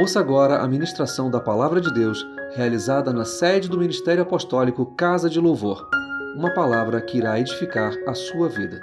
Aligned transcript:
Ouça 0.00 0.20
agora 0.20 0.58
a 0.58 0.68
ministração 0.68 1.28
da 1.28 1.40
Palavra 1.40 1.80
de 1.80 1.92
Deus, 1.92 2.24
realizada 2.54 3.12
na 3.12 3.24
sede 3.24 3.68
do 3.68 3.76
Ministério 3.76 4.22
Apostólico 4.22 4.86
Casa 4.94 5.28
de 5.28 5.40
Louvor. 5.40 5.88
Uma 6.36 6.54
palavra 6.54 7.00
que 7.00 7.18
irá 7.18 7.40
edificar 7.40 7.92
a 8.06 8.14
sua 8.14 8.48
vida. 8.48 8.80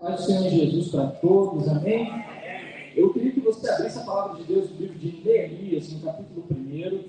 Pai 0.00 0.12
do 0.14 0.22
Senhor 0.22 0.48
Jesus 0.48 0.90
para 0.90 1.08
todos, 1.08 1.66
amém? 1.66 2.24
Eu 2.94 3.12
queria 3.12 3.32
que 3.32 3.40
você 3.40 3.68
abrisse 3.68 3.98
a 3.98 4.02
palavra 4.02 4.36
de 4.36 4.44
Deus 4.44 4.70
no 4.70 4.76
livro 4.76 4.98
de 5.00 5.20
Neemias, 5.24 5.92
no 5.92 6.00
capítulo 6.02 6.46
1. 6.52 7.04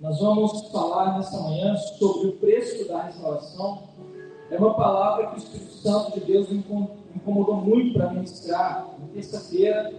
Nós 0.00 0.18
vamos 0.20 0.70
falar 0.72 1.18
nessa 1.18 1.38
manhã 1.38 1.76
sobre 1.76 2.28
o 2.28 2.32
preço 2.32 2.88
da 2.88 3.02
restauração. 3.02 3.88
É 4.50 4.56
uma 4.56 4.74
palavra 4.74 5.26
que 5.28 5.34
o 5.34 5.38
Espírito 5.38 5.72
Santo 5.72 6.18
de 6.18 6.26
Deus 6.26 6.50
incomodou 6.50 7.56
muito 7.56 7.94
para 7.94 8.10
ministrar 8.10 8.88
na 8.98 9.06
terça-feira. 9.08 9.92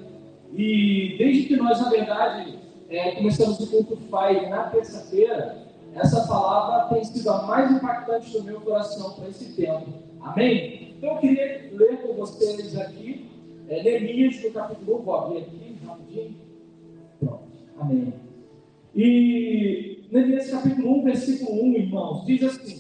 E 0.54 1.16
desde 1.18 1.44
que 1.44 1.56
nós, 1.56 1.80
na 1.80 1.90
verdade, 1.90 2.58
é, 2.90 3.12
começamos 3.12 3.60
o 3.60 3.68
culto 3.68 3.98
FAI 4.10 4.50
na 4.50 4.64
terça-feira, 4.70 5.70
essa 5.94 6.28
palavra 6.28 6.94
tem 6.96 7.04
sido 7.04 7.30
a 7.30 7.44
mais 7.44 7.72
impactante 7.72 8.32
do 8.32 8.44
meu 8.44 8.60
coração 8.62 9.14
para 9.14 9.30
esse 9.30 9.54
tempo. 9.56 9.88
Amém? 10.22 10.96
Então 10.98 11.14
eu 11.14 11.18
queria 11.18 11.70
ler 11.72 12.02
com 12.02 12.14
vocês 12.14 12.78
aqui, 12.78 13.30
é, 13.68 13.84
Neemias, 13.84 14.44
no 14.44 14.52
capítulo 14.52 15.00
1, 15.00 15.02
vou 15.04 15.16
abrir 15.16 15.38
aqui 15.40 15.78
rapidinho. 15.86 16.36
Pronto. 17.20 17.44
Amém. 17.80 18.14
E 18.96 20.04
Neemias 20.12 20.50
capítulo 20.50 21.00
1, 21.00 21.04
versículo 21.04 21.64
1, 21.64 21.74
irmãos, 21.76 22.26
diz 22.26 22.44
assim: 22.44 22.79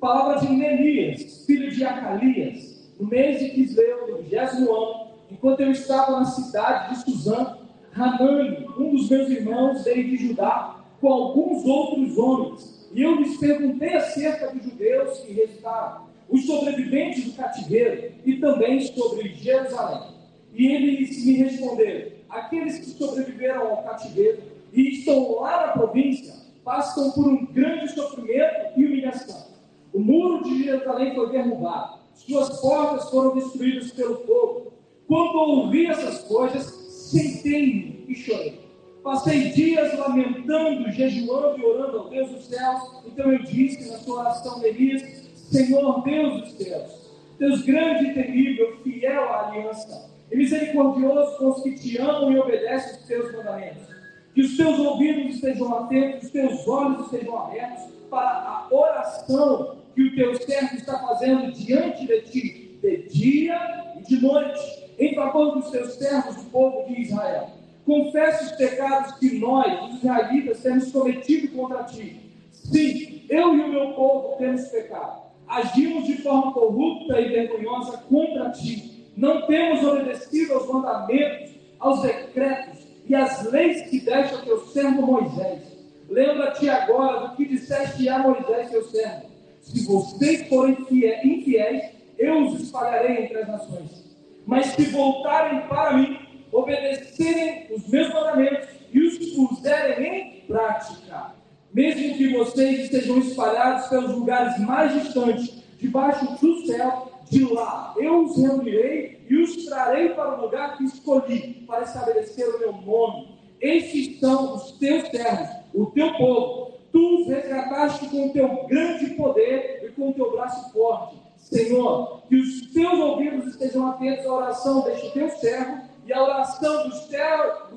Palavra 0.00 0.46
de 0.46 0.52
Neemias, 0.52 1.44
filho 1.44 1.72
de 1.72 1.84
Acalias, 1.84 2.88
no 3.00 3.08
mês 3.08 3.40
de 3.40 3.50
Quisleu, 3.50 4.06
no 4.06 4.22
vigésimo 4.22 4.72
ano, 4.72 5.08
enquanto 5.28 5.58
eu 5.58 5.72
estava 5.72 6.20
na 6.20 6.24
cidade 6.24 6.94
de 6.94 7.02
Suzã, 7.02 7.58
Hanani, 7.92 8.64
um 8.78 8.94
dos 8.94 9.10
meus 9.10 9.28
irmãos, 9.28 9.82
veio 9.82 10.08
de 10.08 10.28
Judá 10.28 10.84
com 11.00 11.12
alguns 11.12 11.64
outros 11.64 12.16
homens. 12.16 12.88
E 12.94 13.02
eu 13.02 13.16
lhes 13.16 13.38
perguntei 13.38 13.96
acerca 13.96 14.54
dos 14.54 14.62
judeus 14.62 15.18
que 15.18 15.32
restaram, 15.32 16.06
os 16.28 16.46
sobreviventes 16.46 17.24
do 17.24 17.32
cativeiro 17.32 18.12
e 18.24 18.36
também 18.36 18.80
sobre 18.80 19.30
Jerusalém. 19.30 20.14
E 20.54 20.66
eles 20.66 21.24
me 21.24 21.32
responderam: 21.32 22.12
aqueles 22.28 22.78
que 22.78 22.90
sobreviveram 22.90 23.68
ao 23.68 23.82
cativeiro 23.82 24.42
e 24.72 24.90
estão 24.90 25.40
lá 25.40 25.66
na 25.66 25.72
província 25.72 26.34
passam 26.64 27.10
por 27.10 27.26
um 27.26 27.46
grande 27.46 27.88
sofrimento 27.88 28.74
e 28.76 28.86
humilhação. 28.86 29.47
O 29.92 30.00
muro 30.00 30.44
de 30.44 30.64
Jerusalém 30.64 31.14
foi 31.14 31.30
derrubado 31.30 31.98
suas 32.26 32.60
portas 32.60 33.08
foram 33.10 33.34
destruídas 33.34 33.92
pelo 33.92 34.16
fogo. 34.26 34.72
Quando 35.06 35.36
ouvi 35.36 35.86
essas 35.86 36.22
coisas, 36.24 36.64
sentei-me 36.64 38.04
e 38.08 38.14
chorei. 38.14 38.60
Passei 39.02 39.50
dias 39.50 39.96
lamentando, 39.96 40.90
jejuando 40.90 41.58
e 41.58 41.64
orando 41.64 41.98
ao 41.98 42.10
Deus 42.10 42.30
dos 42.30 42.44
céus. 42.46 43.02
Então 43.06 43.32
eu 43.32 43.42
disse 43.44 43.90
na 43.90 43.98
sua 43.98 44.20
oração, 44.20 44.62
Elias, 44.62 45.02
Senhor 45.34 46.02
Deus 46.02 46.40
dos 46.42 46.52
céus, 46.52 47.10
Deus 47.38 47.62
grande 47.62 48.10
e 48.10 48.14
terrível, 48.14 48.76
fiel 48.82 49.22
à 49.22 49.48
aliança, 49.48 50.10
e 50.30 50.36
misericordioso 50.36 51.38
com 51.38 51.50
os 51.50 51.62
que 51.62 51.74
te 51.76 51.96
amam 51.98 52.32
e 52.32 52.38
obedecem 52.38 53.00
os 53.00 53.06
teus 53.06 53.32
mandamentos. 53.32 53.88
Que 54.34 54.42
os 54.42 54.56
teus 54.56 54.78
ouvidos 54.78 55.36
estejam 55.36 55.72
atentos, 55.78 56.24
os 56.24 56.30
teus 56.30 56.68
olhos 56.68 57.06
estejam 57.06 57.38
abertos 57.38 57.97
para 58.10 58.66
a 58.68 58.68
oração 58.70 59.78
que 59.94 60.02
o 60.02 60.14
teu 60.14 60.36
servo 60.36 60.76
está 60.76 60.98
fazendo 60.98 61.52
diante 61.52 62.06
de 62.06 62.20
ti, 62.22 62.78
de 62.80 63.08
dia 63.08 63.58
e 63.98 64.02
de 64.02 64.20
noite, 64.20 64.84
em 64.98 65.14
favor 65.14 65.56
dos 65.56 65.70
teus 65.70 65.94
servos, 65.94 66.36
o 66.36 66.44
povo 66.50 66.86
de 66.86 67.02
Israel. 67.02 67.50
Confesse 67.84 68.44
os 68.44 68.52
pecados 68.52 69.12
que 69.18 69.38
nós, 69.38 69.90
os 69.90 69.96
israelitas, 69.96 70.62
temos 70.62 70.92
cometido 70.92 71.48
contra 71.56 71.84
ti. 71.84 72.20
Sim, 72.52 73.22
eu 73.28 73.56
e 73.56 73.60
o 73.60 73.68
meu 73.68 73.94
povo 73.94 74.36
temos 74.36 74.68
pecado. 74.68 75.22
Agimos 75.46 76.06
de 76.06 76.18
forma 76.18 76.52
corrupta 76.52 77.18
e 77.20 77.28
vergonhosa 77.28 77.98
contra 78.08 78.50
ti. 78.50 79.06
Não 79.16 79.46
temos 79.46 79.82
obedecido 79.82 80.54
aos 80.54 80.68
mandamentos, 80.68 81.54
aos 81.80 82.02
decretos 82.02 82.86
e 83.06 83.14
às 83.14 83.50
leis 83.50 83.88
que 83.88 84.08
ao 84.12 84.42
teu 84.42 84.60
servo 84.66 85.02
Moisés. 85.02 85.67
Lembra-te 86.08 86.68
agora 86.68 87.28
do 87.28 87.36
que 87.36 87.46
disseste 87.46 88.08
a 88.08 88.18
Moisés, 88.18 88.70
teu 88.70 88.84
servo 88.84 89.38
se 89.68 89.84
vocês 89.84 90.48
forem 90.48 90.76
infiéis, 91.24 91.90
eu 92.18 92.46
os 92.46 92.60
espalharei 92.60 93.24
entre 93.24 93.38
as 93.38 93.48
nações. 93.48 94.04
Mas 94.46 94.66
se 94.68 94.84
voltarem 94.86 95.60
para 95.68 95.92
mim, 95.92 96.18
obedecerem 96.50 97.66
os 97.74 97.86
meus 97.88 98.12
mandamentos 98.12 98.68
e 98.92 99.00
os 99.00 99.18
puserem 99.34 100.06
em 100.06 100.40
prática, 100.46 101.34
mesmo 101.72 102.16
que 102.16 102.32
vocês 102.32 102.84
estejam 102.84 103.18
espalhados 103.18 103.88
pelos 103.88 104.14
lugares 104.14 104.58
mais 104.60 104.92
distantes, 105.02 105.62
debaixo 105.78 106.24
do 106.40 106.66
céu, 106.66 107.12
de 107.30 107.44
lá 107.44 107.94
eu 107.98 108.24
os 108.24 108.38
reunirei 108.38 109.20
e 109.28 109.36
os 109.36 109.66
trarei 109.66 110.08
para 110.10 110.38
o 110.38 110.40
lugar 110.40 110.78
que 110.78 110.84
escolhi, 110.84 111.62
para 111.66 111.82
estabelecer 111.82 112.48
o 112.48 112.58
meu 112.58 112.72
nome. 112.72 113.38
Estes 113.60 114.18
são 114.18 114.54
os 114.54 114.72
teus 114.78 115.06
servos, 115.10 115.57
o 115.74 115.86
teu 115.86 116.12
povo, 116.14 116.68
Tu 116.90 117.20
os 117.20 117.28
resgataste 117.28 118.06
com 118.08 118.26
o 118.26 118.32
teu 118.32 118.66
grande 118.66 119.10
poder 119.10 119.84
e 119.84 119.88
com 119.92 120.10
o 120.10 120.14
teu 120.14 120.32
braço 120.32 120.72
forte. 120.72 121.16
Senhor, 121.36 122.22
que 122.28 122.36
os 122.36 122.72
teus 122.72 122.98
ouvidos 122.98 123.46
estejam 123.48 123.88
atentos 123.88 124.26
à 124.26 124.32
oração 124.32 124.82
deste 124.82 125.12
teu 125.12 125.28
servo 125.30 125.82
e 126.06 126.12
à 126.12 126.22
oração 126.22 126.88
dos, 126.88 127.08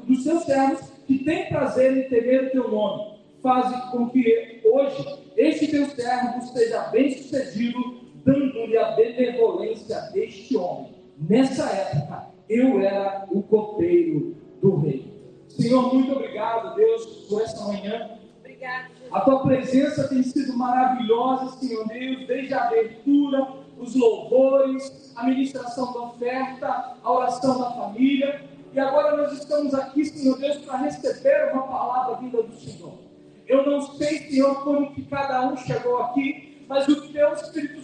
dos 0.06 0.24
teus 0.24 0.44
servos 0.44 0.82
que 1.06 1.24
têm 1.24 1.50
prazer 1.50 1.98
em 1.98 2.10
temer 2.10 2.48
o 2.48 2.50
teu 2.52 2.72
nome. 2.72 3.20
Faze 3.42 3.92
com 3.92 4.10
que 4.10 4.62
hoje 4.64 5.20
este 5.36 5.68
teu 5.68 5.86
servo 5.88 6.42
seja 6.54 6.82
bem 6.90 7.12
sucedido, 7.12 7.80
dando-lhe 8.24 8.78
a 8.78 8.92
benevolência 8.92 10.00
deste 10.14 10.56
homem. 10.56 10.92
Nessa 11.30 11.70
época, 11.70 12.28
eu 12.50 12.80
era 12.82 13.26
o 13.32 13.42
copeiro 13.44 14.36
do 14.62 14.78
rei. 14.78 15.11
Senhor, 15.62 15.94
muito 15.94 16.12
obrigado, 16.14 16.76
Deus, 16.76 17.06
por 17.30 17.42
essa 17.42 17.64
manhã. 17.66 18.18
A 19.12 19.22
tua 19.22 19.44
presença 19.44 20.08
tem 20.08 20.24
sido 20.24 20.58
maravilhosa, 20.58 21.58
Senhor 21.58 21.88
Deus, 21.88 22.28
desde 22.28 22.54
a 22.54 22.66
abertura, 22.66 23.48
os 23.78 23.96
louvores, 23.96 25.12
a 25.16 25.24
ministração 25.26 25.94
da 25.94 26.02
oferta, 26.02 26.96
a 27.04 27.12
oração 27.12 27.60
da 27.60 27.72
família. 27.72 28.44
E 28.74 28.80
agora 28.80 29.18
nós 29.18 29.34
estamos 29.34 29.74
aqui, 29.74 30.06
Senhor 30.06 30.38
Deus, 30.40 30.58
para 30.58 30.78
receber 30.78 31.52
uma 31.54 31.64
palavra 31.64 32.16
vinda 32.16 32.42
do 32.42 32.56
Senhor. 32.56 32.94
Eu 33.48 33.70
não 33.70 33.82
sei, 33.82 34.20
Senhor, 34.30 34.64
como 34.64 34.94
que 34.94 35.04
cada 35.04 35.48
um 35.48 35.58
chegou 35.58 35.98
aqui, 36.00 36.66
mas 36.68 36.88
o 36.88 37.12
teu 37.12 37.34
Espírito 37.34 37.82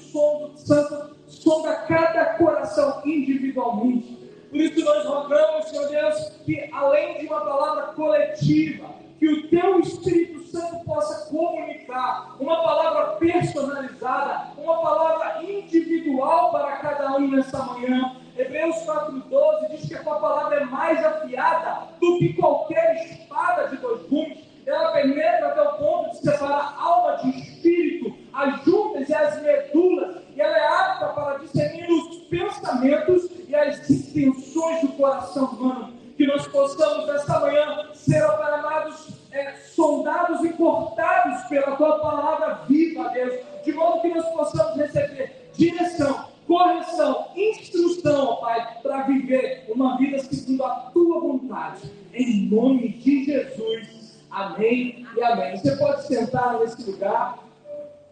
Santo 0.56 1.16
sonda 1.28 1.76
cada 1.88 2.38
coração 2.38 3.02
individualmente. 3.06 4.17
Por 4.50 4.60
isso 4.60 4.84
nós 4.84 5.06
rogamos, 5.06 5.70
Senhor 5.70 5.90
Deus, 5.90 6.30
que 6.46 6.70
além 6.72 7.20
de 7.20 7.28
uma 7.28 7.42
palavra 7.42 7.84
coletiva, 7.94 8.90
que 9.20 9.28
o 9.28 9.50
teu 9.50 9.80
Espírito 9.80 10.44
Santo 10.48 10.86
possa 10.86 11.30
comunicar 11.30 12.36
uma 12.40 12.62
palavra 12.64 13.16
personalizada, 13.18 14.52
uma 14.58 14.80
palavra 14.80 15.44
individual 15.44 16.52
para 16.52 16.78
cada 16.78 17.18
um 17.18 17.28
nessa 17.32 17.62
manhã. 17.64 18.16
Hebreus 18.38 18.76
4,12 18.86 19.72
diz 19.72 19.88
que 19.88 19.96
a 19.96 20.04
tua 20.04 20.20
palavra 20.20 20.58
é 20.58 20.66
mais 20.66 21.04
afiada 21.04 21.88
do 22.00 22.20
que 22.20 22.34
qualquer 22.34 23.06
espada 23.06 23.68
de 23.68 23.78
dois 23.78 24.04
gumes. 24.08 24.38
Ela 24.66 24.92
penetra 24.92 25.48
até 25.48 25.62
o 25.62 25.74
ponto 25.78 26.12
de 26.12 26.18
separar 26.18 26.76
alma 26.78 27.18
de 27.18 27.30
espírito, 27.30 28.16
as 28.34 28.64
juntas 28.64 29.10
e 29.10 29.14
as 29.14 29.42
medulas, 29.42 30.27
e 30.38 30.42
ela 30.42 30.56
é 30.56 30.68
apta 30.68 31.08
para 31.08 31.40
discernir 31.40 31.92
os 31.92 32.18
pensamentos 32.26 33.28
e 33.48 33.56
as 33.56 33.90
intenções 33.90 34.82
do 34.82 34.90
coração 34.90 35.46
humano. 35.46 35.94
Que 36.16 36.28
nós 36.28 36.48
possamos, 36.48 37.08
nesta 37.08 37.40
manhã, 37.40 37.90
ser 37.96 38.24
operados 38.24 39.08
é, 39.32 39.54
soldados 39.74 40.44
e 40.44 40.54
cortados 40.54 41.44
pela 41.48 41.76
tua 41.76 42.00
palavra 42.00 42.66
viva, 42.68 43.10
Deus, 43.10 43.40
de 43.66 43.74
modo 43.74 44.02
que 44.02 44.10
nós 44.10 44.26
possamos 44.28 44.76
receber 44.78 45.50
direção, 45.54 46.26
correção, 46.46 47.30
instrução, 47.36 48.26
ó 48.26 48.36
Pai, 48.36 48.78
para 48.84 49.04
viver 49.04 49.66
uma 49.70 49.98
vida 49.98 50.20
segundo 50.20 50.64
a 50.64 50.70
tua 50.94 51.20
vontade. 51.20 51.92
Em 52.14 52.48
nome 52.48 52.90
de 52.90 53.26
Jesus. 53.26 54.22
Amém 54.30 55.04
e 55.16 55.24
amém. 55.24 55.58
Você 55.58 55.76
pode 55.78 56.06
sentar 56.06 56.60
nesse 56.60 56.92
lugar, 56.92 57.40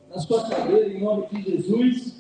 na 0.10 0.20
sua 0.20 0.50
cadeira, 0.50 0.88
em 0.88 1.04
nome 1.04 1.28
de 1.28 1.42
Jesus. 1.44 2.15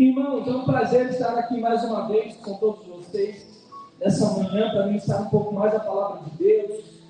Irmãos, 0.00 0.48
é 0.48 0.50
um 0.52 0.64
prazer 0.64 1.10
estar 1.10 1.38
aqui 1.38 1.60
mais 1.60 1.84
uma 1.84 2.08
vez 2.08 2.34
com 2.36 2.54
todos 2.54 2.86
vocês 2.86 3.68
nessa 4.00 4.30
manhã 4.30 4.70
para 4.70 4.86
ministrar 4.86 5.20
um 5.20 5.28
pouco 5.28 5.54
mais 5.54 5.74
a 5.74 5.80
palavra 5.80 6.22
de 6.22 6.38
Deus 6.38 7.02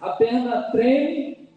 a 0.00 0.10
perna 0.10 0.72
treme, 0.72 1.48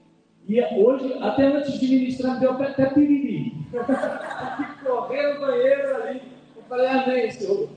e 0.48 0.62
hoje, 0.76 1.12
até 1.22 1.48
antes 1.48 1.74
de 1.80 1.88
ministrar, 1.88 2.40
deu 2.40 2.52
até 2.52 2.86
piriri. 2.86 3.52
Correr 4.86 5.34
no 5.34 5.40
banheiro 5.40 5.96
ali. 6.04 6.22
Eu 6.56 6.62
falei, 6.70 6.88
amém, 6.88 7.32
Senhor. 7.32 7.68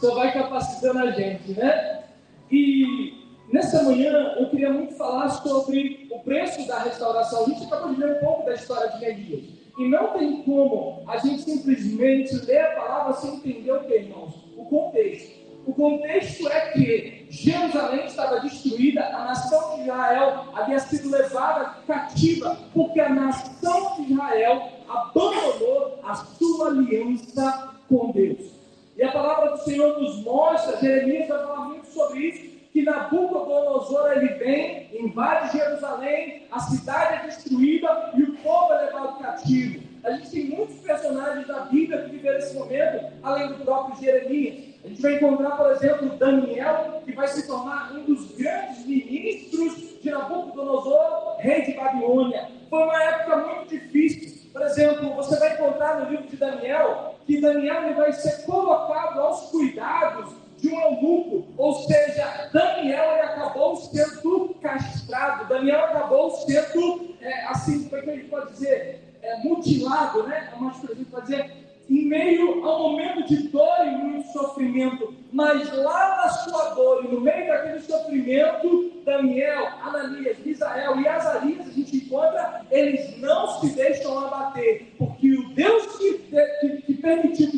só 0.00 0.16
vai 0.16 0.32
capacitando 0.32 0.98
a 0.98 1.10
gente, 1.12 1.52
né? 1.52 2.02
E 2.50 3.14
nessa 3.52 3.84
manhã 3.84 4.34
eu 4.40 4.50
queria 4.50 4.72
muito 4.72 4.96
falar 4.96 5.30
sobre 5.30 6.08
o 6.10 6.18
preço 6.18 6.66
da 6.66 6.80
restauração. 6.80 7.44
A 7.44 7.48
gente 7.48 7.64
acabou 7.66 7.94
de 7.94 8.00
ler 8.00 8.16
um 8.16 8.26
pouco 8.26 8.44
da 8.44 8.54
história 8.54 8.90
de 8.90 8.98
Neemias. 8.98 9.59
E 9.80 9.88
não 9.88 10.08
tem 10.08 10.42
como 10.42 11.02
a 11.08 11.16
gente 11.16 11.40
simplesmente 11.40 12.34
ler 12.44 12.60
a 12.60 12.74
palavra 12.74 13.14
sem 13.14 13.36
entender 13.36 13.72
o 13.72 13.80
que, 13.80 13.94
irmãos? 13.94 14.34
O 14.54 14.66
contexto. 14.66 15.40
O 15.66 15.72
contexto 15.72 16.46
é 16.48 16.72
que 16.72 17.26
Jerusalém 17.30 18.04
estava 18.04 18.40
destruída, 18.40 19.06
a 19.06 19.24
nação 19.24 19.76
de 19.76 19.84
Israel 19.84 20.48
havia 20.54 20.78
sido 20.80 21.08
levada 21.08 21.76
cativa, 21.86 22.58
porque 22.74 23.00
a 23.00 23.08
nação 23.08 23.96
de 23.96 24.12
Israel 24.12 24.68
abandonou 24.86 25.98
a 26.02 26.14
sua 26.14 26.68
aliança 26.68 27.70
com 27.88 28.12
Deus. 28.12 28.52
E 28.98 29.02
a 29.02 29.10
palavra 29.10 29.52
do 29.52 29.64
Senhor 29.64 29.98
nos 29.98 30.22
mostra, 30.22 30.76
Jeremias 30.76 31.26
vai 31.26 31.38
falar 31.38 31.68
muito 31.68 31.86
sobre 31.86 32.18
isso, 32.18 32.49
que 32.72 32.82
Nabucodonosor 32.82 34.12
ele 34.12 34.34
vem, 34.34 34.88
invade 34.92 35.58
Jerusalém, 35.58 36.46
a 36.50 36.60
cidade 36.60 37.14
é 37.14 37.26
destruída 37.26 38.12
e 38.14 38.22
o 38.22 38.36
povo 38.36 38.72
é 38.74 38.86
levado 38.86 39.18
cativo. 39.18 39.90
A 40.04 40.12
gente 40.12 40.30
tem 40.30 40.44
muitos 40.46 40.76
personagens 40.76 41.46
da 41.46 41.60
Bíblia 41.60 42.02
que 42.02 42.10
viveram 42.10 42.38
esse 42.38 42.54
momento, 42.54 43.12
além 43.22 43.48
do 43.48 43.64
próprio 43.64 44.00
Jeremias. 44.00 44.70
A 44.82 44.88
gente 44.88 45.02
vai 45.02 45.14
encontrar, 45.16 45.50
por 45.56 45.70
exemplo, 45.72 46.16
Daniel, 46.16 47.02
que 47.04 47.12
vai 47.12 47.28
se 47.28 47.46
tornar 47.46 47.92
um 47.92 48.04
dos 48.04 48.34
grandes 48.36 48.86
ministros 48.86 50.00
de 50.00 50.10
Nabucodonosor, 50.10 51.36
rei 51.38 51.62
de 51.62 51.72
Babilônia. 51.72 52.48
Foi 52.70 52.82
uma 52.82 53.02
época 53.02 53.36
muito 53.36 53.68
difícil. 53.68 54.50
Por 54.52 54.62
exemplo, 54.62 55.14
você 55.14 55.38
vai 55.38 55.54
encontrar 55.54 56.00
no 56.00 56.10
livro 56.10 56.26
de 56.26 56.36
Daniel 56.36 57.14
que 57.26 57.40
Daniel 57.40 57.84
ele 57.84 57.94
vai 57.94 58.12
ser 58.12 58.44
colocado 58.46 59.20
aos 59.20 59.50
cuidados 59.50 60.39
de 60.60 60.68
um 60.68 60.80
eunuco, 60.80 61.46
ou 61.56 61.74
seja, 61.82 62.48
Daniel 62.52 63.12
ele 63.12 63.22
acabou 63.22 63.76
sendo 63.76 64.54
castrado, 64.60 65.48
Daniel 65.48 65.84
acabou 65.84 66.30
sendo, 66.30 67.14
é, 67.20 67.46
assim, 67.46 67.84
como 67.84 67.96
é 67.96 68.02
que 68.02 68.10
a 68.10 68.14
gente 68.14 68.28
pode 68.28 68.52
dizer, 68.52 69.00
é, 69.22 69.36
mutilado, 69.38 70.22
né? 70.24 70.50
É 70.52 70.56
uma 70.56 70.70
expressão 70.70 71.04
que 71.04 71.22
dizer, 71.22 71.50
em 71.90 72.06
meio 72.06 72.64
a 72.64 72.76
um 72.76 72.90
momento 72.90 73.26
de 73.26 73.48
dor 73.48 73.84
e 73.84 73.90
muito 73.90 74.32
sofrimento, 74.32 75.12
mas 75.32 75.72
lá 75.76 76.22
na 76.22 76.28
sua 76.28 76.74
dor 76.74 77.04
e 77.04 77.08
no 77.08 77.20
meio 77.20 77.48
daquele 77.48 77.80
sofrimento, 77.80 78.92
Daniel, 79.04 79.66
Ananias, 79.82 80.38
Misael 80.44 81.00
e 81.00 81.08
Azarias, 81.08 81.66
a 81.66 81.70
gente 81.72 81.96
encontra, 81.96 82.64
eles 82.70 83.18
não 83.18 83.60
se 83.60 83.74
deixam 83.74 84.18
abater, 84.18 84.94
porque 84.96 85.34
o 85.34 85.48
Deus 85.50 85.96
que, 85.96 86.18
que, 86.60 86.82
que 86.82 86.94
permitiu 86.94 87.49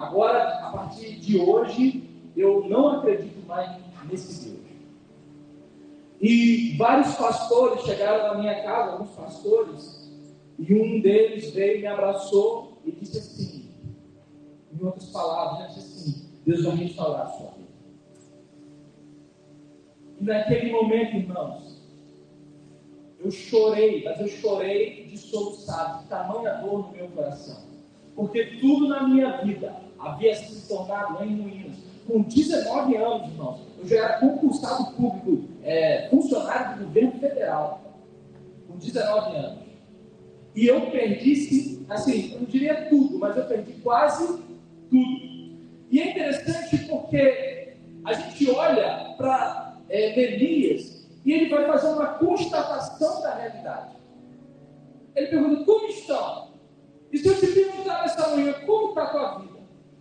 Agora, 0.00 0.66
a 0.66 0.70
partir 0.70 1.16
de 1.16 1.38
hoje, 1.38 2.08
eu 2.34 2.66
não 2.66 2.88
acredito 2.88 3.46
mais 3.46 3.78
nesse 4.10 4.48
Deus. 4.48 4.60
E 6.18 6.74
vários 6.78 7.14
pastores 7.16 7.84
chegaram 7.84 8.28
na 8.28 8.40
minha 8.40 8.62
casa, 8.62 8.92
alguns 8.92 9.10
pastores, 9.10 10.10
e 10.58 10.74
um 10.74 11.02
deles 11.02 11.50
veio, 11.50 11.80
me 11.80 11.86
abraçou 11.86 12.78
e 12.84 12.92
disse 12.92 13.18
assim, 13.18 13.70
em 14.72 14.82
outras 14.82 15.10
palavras, 15.10 15.74
disse 15.74 16.08
assim, 16.08 16.30
Deus 16.46 16.64
vai 16.64 16.76
restaurar 16.76 17.26
a 17.26 17.30
sua 17.30 17.50
vida. 17.50 17.68
E 20.18 20.24
naquele 20.24 20.72
momento, 20.72 21.16
irmãos, 21.16 21.78
eu 23.18 23.30
chorei, 23.30 24.02
mas 24.02 24.18
eu 24.18 24.28
chorei 24.28 25.04
de 25.04 25.18
soluçar, 25.18 25.98
de 25.98 26.08
tamanha 26.08 26.54
dor 26.54 26.86
no 26.86 26.92
meu 26.92 27.08
coração. 27.08 27.68
Porque 28.16 28.56
tudo 28.60 28.88
na 28.88 29.06
minha 29.06 29.42
vida 29.42 29.89
havia 30.00 30.34
se 30.34 30.66
tornado 30.68 31.22
em 31.22 31.40
ruínas. 31.40 31.76
Com 32.06 32.22
19 32.22 32.96
anos, 32.96 33.28
irmãos, 33.28 33.60
eu 33.78 33.86
já 33.86 33.96
era 33.96 34.18
concursado 34.18 34.92
público, 34.92 35.44
é, 35.62 36.08
funcionário 36.08 36.78
do 36.78 36.86
governo 36.86 37.12
federal. 37.20 37.80
Com 38.66 38.76
19 38.76 39.36
anos. 39.36 39.60
E 40.54 40.66
eu 40.66 40.90
perdi, 40.90 41.84
assim, 41.88 42.32
eu 42.32 42.40
não 42.40 42.46
diria 42.46 42.86
tudo, 42.88 43.18
mas 43.18 43.36
eu 43.36 43.44
perdi 43.44 43.72
quase 43.74 44.26
tudo. 44.26 44.50
E 45.90 46.00
é 46.00 46.10
interessante 46.10 46.78
porque 46.88 47.76
a 48.04 48.12
gente 48.12 48.50
olha 48.50 49.14
para 49.16 49.78
é, 49.88 50.18
Elias 50.18 51.08
e 51.24 51.32
ele 51.32 51.48
vai 51.48 51.66
fazer 51.66 51.88
uma 51.88 52.06
constatação 52.14 53.22
da 53.22 53.34
realidade. 53.34 53.96
Ele 55.14 55.26
pergunta: 55.26 55.64
como 55.64 55.86
estão? 55.88 56.50
E 57.12 57.18
se 57.18 57.28
eu 57.28 57.38
te 57.38 57.46
perguntar 57.48 58.02
nessa 58.02 58.28
manhã, 58.30 58.52
como 58.64 58.90
está 58.90 59.02
a 59.02 59.06
tua 59.06 59.38
vida? 59.38 59.49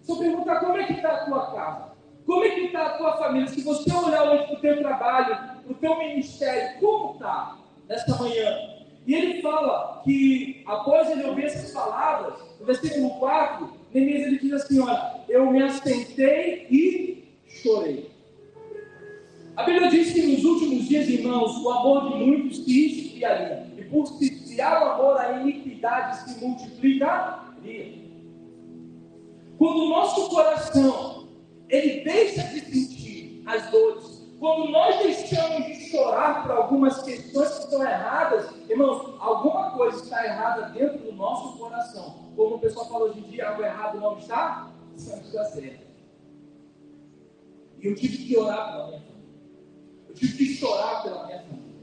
Se 0.09 0.13
eu 0.13 0.17
perguntar 0.17 0.59
como 0.59 0.75
é 0.75 0.85
que 0.85 0.93
está 0.93 1.11
a 1.11 1.25
tua 1.25 1.51
casa, 1.51 1.91
como 2.25 2.43
é 2.43 2.49
que 2.49 2.61
está 2.61 2.83
a 2.83 2.97
tua 2.97 3.17
família, 3.17 3.47
se 3.47 3.61
você 3.61 3.93
olhar 3.93 4.23
hoje 4.23 4.47
para 4.47 4.55
o 4.55 4.59
teu 4.59 4.81
trabalho, 4.81 5.35
para 5.35 5.71
o 5.71 5.75
teu 5.75 5.99
ministério, 5.99 6.79
como 6.79 7.13
está 7.13 7.59
nesta 7.87 8.15
manhã? 8.15 8.57
E 9.05 9.13
ele 9.13 9.39
fala 9.43 10.01
que 10.03 10.63
após 10.65 11.11
ele 11.11 11.25
ouvir 11.25 11.45
essas 11.45 11.69
palavras, 11.71 12.39
no 12.59 12.65
versículo 12.65 13.19
4, 13.19 13.71
Neemias 13.93 14.25
ele 14.25 14.39
diz 14.39 14.53
assim: 14.53 14.79
Olha, 14.79 15.21
eu 15.29 15.45
me 15.51 15.61
assentei 15.61 16.65
e 16.71 17.23
chorei. 17.47 18.09
A 19.55 19.61
Bíblia 19.61 19.91
diz 19.91 20.11
que 20.11 20.23
nos 20.23 20.43
últimos 20.43 20.87
dias, 20.87 21.07
irmãos, 21.07 21.55
o 21.57 21.69
amor 21.69 22.09
de 22.09 22.25
muitos 22.25 22.65
se 22.65 22.85
esfriaria. 22.87 23.67
E 23.77 23.83
por 23.83 24.07
se 24.07 24.59
há 24.59 24.83
o 24.83 24.89
amor, 24.89 25.19
a 25.19 25.39
iniquidade 25.39 26.31
se 26.31 26.43
multiplicaria. 26.43 28.08
Quando 29.59 29.83
o 29.83 29.89
nosso 29.89 30.29
coração 30.29 31.27
ele 31.67 32.01
deixa 32.05 32.43
de 32.43 32.61
sentir 32.61 33.43
as 33.45 33.69
dores, 33.69 34.25
quando 34.39 34.71
nós 34.71 35.03
deixamos 35.03 35.65
de 35.67 35.89
chorar 35.89 36.43
por 36.43 36.51
algumas 36.51 37.03
questões 37.03 37.49
que 37.49 37.63
estão 37.65 37.83
erradas, 37.83 38.49
irmãos, 38.69 39.15
alguma 39.19 39.71
coisa 39.71 40.01
está 40.01 40.25
errada 40.25 40.69
dentro 40.69 40.99
do 40.99 41.11
nosso 41.11 41.57
coração. 41.57 42.31
Como 42.37 42.55
o 42.55 42.59
pessoal 42.59 42.87
fala 42.87 43.05
hoje 43.05 43.19
em 43.19 43.23
dia, 43.23 43.49
algo 43.49 43.61
errado 43.61 43.99
não 43.99 44.17
está, 44.17 44.71
não 44.97 45.19
está 45.19 45.43
certo. 45.43 45.85
E 47.81 47.87
eu 47.87 47.95
tive 47.95 48.17
que 48.17 48.37
orar 48.37 48.71
pela 48.71 48.87
minha 48.87 49.01
família. 49.01 49.25
Eu 50.07 50.15
tive 50.15 50.37
que 50.37 50.55
chorar 50.55 51.03
pela 51.03 51.25
minha 51.25 51.39
família. 51.39 51.79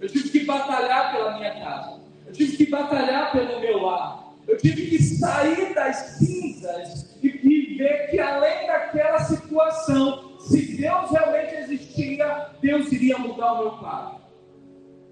Eu 0.00 0.08
tive 0.08 0.28
que 0.28 0.44
batalhar 0.44 1.12
pela 1.12 1.36
minha 1.38 1.54
casa. 1.54 2.00
Eu 2.26 2.32
tive 2.32 2.56
que 2.56 2.66
batalhar 2.68 3.30
pelo 3.30 3.60
meu 3.60 3.82
lar. 3.82 4.25
Eu 4.46 4.56
tive 4.58 4.86
que 4.86 5.02
sair 5.02 5.74
das 5.74 5.96
cinzas 6.18 7.16
e, 7.22 7.28
ver 7.76 8.10
que 8.10 8.18
além 8.18 8.66
daquela 8.66 9.18
situação, 9.20 10.38
se 10.38 10.76
Deus 10.76 11.10
realmente 11.10 11.54
existia, 11.54 12.50
Deus 12.62 12.90
iria 12.92 13.18
mudar 13.18 13.52
o 13.52 13.58
meu 13.58 13.70
quadro. 13.72 14.20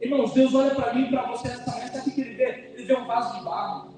Irmãos, 0.01 0.33
Deus 0.33 0.55
olha 0.55 0.75
para 0.75 0.95
mim 0.95 1.07
e 1.07 1.11
para 1.11 1.27
você 1.27 1.49
nessa 1.49 1.71
manhã, 1.71 1.89
sabe 1.89 2.11
o 2.11 2.13
que 2.13 2.21
ele 2.21 2.35
vê? 2.35 2.73
Ele 2.75 2.85
vê 2.85 2.97
um 2.97 3.07
vaso 3.07 3.39
de 3.39 3.45
barro. 3.45 3.95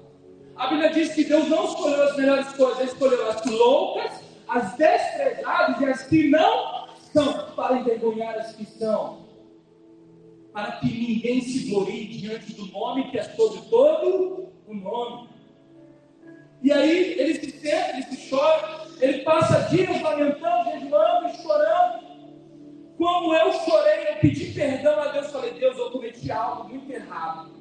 A 0.55 0.67
Bíblia 0.67 0.89
diz 0.89 1.13
que 1.13 1.23
Deus 1.23 1.47
não 1.49 1.65
escolheu 1.65 2.03
as 2.03 2.17
melhores 2.17 2.47
coisas, 2.53 2.79
Ele 2.79 2.89
escolheu 2.89 3.29
as 3.29 3.45
loucas, 3.45 4.11
as 4.47 4.75
desprezadas 4.75 5.81
e 5.81 5.85
as 5.85 6.03
que 6.03 6.29
não 6.29 6.87
são, 7.13 7.51
para 7.55 7.77
envergonhar 7.77 8.35
as 8.35 8.55
que 8.55 8.65
são 8.65 9.27
para 10.57 10.71
que 10.77 10.87
ninguém 10.87 11.39
se 11.39 11.69
glorie 11.69 12.07
diante 12.07 12.51
do 12.53 12.65
nome 12.71 13.11
que 13.11 13.19
é 13.19 13.23
sobre 13.23 13.61
todo 13.69 14.46
o 14.67 14.73
nome. 14.73 15.29
E 16.61 16.71
aí 16.71 17.19
ele 17.19 17.35
se 17.35 17.51
senta, 17.51 17.91
ele 17.93 18.03
se 18.03 18.29
chora, 18.29 18.87
ele 18.99 19.19
passa 19.19 19.69
dias 19.69 20.01
lamentando, 20.01 20.71
jejuando 20.71 21.41
chorando. 21.41 22.07
Como 22.97 23.33
eu 23.33 23.53
chorei, 23.53 24.09
eu 24.09 24.15
pedi 24.19 24.53
perdão 24.53 24.99
a 24.99 25.07
Deus, 25.09 25.31
falei, 25.31 25.53
Deus, 25.53 25.77
eu 25.77 25.91
cometi 25.91 26.31
algo 26.31 26.67
muito 26.69 26.91
errado. 26.91 27.51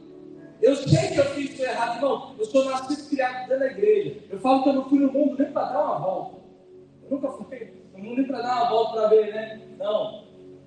Eu 0.63 0.75
sei 0.75 1.09
que 1.11 1.19
eu 1.19 1.25
fiz 1.27 1.53
isso 1.53 1.63
errado, 1.63 1.97
irmão. 1.97 2.35
Eu 2.39 2.45
sou 2.47 2.65
nascido 2.65 3.11
criado 3.11 3.49
dentro 3.49 3.59
da 3.59 3.67
igreja. 3.67 4.17
Eu 4.31 4.41
falo 4.41 4.63
que 4.63 4.71
eu 4.71 4.73
não 4.73 4.89
fui 4.89 4.99
no 4.99 5.13
mundo 5.13 5.37
nem 5.39 5.53
para 5.53 5.65
dar 5.65 5.85
uma 5.85 5.99
volta. 5.99 6.37
Eu 7.03 7.11
nunca 7.11 7.31
fui 7.33 7.73
no 7.93 7.99
mundo 7.99 8.17
nem 8.17 8.27
para 8.27 8.41
dar 8.41 8.63
uma 8.63 8.71
volta 8.71 8.93
para 8.93 9.09
ver, 9.09 9.35
né? 9.35 9.61
Não. 9.79 10.25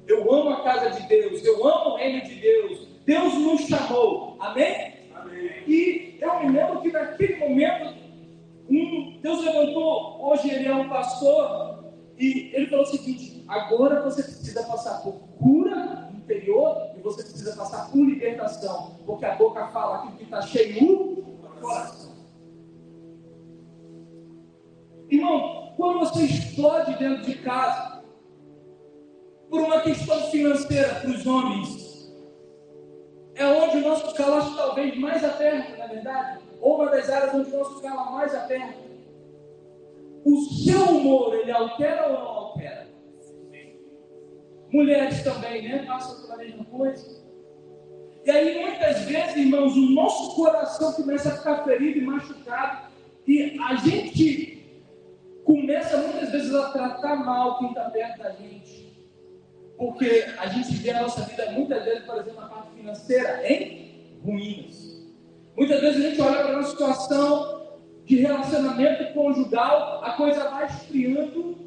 Eu 0.08 0.32
amo 0.32 0.50
a 0.52 0.64
casa 0.64 0.92
de 0.92 1.08
Deus, 1.08 1.44
eu 1.44 1.68
amo 1.68 1.92
o 1.92 1.98
reino 1.98 2.24
de 2.24 2.36
Deus. 2.36 2.88
Deus 3.06 3.34
nos 3.34 3.62
chamou, 3.62 4.38
amém? 4.40 4.99
E 5.68 6.18
eu 6.20 6.40
me 6.40 6.50
lembro 6.50 6.82
que 6.82 6.92
naquele 6.92 7.36
momento, 7.38 7.98
um, 8.70 9.20
Deus 9.22 9.44
levantou, 9.44 10.26
hoje 10.26 10.50
ele 10.50 10.68
é 10.68 10.76
um 10.76 10.90
pastor, 10.90 11.84
e 12.18 12.52
ele 12.54 12.68
falou 12.68 12.86
o 12.86 12.88
seguinte: 12.88 13.44
agora 13.48 14.02
você 14.02 14.24
precisa 14.24 14.64
passar 14.64 15.02
por 15.02 15.14
cura 15.40 16.10
interior 16.14 16.92
e 16.98 17.02
você 17.02 17.24
precisa 17.24 17.56
passar 17.56 17.90
por 17.92 17.98
libertação, 17.98 19.00
porque 19.06 19.26
a 19.26 19.36
boca 19.36 19.68
fala 19.68 19.98
aquilo 19.98 20.18
que 20.18 20.24
está 20.24 20.42
cheio 20.42 21.26
no 21.42 21.62
coração. 21.62 22.10
Irmão, 25.10 25.74
quando 25.76 26.00
você 26.00 26.24
explode 26.26 26.94
dentro 27.00 27.24
de 27.24 27.36
casa, 27.40 28.00
por 29.50 29.62
uma 29.62 29.82
questão 29.82 30.20
financeira 30.30 30.96
para 30.96 31.10
os 31.10 31.26
homens. 31.26 31.89
É 33.40 33.46
onde 33.46 33.78
o 33.78 33.88
nosso 33.88 34.14
calo 34.16 34.54
talvez 34.54 34.98
mais 34.98 35.24
aperta, 35.24 35.78
na 35.78 35.86
é 35.86 35.88
verdade, 35.88 36.40
ou 36.60 36.76
uma 36.76 36.92
das 36.92 37.10
áreas 37.10 37.34
onde 37.34 37.50
o 37.50 37.58
nosso 37.58 37.82
calo 37.82 38.12
mais 38.12 38.36
aperta. 38.36 38.78
O 40.26 40.42
seu 40.42 40.98
humor, 40.98 41.34
ele 41.36 41.50
altera 41.50 42.08
ou 42.08 42.14
não 42.14 42.28
altera? 42.28 42.90
Mulheres 44.74 45.24
também, 45.24 45.70
né? 45.70 45.86
Passam 45.88 46.22
pela 46.22 46.36
mesma 46.36 46.66
coisa. 46.66 47.24
E 48.26 48.30
aí, 48.30 48.62
muitas 48.62 49.00
vezes, 49.04 49.38
irmãos, 49.38 49.74
o 49.74 49.90
nosso 49.92 50.36
coração 50.36 50.92
começa 50.92 51.30
a 51.30 51.38
ficar 51.38 51.64
ferido 51.64 52.00
e 52.00 52.02
machucado. 52.02 52.90
E 53.26 53.58
a 53.58 53.76
gente 53.76 54.84
começa 55.46 55.98
muitas 55.98 56.30
vezes 56.30 56.54
a 56.54 56.72
tratar 56.72 57.16
mal 57.16 57.58
quem 57.58 57.70
está 57.70 57.90
perto 57.90 58.22
da 58.22 58.32
gente. 58.32 58.90
Porque 59.78 60.26
a 60.38 60.48
gente 60.48 60.76
vê 60.76 60.92
a 60.92 61.04
nossa 61.04 61.22
vida 61.22 61.52
muitas 61.52 61.86
vezes, 61.86 62.04
por 62.04 62.18
exemplo, 62.18 62.42
na 62.42 62.50
financeira, 62.80 63.52
em 63.52 64.20
ruínas. 64.24 64.90
Muitas 65.58 65.82
vezes 65.82 66.06
a 66.06 66.10
gente 66.10 66.22
olha 66.22 66.44
para 66.44 66.54
uma 66.54 66.64
situação 66.64 67.60
de 68.06 68.16
relacionamento 68.16 69.14
conjugal, 69.14 70.04
a 70.04 70.14
coisa 70.14 70.50
vai 70.50 70.66
esfriando, 70.66 71.58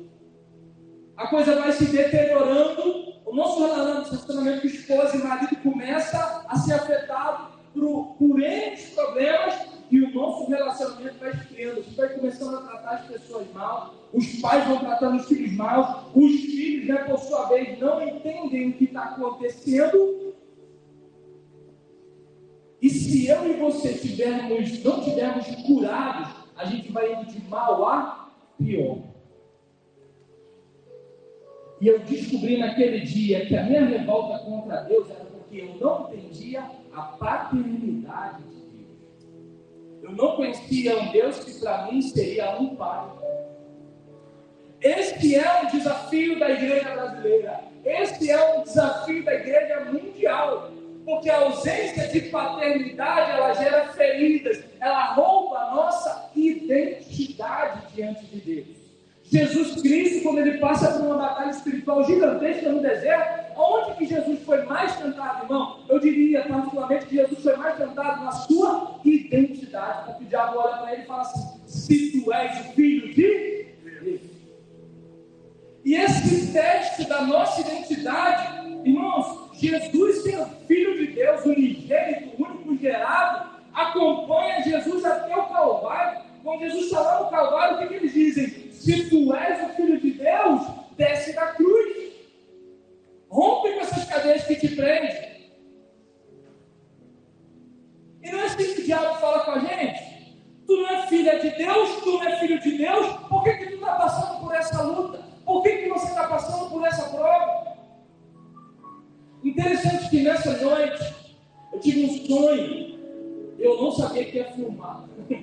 a 1.17 1.27
coisa 1.29 1.61
vai 1.61 1.73
se 1.73 1.85
deteriorando, 1.87 3.13
o 3.25 3.35
nosso 3.35 3.65
relacionamento 3.65 4.63
com 4.63 4.67
esposa 4.67 5.17
e 5.17 5.23
marido 5.23 5.57
começa 5.63 6.45
a 6.49 6.57
ser 6.59 6.75
afetado 6.75 7.53
por, 7.73 8.17
por 8.19 8.43
N 8.43 8.77
problemas 8.95 9.55
e 9.91 10.01
o 10.01 10.15
nosso 10.15 10.51
relacionamento 10.51 11.19
vai 11.21 11.31
esfriando. 11.31 11.81
A 11.81 11.83
gente 11.83 11.97
vai 11.97 12.09
começando 12.09 12.57
a 12.57 12.63
tratar 12.63 12.91
as 12.93 13.07
pessoas 13.07 13.47
mal, 13.53 13.95
os 14.13 14.27
pais 14.41 14.67
vão 14.67 14.79
tratando 14.79 15.17
os 15.21 15.27
filhos 15.27 15.53
mal, 15.53 16.11
os 16.15 16.33
filhos, 16.33 16.89
né, 16.89 17.05
por 17.05 17.19
sua 17.19 17.47
vez, 17.47 17.79
não 17.79 18.03
entendem 18.03 18.71
o 18.71 18.73
que 18.73 18.85
está 18.85 19.03
acontecendo. 19.05 20.32
E 22.83 22.91
se 22.91 23.29
eu 23.29 23.49
e 23.49 23.55
você 23.55 23.95
tivermos, 23.95 24.83
não 24.85 25.01
tivermos 25.01 25.47
curados, 25.65 26.35
a 26.57 26.67
gente 26.67 26.93
vai 26.93 27.15
indo 27.15 27.27
de 27.27 27.41
mal 27.49 27.87
a 27.87 28.31
pior. 28.59 28.99
E 31.81 31.87
eu 31.87 31.99
descobri 32.01 32.59
naquele 32.59 33.01
dia 33.01 33.47
que 33.47 33.57
a 33.57 33.63
minha 33.63 33.85
revolta 33.85 34.45
contra 34.45 34.83
Deus 34.83 35.09
era 35.11 35.25
porque 35.25 35.63
eu 35.63 35.77
não 35.81 36.13
entendia 36.13 36.65
a 36.93 37.03
paternidade 37.03 38.53
eu 40.03 40.11
não 40.11 40.35
conhecia 40.35 40.99
um 40.99 41.13
Deus 41.13 41.39
que 41.39 41.61
para 41.61 41.87
mim 41.87 42.03
seria 42.03 42.59
um 42.59 42.75
pai. 42.75 43.09
Este 44.81 45.37
é 45.37 45.63
o 45.63 45.71
desafio 45.71 46.41
da 46.41 46.51
igreja 46.51 46.91
brasileira. 46.91 47.61
Este 47.85 48.31
é 48.31 48.59
um 48.59 48.63
desafio 48.65 49.25
da 49.25 49.35
igreja 49.35 49.85
mundial. 49.85 50.72
Porque 51.05 51.29
a 51.29 51.41
ausência 51.41 52.09
de 52.09 52.21
paternidade 52.23 53.33
ela 53.33 53.55
gera 53.55 53.89
feridas, 53.93 54.63
ela 54.81 55.15
rouba 55.15 55.59
a 55.59 55.75
nossa 55.75 56.31
identidade 56.35 57.83
diante 57.95 58.25
de 58.27 58.41
Deus. 58.41 58.83
Jesus 59.25 59.81
Cristo, 59.81 60.23
quando 60.23 60.39
ele 60.39 60.59
passa 60.59 60.93
por 60.93 61.07
uma 61.07 61.17
batalha 61.17 61.51
espiritual 61.51 62.05
gigantesca 62.05 62.71
no 62.71 62.83
deserto, 62.83 63.59
onde 63.59 63.97
que 63.97 64.07
Jesus 64.07 64.41
foi 64.45 64.63
mais 64.65 64.95
tentado, 64.97 65.45
irmão? 65.45 65.81
Eu 65.89 65.99
diria, 65.99 66.47
particularmente, 66.47 67.07
que 67.07 67.17
Jesus 67.17 67.43
foi 67.43 67.57
mais 67.57 67.79
tentado 67.79 68.25
na 68.25 68.33
sua 68.33 69.01
identidade, 69.03 70.05
porque 70.05 70.25
o 70.25 70.27
diabo 70.27 70.59
olha 70.59 70.77
para 70.77 70.93
ele 70.93 71.03
e 71.03 71.07
fala 71.07 71.23
assim: 71.23 71.61
se 71.67 72.13
tu 72.13 72.31
és 72.31 72.61
o 72.61 72.73
filho 72.75 73.15
de 73.15 73.23
Deus. 73.23 74.21
E 75.85 75.95
esse 75.95 76.53
teste 76.53 77.09
da 77.09 77.23
nossa 77.23 77.61
identidade, 77.61 78.69
irmãos, 78.85 79.42
Jesus, 79.69 80.23
sendo 80.25 80.47
filho 80.67 80.99
de 80.99 81.13
Deus, 81.13 81.45
unigênito, 81.45 82.43
único 82.43 82.77
gerado, 82.77 83.61
acompanha 83.73 84.63
Jesus 84.63 85.05
até 85.05 85.37
o 85.37 85.47
Calvário. 85.47 86.23
Quando 86.43 86.63
Jesus 86.63 86.87
está 86.87 87.01
lá 87.01 87.23
no 87.23 87.31
Calvário, 87.31 87.77
o 87.77 87.79
que, 87.79 87.87
que 87.87 87.95
eles 87.95 88.13
dizem? 88.13 88.73
Se 88.73 89.09
tu 89.09 89.33
és 89.33 89.63
o 89.63 89.75
filho 89.75 90.01
de 90.01 90.11
Deus, 90.13 90.63
desce 90.97 91.33
da 91.35 91.47
cruz. 91.49 92.13
Rompe 93.31 93.73
com 93.73 93.81
essas 93.81 94.05
cadeias 94.05 94.45
que 94.45 94.57
te 94.57 94.75
prendem. 94.75 95.33
E 98.23 98.31
não 98.33 98.41
é 98.41 98.45
assim 98.47 98.75
que 98.75 98.81
o 98.81 98.85
diabo 98.85 99.15
fala 99.21 99.45
com 99.45 99.53
a 99.53 99.59
gente. 99.61 100.13
Tu 100.67 100.77
não 100.77 100.89
é 100.89 101.07
filha 101.07 101.39
de 101.39 101.51
Deus, 101.51 102.03
tu 102.03 102.13
não 102.13 102.25
é 102.25 102.39
filho 102.41 102.61
de 102.61 102.79
Deus, 102.79 103.07
por 103.29 103.45
que, 103.45 103.53
que 103.55 103.67
tu 103.67 103.75
está 103.75 103.95
passando 103.95 104.41
por 104.41 104.55
essa 104.55 104.83
luta? 104.83 105.19
Por 105.45 105.63
que, 105.63 105.71
que 105.79 105.89
você 105.89 106.07
está 106.07 106.27
passando 106.27 106.69
por 106.71 106.85
essa 106.85 107.09
prova? 107.11 107.72
Interessante 109.45 110.11
que 110.11 110.23
nessa 110.23 110.57
noite 110.63 111.15
eu 111.73 111.81
tive 111.81 112.05
um 112.05 112.27
sonho. 112.27 112.99
Eu 113.59 113.81
não 113.81 113.93
sabia 113.93 114.25
que 114.25 114.37
ia 114.37 114.53
filmar. 114.53 115.09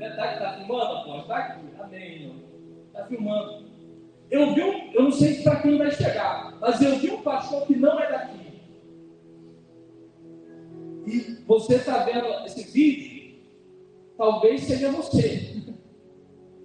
Está 0.00 0.38
tá 0.38 0.56
filmando, 0.58 0.84
apóstolo? 0.84 1.20
Está 1.22 1.36
aqui. 1.36 1.60
Amém, 1.78 2.22
irmão 2.22 2.46
está 2.96 3.04
filmando. 3.06 3.66
Eu 4.30 4.54
vi 4.54 4.62
um, 4.62 4.92
eu 4.92 5.02
não 5.04 5.12
sei 5.12 5.42
para 5.42 5.60
quem 5.60 5.78
vai 5.78 5.90
chegar, 5.90 6.56
mas 6.60 6.80
eu 6.80 6.96
vi 6.96 7.10
um 7.10 7.22
pastor 7.22 7.66
que 7.66 7.76
não 7.76 8.00
é 8.00 8.10
daqui. 8.10 8.46
E 11.06 11.44
você 11.46 11.76
está 11.76 11.98
vendo 11.98 12.26
esse 12.44 12.64
vídeo, 12.72 13.38
talvez 14.16 14.62
seja 14.62 14.90
você. 14.90 15.62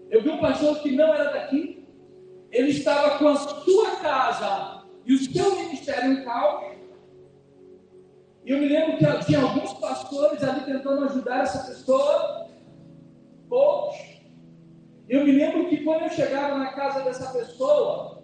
Eu 0.09 0.23
vi 0.23 0.29
um 0.29 0.39
pastor 0.39 0.81
que 0.81 0.91
não 0.91 1.13
era 1.13 1.31
daqui, 1.31 1.85
ele 2.51 2.69
estava 2.69 3.19
com 3.19 3.27
a 3.27 3.35
sua 3.35 3.97
casa 3.97 4.80
e 5.05 5.13
o 5.13 5.33
seu 5.33 5.55
ministério 5.55 6.13
em 6.13 6.23
caos, 6.23 6.71
E 8.43 8.51
eu 8.51 8.57
me 8.57 8.67
lembro 8.67 8.97
que 8.97 9.25
tinha 9.25 9.41
alguns 9.41 9.73
pastores 9.73 10.43
ali 10.43 10.61
tentando 10.61 11.05
ajudar 11.05 11.43
essa 11.43 11.67
pessoa, 11.67 12.47
poucos. 13.47 13.97
Eu 15.07 15.25
me 15.25 15.31
lembro 15.31 15.69
que 15.69 15.83
quando 15.83 16.03
eu 16.03 16.09
chegava 16.09 16.57
na 16.57 16.73
casa 16.73 17.01
dessa 17.01 17.31
pessoa, 17.31 18.23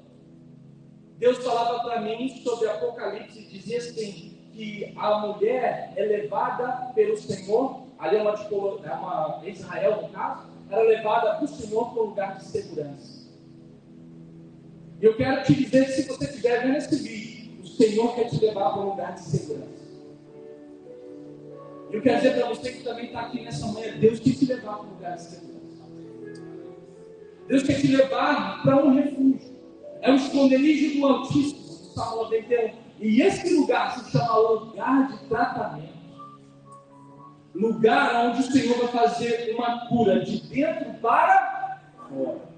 Deus 1.17 1.38
falava 1.39 1.84
para 1.84 2.01
mim 2.01 2.29
sobre 2.43 2.69
Apocalipse, 2.69 3.43
dizia 3.48 3.77
assim, 3.77 4.38
que 4.53 4.93
a 4.96 5.19
mulher 5.19 5.93
é 5.96 6.03
levada 6.03 6.91
pelo 6.96 7.17
Senhor, 7.17 7.84
ali 8.00 8.17
é 8.17 8.22
uma, 8.22 8.34
é 8.34 8.93
uma 8.93 9.41
Israel 9.46 10.01
no 10.01 10.10
caso, 10.10 10.48
era 10.69 10.81
levada 10.81 11.36
para 11.36 11.46
o 11.46 11.48
Senhor 11.48 11.93
para 11.93 12.03
um 12.03 12.05
lugar 12.05 12.38
de 12.38 12.46
segurança. 12.46 13.16
E 15.00 15.06
eu 15.06 15.16
quero 15.16 15.44
te 15.44 15.54
dizer 15.54 15.86
que 15.86 15.92
se 15.92 16.08
você 16.08 16.25
estiver 16.25 16.63
vendo 16.63 16.77
esse 16.77 16.96
vídeo, 16.96 17.62
o 17.62 17.68
Senhor 17.68 18.16
quer 18.16 18.30
te 18.30 18.44
levar 18.44 18.72
para 18.72 18.82
um 18.82 18.89
lugar 18.89 19.13
de 19.13 19.22
segurança. 19.22 19.77
Eu 21.92 22.01
quero 22.01 22.18
dizer 22.18 22.34
para 22.36 22.48
você 22.50 22.72
que 22.72 22.84
também 22.84 23.06
está 23.06 23.22
aqui 23.22 23.42
nessa 23.42 23.68
manhã, 23.68 23.98
Deus 24.00 24.20
quer 24.20 24.32
te 24.32 24.46
levar 24.46 24.77
para 24.77 24.88
um 24.88 24.89
lugar 24.89 25.16
de 25.16 25.22
segurança. 25.22 25.58
Deus 27.48 27.63
quer 27.63 27.80
te 27.80 27.88
levar 27.88 28.63
para 28.63 28.86
um 28.86 28.96
refúgio. 28.96 29.56
É 30.01 30.12
o 30.12 30.16
esconderijo 30.16 31.00
do 31.00 31.06
Altíssimo, 31.06 31.94
Salmo 31.94 32.24
91. 32.24 32.88
E 33.00 33.22
esse 33.22 33.54
lugar 33.54 34.00
se 34.00 34.12
chama 34.12 34.38
lugar 34.38 35.08
de 35.08 35.18
tratamento. 35.30 35.98
Lugar 37.54 38.27
onde 38.27 38.42
o 38.42 38.51
Senhor 38.51 38.77
vai 38.80 38.88
fazer 38.88 39.54
uma 39.56 39.88
cura 39.88 40.24
de 40.25 40.42
dentro 40.48 40.94
para 40.96 41.82
fora. 42.10 42.56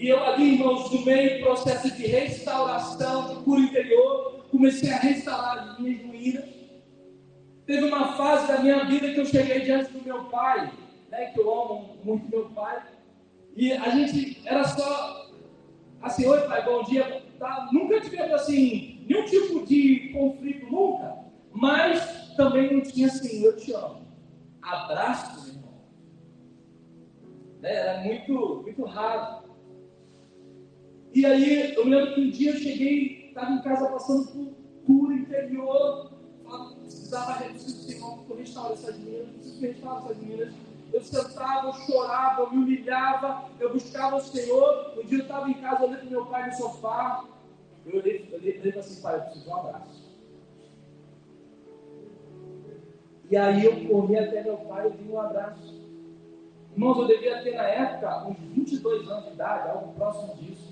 E 0.00 0.08
eu 0.08 0.24
ali, 0.24 0.54
irmãos, 0.54 0.90
no 0.90 1.04
meio 1.04 1.36
do 1.36 1.44
processo 1.44 1.94
de 1.94 2.06
restauração, 2.06 3.34
de 3.34 3.44
cura 3.44 3.60
interior, 3.60 4.46
comecei 4.50 4.90
a 4.90 4.96
restaurar 4.96 5.58
as 5.58 5.78
minhas 5.78 6.00
ruínas. 6.00 6.44
Teve 7.66 7.84
uma 7.84 8.14
fase 8.14 8.48
da 8.48 8.62
minha 8.62 8.82
vida 8.86 9.12
que 9.12 9.20
eu 9.20 9.26
cheguei 9.26 9.60
diante 9.60 9.92
do 9.92 10.02
meu 10.02 10.24
pai, 10.24 10.72
né, 11.10 11.26
que 11.26 11.38
eu 11.38 11.52
amo 11.52 11.98
muito 12.02 12.30
meu 12.30 12.46
pai, 12.48 12.82
e 13.54 13.72
a 13.72 13.90
gente 13.90 14.40
era 14.46 14.64
só 14.64 15.30
assim, 16.00 16.26
oi 16.26 16.40
pai, 16.48 16.64
bom 16.64 16.82
dia, 16.84 17.22
tá? 17.38 17.68
nunca 17.70 18.00
tivemos 18.00 18.32
assim, 18.32 19.04
nenhum 19.06 19.26
tipo 19.26 19.66
de 19.66 20.08
conflito, 20.14 20.64
nunca, 20.72 21.18
mas 21.52 22.34
também 22.38 22.72
não 22.72 22.80
tinha 22.80 23.06
assim, 23.06 23.44
eu 23.44 23.54
te 23.54 23.70
amo. 23.74 24.00
Abraço, 24.62 25.50
irmão. 25.50 25.74
Né? 27.60 27.74
Era 27.74 28.00
muito, 28.00 28.62
muito 28.64 28.84
raro. 28.84 29.49
E 31.12 31.26
aí, 31.26 31.74
eu 31.74 31.84
me 31.84 31.94
lembro 31.94 32.14
que 32.14 32.20
um 32.20 32.30
dia 32.30 32.52
eu 32.52 32.56
cheguei, 32.56 33.28
estava 33.28 33.52
em 33.52 33.62
casa 33.62 33.88
passando 33.88 34.26
por 34.28 34.54
cura 34.86 35.14
interior, 35.14 36.12
precisava 36.80 37.44
preciso 37.44 37.88
Senhor 37.88 38.18
para 38.24 38.36
restaurar 38.36 38.72
essas 38.72 38.98
meninas, 38.98 39.28
preciso 39.30 39.60
restaurar 39.60 40.04
essas 40.04 40.16
meninas. 40.18 40.54
Eu 40.92 41.02
sentava, 41.02 41.68
eu 41.68 41.72
chorava, 41.72 42.42
eu 42.42 42.50
me 42.50 42.58
humilhava, 42.58 43.48
eu 43.60 43.72
buscava 43.72 44.16
o 44.16 44.20
Senhor. 44.20 44.94
Um 44.98 45.06
dia 45.06 45.18
eu 45.18 45.22
estava 45.22 45.50
em 45.50 45.54
casa, 45.54 45.84
olhei 45.84 45.96
para 45.96 46.10
meu 46.10 46.26
pai 46.26 46.46
no 46.48 46.56
sofá, 46.56 47.24
eu 47.86 47.98
olhei 47.98 48.18
para 48.20 48.38
ele 48.38 48.78
assim, 48.78 49.00
pai, 49.00 49.16
eu 49.16 49.20
preciso 49.22 49.44
de 49.44 49.50
um 49.50 49.56
abraço. 49.56 50.10
E 53.30 53.36
aí 53.36 53.64
eu 53.64 53.88
corri 53.88 54.18
até 54.18 54.42
meu 54.42 54.56
pai 54.56 54.88
e 54.88 54.90
dei 54.90 55.12
um 55.12 55.20
abraço. 55.20 55.80
Irmãos, 56.72 56.98
eu 56.98 57.06
devia 57.06 57.42
ter 57.42 57.54
na 57.54 57.62
época 57.62 58.28
uns 58.28 58.36
22 58.54 59.08
anos 59.08 59.24
de 59.26 59.30
idade, 59.32 59.70
algo 59.70 59.92
próximo 59.94 60.34
disso. 60.36 60.69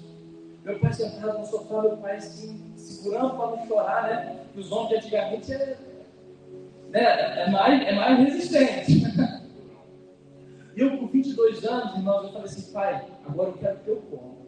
Meu 0.65 0.79
pai 0.79 0.93
sentado 0.93 1.39
no 1.39 1.47
sofá, 1.47 1.83
meu 1.83 1.97
pai 1.97 2.17
assim, 2.17 2.61
segurando 2.77 3.37
para 3.37 3.57
não 3.57 3.67
chorar, 3.67 4.03
né? 4.09 4.41
Que 4.53 4.61
os 4.61 4.71
homens 4.71 4.89
de 4.89 4.97
antigamente 4.97 5.53
é, 5.53 5.79
né, 6.91 7.43
é, 7.43 7.51
mais, 7.51 7.87
é 7.87 7.93
mais 7.95 8.19
resistente. 8.19 9.03
e 10.77 10.81
eu, 10.81 10.99
com 10.99 11.07
22 11.07 11.65
anos, 11.65 11.97
irmãos, 11.97 12.25
eu 12.25 12.33
falei 12.33 12.45
assim, 12.45 12.73
pai, 12.73 13.07
agora 13.27 13.51
eu 13.51 13.59
quero 13.59 13.79
que 13.79 13.89
eu 13.89 13.97
coma. 14.11 14.39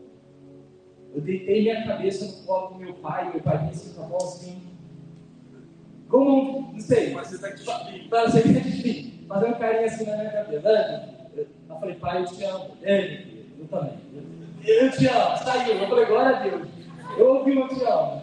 Eu 1.15 1.21
deitei 1.21 1.63
minha 1.63 1.85
cabeça 1.87 2.25
no 2.25 2.47
colo 2.47 2.69
do 2.69 2.79
meu 2.79 2.95
pai, 2.95 3.31
meu 3.31 3.41
pai 3.41 3.59
vinha 3.59 3.71
assim 3.71 3.95
com 3.95 4.03
a 4.05 4.07
mão 4.07 4.19
assim, 4.19 4.63
como, 6.11 6.73
não 6.73 6.81
sei, 6.81 7.15
mas 7.15 7.29
você 7.29 7.37
está 7.37 7.49
aqui, 7.49 8.09
você 8.09 8.39
aqui, 8.59 9.25
fazendo 9.29 9.59
carinho 9.59 9.85
assim 9.87 10.05
na 10.07 10.17
minha 10.17 10.31
cabeça. 10.31 11.21
Eu 11.37 11.77
falei, 11.79 11.95
pai, 11.95 12.23
eu 12.23 12.27
te 12.27 12.45
amo. 12.45 12.77
Ele, 12.83 13.55
eu 13.61 13.69
também. 13.69 13.99
Eu 14.65 14.91
te 14.91 15.07
amo, 15.07 15.37
saiu. 15.39 15.75
Eu 15.75 15.89
falei, 15.89 16.07
glória 16.07 16.37
a 16.37 16.43
Deus. 16.43 16.69
Eu 17.17 17.37
ouvi 17.37 17.57
eu 17.57 17.69
te 17.69 17.85
amo. 17.85 18.23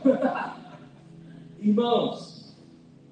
Irmãos, 1.59 2.55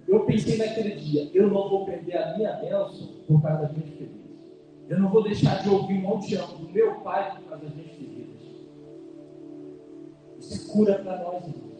eu 0.07 0.25
pensei 0.25 0.57
naquele 0.57 0.95
dia, 0.95 1.29
eu 1.33 1.47
não 1.49 1.67
vou 1.67 1.85
perder 1.85 2.17
a 2.17 2.37
minha 2.37 2.53
bênção 2.53 3.07
por 3.27 3.41
causa 3.41 3.63
das 3.63 3.71
minhas 3.71 3.89
feridas. 3.89 4.15
Eu 4.87 4.99
não 4.99 5.09
vou 5.09 5.23
deixar 5.23 5.63
de 5.63 5.69
ouvir 5.69 6.05
um 6.05 6.19
te 6.19 6.35
amo 6.35 6.57
do 6.57 6.71
meu 6.71 6.95
pai 7.01 7.35
por 7.35 7.49
causa 7.49 7.65
das 7.65 7.75
minhas 7.75 7.91
feridas. 7.91 8.35
Isso 10.39 10.53
é 10.53 10.71
cura 10.71 10.99
para 10.99 11.17
nós, 11.23 11.47
irmãos. 11.47 11.75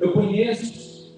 Eu 0.00 0.12
conheço 0.12 1.14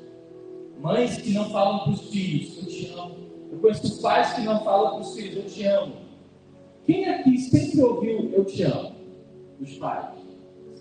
mães 0.80 1.16
que 1.18 1.30
não 1.30 1.48
falam 1.50 1.84
para 1.84 1.92
os 1.92 2.10
filhos, 2.10 2.58
eu 2.58 2.66
te 2.66 2.90
amo. 2.90 3.14
Eu 3.52 3.58
conheço 3.60 4.02
pais 4.02 4.32
que 4.32 4.40
não 4.42 4.64
falam 4.64 4.90
para 4.94 5.00
os 5.00 5.14
filhos, 5.14 5.36
eu 5.36 5.44
te 5.44 5.64
amo. 5.64 6.03
Quem 6.84 7.08
aqui 7.08 7.38
sempre 7.38 7.82
ouviu 7.82 8.30
Eu 8.30 8.44
Te 8.44 8.62
Amo? 8.64 8.94
Os 9.60 9.78
pais. 9.78 10.18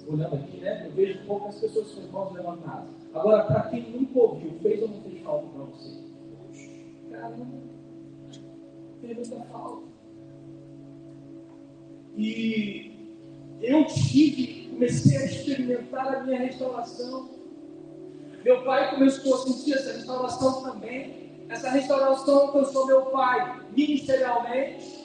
Olhando 0.06 0.36
aqui, 0.36 0.58
né? 0.58 0.86
Eu 0.86 0.92
vejo 0.92 1.26
poucas 1.26 1.60
pessoas 1.60 1.94
com 2.12 2.22
as 2.24 2.34
levantadas. 2.34 2.90
Agora, 3.14 3.46
para 3.46 3.70
quem 3.70 3.90
nunca 3.90 4.20
ouviu, 4.20 4.52
fez 4.62 4.82
ou 4.82 4.90
não 4.90 5.02
fez 5.02 5.22
falta 5.22 5.48
para 5.48 5.64
você? 5.64 6.00
Caramba, 7.10 7.46
fez 9.00 9.16
muita 9.16 9.46
falta. 9.46 9.84
E 12.18 12.92
eu 13.62 13.86
tive, 13.86 14.68
comecei 14.72 15.18
a 15.18 15.26
experimentar 15.26 16.16
a 16.16 16.24
minha 16.24 16.40
restauração. 16.40 17.30
Meu 18.44 18.62
pai 18.66 18.94
começou 18.94 19.36
a 19.36 19.38
sentir 19.38 19.74
essa 19.74 19.94
restauração 19.94 20.64
também. 20.64 21.32
Essa 21.48 21.70
restauração 21.70 22.42
alcançou 22.42 22.88
meu 22.88 23.04
pai 23.04 23.62
ministerialmente 23.76 25.03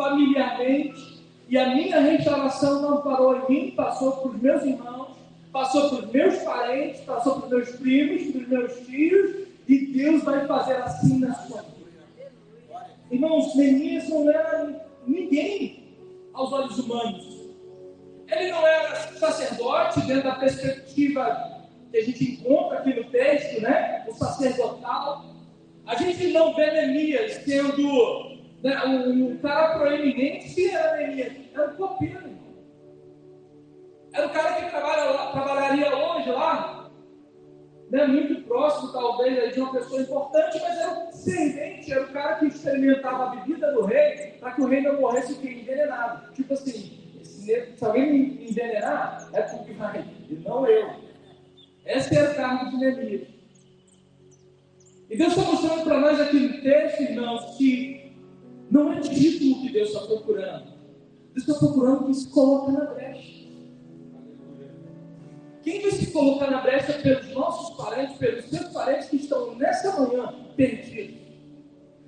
familiarmente, 0.00 1.20
e 1.46 1.58
a 1.58 1.74
minha 1.74 2.00
restauração 2.00 2.80
não 2.80 3.02
parou 3.02 3.36
em 3.36 3.50
mim, 3.50 3.70
passou 3.72 4.12
para 4.12 4.30
os 4.30 4.40
meus 4.40 4.64
irmãos, 4.64 5.08
passou 5.52 5.90
para 5.90 6.06
os 6.06 6.12
meus 6.12 6.38
parentes, 6.38 7.00
passou 7.02 7.34
para 7.34 7.44
os 7.44 7.50
meus 7.50 7.70
primos, 7.76 8.32
para 8.32 8.40
os 8.40 8.48
meus 8.48 8.72
filhos, 8.86 9.46
e 9.68 9.86
Deus 9.86 10.24
vai 10.24 10.46
fazer 10.46 10.76
assim 10.76 11.18
na 11.18 11.34
sua 11.34 11.62
vida. 11.62 12.32
Irmãos, 13.10 13.54
Neemias 13.54 14.08
não 14.08 14.30
era 14.30 14.86
ninguém 15.06 15.84
aos 16.32 16.50
olhos 16.52 16.78
humanos. 16.78 17.40
Ele 18.26 18.52
não 18.52 18.66
era 18.66 18.96
sacerdote 19.18 20.00
dentro 20.02 20.22
da 20.22 20.36
perspectiva 20.36 21.66
que 21.90 21.98
a 21.98 22.04
gente 22.04 22.32
encontra 22.32 22.78
aqui 22.78 22.94
no 22.94 23.04
texto, 23.10 23.60
né? 23.60 24.06
O 24.08 24.14
sacerdotal. 24.14 25.26
A 25.84 25.96
gente 25.96 26.28
não 26.28 26.54
vê 26.54 26.70
Neemias 26.70 27.32
sendo 27.44 28.39
né, 28.62 28.76
o 28.84 29.38
cara 29.38 29.78
proeminente, 29.78 30.54
que 30.54 30.70
era 30.70 30.96
Neemias? 30.96 31.32
Era 31.54 31.70
o 31.70 31.76
copeiro. 31.76 32.30
Era 34.12 34.26
o 34.26 34.30
cara 34.30 34.54
que 34.54 34.70
trabalha 34.70 35.32
trabalharia 35.32 35.96
hoje 35.96 36.30
lá, 36.30 36.90
né, 37.90 38.06
muito 38.06 38.42
próximo, 38.42 38.92
talvez, 38.92 39.54
de 39.54 39.60
uma 39.60 39.72
pessoa 39.72 40.02
importante, 40.02 40.60
mas 40.60 40.78
era 40.78 40.90
um 40.92 41.12
servente, 41.12 41.92
era 41.92 42.02
o 42.02 42.12
cara 42.12 42.36
que 42.36 42.46
experimentava 42.46 43.24
a 43.24 43.36
bebida 43.36 43.72
do 43.72 43.84
rei, 43.84 44.34
para 44.38 44.52
que 44.52 44.60
o 44.60 44.66
rei 44.66 44.80
não 44.82 45.00
morresse 45.00 45.34
que 45.36 45.48
envenenado. 45.48 46.32
Tipo 46.32 46.54
assim, 46.54 47.22
se 47.22 47.84
alguém 47.84 48.12
me 48.12 48.50
envenenar, 48.50 49.28
é 49.32 49.42
porque 49.42 49.72
vai, 49.72 50.04
e 50.28 50.34
não 50.34 50.66
eu. 50.66 50.90
Esse 51.86 52.16
era 52.16 52.30
o 52.30 52.34
cargo 52.34 52.70
de 52.70 52.76
Neemias. 52.76 53.28
E 55.08 55.16
Deus 55.16 55.36
está 55.36 55.50
mostrando 55.50 55.82
para 55.82 55.98
nós 55.98 56.20
aqui 56.20 56.38
título 59.00 59.62
que 59.62 59.72
Deus 59.72 59.88
está 59.88 60.06
procurando. 60.06 60.72
Deus 61.34 61.48
está 61.48 61.54
procurando 61.54 62.04
quem 62.04 62.14
se 62.14 62.28
coloca 62.28 62.72
na 62.72 62.84
brecha. 62.86 63.40
Quem 65.62 65.82
vai 65.82 65.90
se 65.90 66.10
colocar 66.10 66.50
na 66.50 66.62
brecha 66.62 66.94
pelos 66.94 67.28
nossos 67.32 67.76
parentes, 67.76 68.16
pelos 68.16 68.44
seus 68.46 68.68
parentes 68.72 69.08
que 69.08 69.16
estão 69.16 69.54
nessa 69.56 70.00
manhã 70.00 70.34
perdidos, 70.56 71.20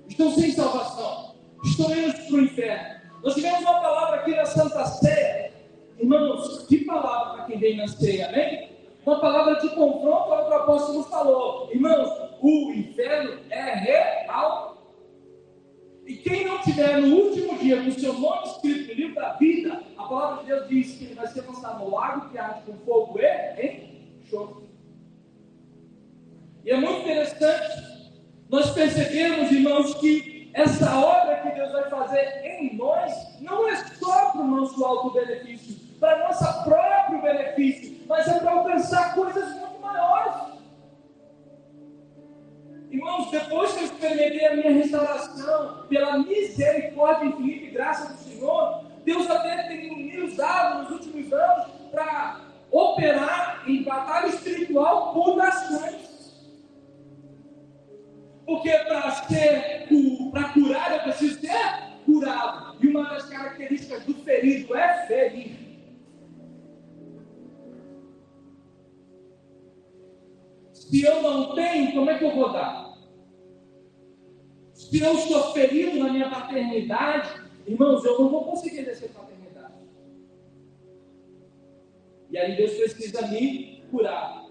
estão 0.09 0.31
sem 0.31 0.51
salvação, 0.51 1.35
estão 1.63 1.95
indo 1.95 2.13
para 2.13 2.35
o 2.35 2.41
inferno. 2.41 3.01
Nós 3.23 3.35
tivemos 3.35 3.61
uma 3.61 3.79
palavra 3.79 4.19
aqui 4.21 4.35
na 4.35 4.45
Santa 4.45 4.85
Ceia, 4.85 5.53
irmãos, 5.99 6.65
que 6.67 6.83
palavra 6.83 7.33
para 7.33 7.45
quem 7.45 7.59
vem 7.59 7.77
na 7.77 7.87
ceia, 7.87 8.27
amém? 8.27 8.69
Uma 9.05 9.19
palavra 9.19 9.55
de 9.55 9.69
confronto 9.69 10.33
ao 10.33 10.45
que 10.45 10.51
o 10.51 10.57
apóstolo 10.57 11.03
falou. 11.03 11.69
Irmãos, 11.71 12.09
o 12.41 12.73
inferno 12.73 13.39
é 13.49 13.75
real 13.75 14.72
e 16.05 16.15
quem 16.15 16.45
não 16.45 16.59
tiver 16.61 17.01
no 17.01 17.15
último 17.15 17.57
dia 17.59 17.81
com 17.81 17.89
o 17.89 17.99
seu 17.99 18.13
nome 18.13 18.47
escrito 18.47 18.87
no 18.87 18.93
livro 18.93 19.15
da 19.15 19.33
vida, 19.33 19.81
a 19.97 20.03
palavra 20.03 20.43
de 20.43 20.49
Deus 20.49 20.67
diz 20.67 20.97
que 20.97 21.05
ele 21.05 21.15
vai 21.15 21.27
ser 21.27 21.41
lançado 21.41 21.79
no 21.79 21.91
lago 21.91 22.29
que 22.29 22.37
arde 22.37 22.61
com 22.65 22.77
fogo 22.85 23.19
e 23.19 24.19
enxofre. 24.21 24.63
E 26.65 26.71
é 26.71 26.77
muito 26.77 27.01
interessante 27.01 27.93
nós 28.53 28.69
percebemos, 28.69 29.51
irmãos, 29.51 29.95
que 29.95 30.51
essa 30.53 30.95
obra 30.95 31.37
que 31.37 31.49
Deus 31.55 31.71
vai 31.71 31.89
fazer 31.89 32.45
em 32.45 32.77
nós 32.77 33.11
não 33.41 33.67
é 33.67 33.75
só 33.75 34.29
para 34.29 34.41
o 34.41 34.47
nosso 34.47 34.85
alto 34.85 35.09
benefício, 35.09 35.75
para 35.99 36.19
nosso 36.19 36.63
próprio 36.63 37.19
benefício, 37.19 37.97
mas 38.07 38.27
é 38.27 38.39
para 38.39 38.51
alcançar 38.51 39.15
coisas 39.15 39.59
muito 39.59 39.81
maiores. 39.81 40.52
Irmãos, 42.93 43.31
depois 43.31 43.73
que 43.73 43.79
eu 43.79 43.85
experimentei 43.85 44.45
a 44.45 44.55
minha 44.55 44.71
restauração, 44.71 45.87
pela 45.89 46.19
misericórdia 46.19 47.25
infinita 47.25 47.65
e 47.65 47.71
graça 47.71 48.13
do 48.13 48.19
Senhor, 48.19 48.83
Deus 49.03 49.27
até 49.27 49.63
tem 49.63 49.97
me 49.97 50.21
usado 50.21 50.83
nos 50.83 50.91
últimos 50.91 51.33
anos 51.33 51.71
para 51.89 52.41
operar 52.69 53.63
em 53.65 53.81
batalha 53.81 54.27
espiritual 54.27 55.11
por 55.11 55.35
nações. 55.35 56.53
Porque 58.45 58.69
para 58.69 59.11
ser 59.11 59.87
para 60.31 60.49
curar 60.49 60.93
eu 60.93 60.99
preciso 61.01 61.41
ser 61.41 61.49
curado. 62.05 62.77
E 62.79 62.87
uma 62.87 63.09
das 63.09 63.25
características 63.25 64.05
do 64.05 64.13
ferido 64.23 64.75
é 64.75 65.07
ferir. 65.07 65.63
Se 70.73 71.01
eu 71.01 71.23
não 71.23 71.55
tenho, 71.55 71.91
como 71.93 72.11
é 72.11 72.19
que 72.19 72.23
eu 72.23 72.35
vou 72.35 72.53
dar? 72.53 72.82
Se 74.89 75.01
eu 75.01 75.13
estou 75.13 75.53
ferido 75.53 75.97
na 75.99 76.11
minha 76.11 76.29
paternidade, 76.29 77.29
irmãos, 77.65 78.03
eu 78.03 78.19
não 78.19 78.29
vou 78.29 78.45
conseguir 78.45 78.83
descer 78.83 79.09
paternidade. 79.09 79.73
E 82.29 82.37
aí 82.37 82.55
Deus 82.55 82.73
precisa 82.73 83.27
me 83.27 83.83
curar. 83.89 84.45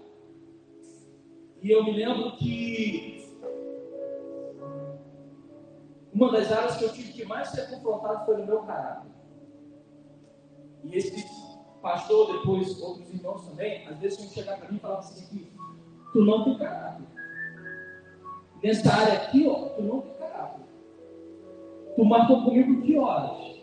E 1.61 1.71
eu 1.71 1.83
me 1.83 1.91
lembro 1.91 2.35
que 2.37 3.25
uma 6.13 6.31
das 6.31 6.51
áreas 6.51 6.77
que 6.77 6.83
eu 6.83 6.93
tive 6.93 7.13
que 7.13 7.25
mais 7.25 7.49
ser 7.49 7.69
confrontado 7.69 8.25
foi 8.25 8.37
no 8.37 8.45
meu 8.45 8.63
caráter. 8.63 9.11
E 10.83 10.97
esse 10.97 11.25
pastor, 11.81 12.39
depois 12.39 12.81
outros 12.81 13.09
irmãos 13.13 13.45
também, 13.47 13.87
às 13.87 13.97
vezes 13.97 14.19
iam 14.19 14.29
chegar 14.29 14.57
para 14.57 14.69
mim 14.69 14.77
e 14.77 14.79
falavam 14.79 14.99
assim 14.99 15.47
tu 16.11 16.23
não 16.23 16.43
tem 16.43 16.57
caráter. 16.57 17.12
Nessa 18.63 18.93
área 18.93 19.13
aqui, 19.15 19.45
ó, 19.45 19.55
tu 19.69 19.81
não 19.81 20.01
tem 20.01 20.13
caráter. 20.13 20.61
Tu 21.95 22.05
marcou 22.05 22.43
comigo 22.45 22.81
que 22.81 22.97
horas? 22.97 23.59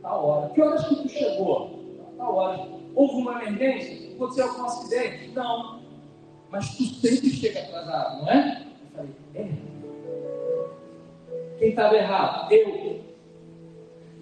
Tá 0.00 0.14
hora. 0.14 0.48
Que 0.50 0.62
horas 0.62 0.86
que 0.86 0.94
tu 0.94 1.08
chegou? 1.08 1.80
Tá 2.16 2.28
hora. 2.28 2.68
Houve 2.94 3.14
uma 3.14 3.42
emergência? 3.44 4.14
Aconteceu 4.14 4.48
algum 4.48 4.64
acidente? 4.64 5.32
Não. 5.34 5.80
Mas 6.48 6.76
tu 6.76 6.84
sempre 6.84 7.28
chega 7.30 7.60
atrasado, 7.60 8.22
não 8.22 8.30
é? 8.30 8.62
Eu 8.62 8.96
falei, 8.96 9.10
é. 9.34 9.48
Quem 11.58 11.70
estava 11.70 11.96
errado? 11.96 12.52
Eu. 12.52 13.00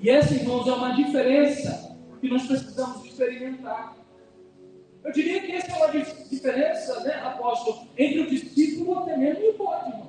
E 0.00 0.08
essa, 0.08 0.34
irmãos, 0.34 0.66
é 0.66 0.72
uma 0.72 0.94
diferença 0.94 1.96
que 2.20 2.28
nós 2.28 2.46
precisamos 2.46 3.04
experimentar. 3.04 3.97
Eu 5.04 5.12
diria 5.12 5.40
que 5.40 5.52
essa 5.52 5.72
é 5.72 5.76
uma 5.76 6.04
diferença, 6.30 7.00
né, 7.04 7.14
apóstolo, 7.24 7.88
entre 7.96 8.20
o 8.20 8.30
discípulo 8.30 8.98
até 9.00 9.16
mesmo 9.16 9.44
e 9.44 9.48
o 9.48 9.56
bode, 9.56 9.88
irmão. 9.88 10.08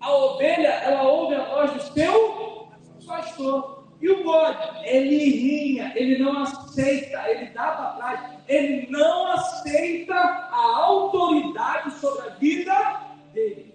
A 0.00 0.14
ovelha, 0.14 0.68
ela 0.68 1.02
ouve 1.02 1.34
a 1.34 1.44
voz 1.44 1.72
do 1.72 1.82
seu 1.92 2.68
pastor. 3.06 3.80
E 4.00 4.08
o 4.08 4.24
bode, 4.24 4.86
ele 4.86 5.18
rinha, 5.30 5.92
ele 5.94 6.18
não 6.22 6.42
aceita, 6.42 7.28
ele 7.28 7.50
dá 7.50 7.72
para 7.72 7.92
trás, 7.96 8.40
ele 8.48 8.86
não 8.90 9.26
aceita 9.32 10.14
a 10.14 10.76
autoridade 10.84 11.92
sobre 11.98 12.28
a 12.28 12.30
vida 12.30 13.00
dele. 13.34 13.74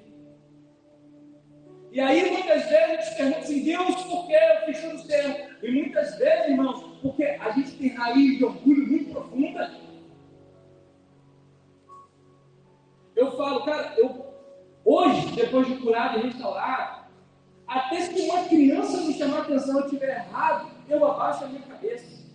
E 1.91 2.01
aí 2.01 2.29
muitas 2.29 2.63
vezes 2.63 2.73
a 2.75 3.01
gente 3.01 3.15
pergunta 3.15 3.39
assim, 3.39 3.63
Deus, 3.63 4.03
por 4.03 4.27
que 4.27 4.33
eu 4.33 4.65
fiz 4.65 4.81
tudo 4.81 5.07
certo? 5.07 5.65
E 5.65 5.71
muitas 5.71 6.17
vezes, 6.17 6.49
irmãos, 6.49 6.83
porque 7.05 7.23
a 7.23 7.51
gente 7.51 7.77
tem 7.77 7.89
raiz 7.89 8.35
de 8.35 8.43
orgulho 8.43 8.87
muito 8.87 9.11
profunda. 9.11 9.75
Eu 13.15 13.31
falo, 13.37 13.63
cara, 13.63 13.93
eu 13.95 14.25
hoje, 14.83 15.35
depois 15.35 15.67
de 15.67 15.75
curar 15.75 16.17
e 16.17 16.23
restaurar, 16.23 17.11
até 17.67 18.01
se 18.01 18.27
uma 18.27 18.45
criança 18.45 19.01
me 19.01 19.13
chamar 19.13 19.37
a 19.37 19.41
atenção 19.43 19.75
e 19.75 19.77
eu 19.81 19.85
estiver 19.85 20.17
errado, 20.17 20.71
eu 20.89 21.05
abaixo 21.05 21.43
a 21.43 21.47
minha 21.47 21.61
cabeça. 21.61 22.25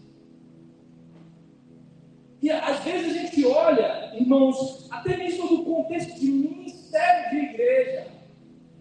E 2.40 2.48
às 2.48 2.78
vezes 2.84 3.10
a 3.10 3.18
gente 3.22 3.44
olha, 3.44 4.14
irmãos, 4.14 4.86
até 4.88 5.16
mesmo 5.16 5.48
do 5.48 5.64
contexto 5.64 6.14
de 6.14 6.26
ministério 6.26 7.30
de 7.30 7.36
igreja, 7.38 8.06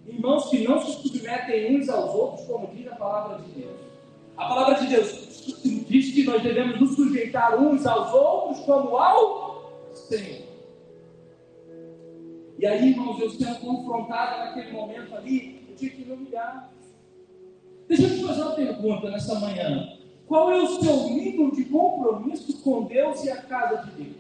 irmãos 0.06 0.52
que 0.52 0.68
não 0.68 0.80
se 0.86 0.92
submetem 1.02 1.76
uns 1.76 1.90
aos 1.90 2.14
outros, 2.14 2.46
como 2.46 2.68
diz 2.76 2.88
a 2.88 2.96
palavra 2.96 3.40
de 3.40 3.50
Deus. 3.54 3.80
A 4.38 4.48
palavra 4.48 4.76
de 4.76 4.88
Deus 4.88 5.29
diz 5.88 6.14
que 6.14 6.24
nós 6.24 6.42
devemos 6.42 6.80
nos 6.80 6.96
sujeitar 6.96 7.60
uns 7.62 7.86
aos 7.86 8.14
outros 8.14 8.60
como 8.66 8.98
ao 8.98 9.90
Senhor. 9.94 10.50
E 12.58 12.66
aí, 12.66 12.90
irmãos, 12.90 13.20
eu 13.22 13.30
sendo 13.30 13.60
confrontado 13.60 14.40
naquele 14.40 14.72
momento 14.72 15.16
ali, 15.16 15.66
eu 15.70 15.76
tive 15.76 15.96
que 15.96 16.06
me 16.06 16.14
humilhar. 16.14 16.74
Deixa 17.88 18.04
eu 18.04 18.10
te 18.10 18.24
fazer 18.24 18.42
uma 18.42 18.52
pergunta 18.52 19.10
nessa 19.10 19.40
manhã. 19.40 19.98
Qual 20.28 20.52
é 20.52 20.62
o 20.62 20.68
seu 20.68 21.10
nível 21.10 21.50
de 21.52 21.64
compromisso 21.66 22.62
com 22.62 22.84
Deus 22.84 23.24
e 23.24 23.32
a 23.32 23.42
casa 23.42 23.78
de 23.86 24.04
Deus? 24.04 24.16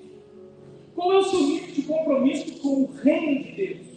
Qual 0.95 1.13
é 1.13 1.17
o 1.17 1.23
seu 1.23 1.41
nível 1.41 1.71
de 1.73 1.81
compromisso 1.83 2.59
com 2.61 2.83
o 2.83 2.91
reino 3.03 3.43
de 3.43 3.51
Deus? 3.51 3.87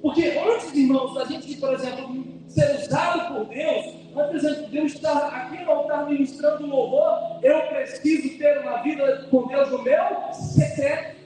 Porque 0.00 0.24
antes, 0.24 0.74
irmãos, 0.74 1.14
da 1.14 1.24
gente, 1.24 1.56
por 1.56 1.72
exemplo, 1.72 2.24
ser 2.52 2.76
usado 2.76 3.34
por 3.34 3.46
Deus, 3.46 3.86
antes 4.16 4.42
de 4.42 4.66
Deus 4.66 4.92
estar 4.94 5.26
aqui 5.28 5.64
no 5.64 5.70
altar 5.70 6.08
ministrando 6.08 6.66
louvor, 6.66 7.40
eu 7.42 7.62
preciso 7.62 8.38
ter 8.38 8.58
uma 8.58 8.82
vida 8.82 9.26
com 9.30 9.46
Deus 9.46 9.70
no 9.70 9.82
meu 9.82 10.32
secreto. 10.32 11.22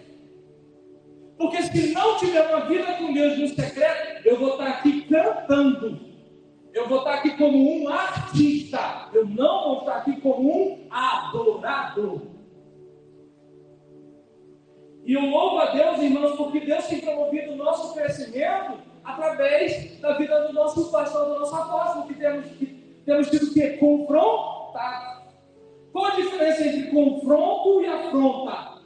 Porque 1.36 1.62
se 1.62 1.92
não 1.92 2.16
tiver 2.16 2.48
uma 2.48 2.66
vida 2.66 2.94
com 2.94 3.12
Deus 3.12 3.38
no 3.38 3.48
secreto, 3.48 4.26
eu 4.26 4.38
vou 4.38 4.52
estar 4.52 4.68
aqui 4.68 5.02
cantando. 5.02 6.06
Eu 6.72 6.88
vou 6.88 6.98
estar 6.98 7.14
aqui 7.14 7.36
como 7.36 7.82
um 7.82 7.88
artista. 7.88 9.08
Eu 9.12 9.26
não 9.26 9.64
vou 9.64 9.78
estar 9.80 9.96
aqui 9.96 10.20
como 10.20 10.50
um 10.50 10.86
adorador. 10.90 12.22
E 15.04 15.12
eu 15.12 15.22
louvo 15.26 15.58
a 15.58 15.66
Deus, 15.66 16.00
irmãos, 16.00 16.36
porque 16.36 16.60
Deus 16.60 16.86
tem 16.86 17.00
promovido 17.00 17.52
o 17.52 17.56
nosso 17.56 17.94
crescimento 17.94 18.85
através 19.06 19.98
da 20.00 20.14
vida 20.14 20.48
do 20.48 20.52
nosso 20.52 20.90
pastor, 20.90 21.26
do 21.26 21.40
nosso 21.40 21.54
apóstolo, 21.54 22.08
que 22.08 22.14
temos, 22.14 22.46
que 22.46 22.66
temos 23.06 23.30
tido 23.30 23.52
que 23.54 23.68
confrontar. 23.78 25.22
Qual 25.92 26.06
a 26.06 26.16
diferença 26.16 26.66
entre 26.66 26.90
confronto 26.90 27.80
e 27.82 27.86
afronta? 27.86 28.76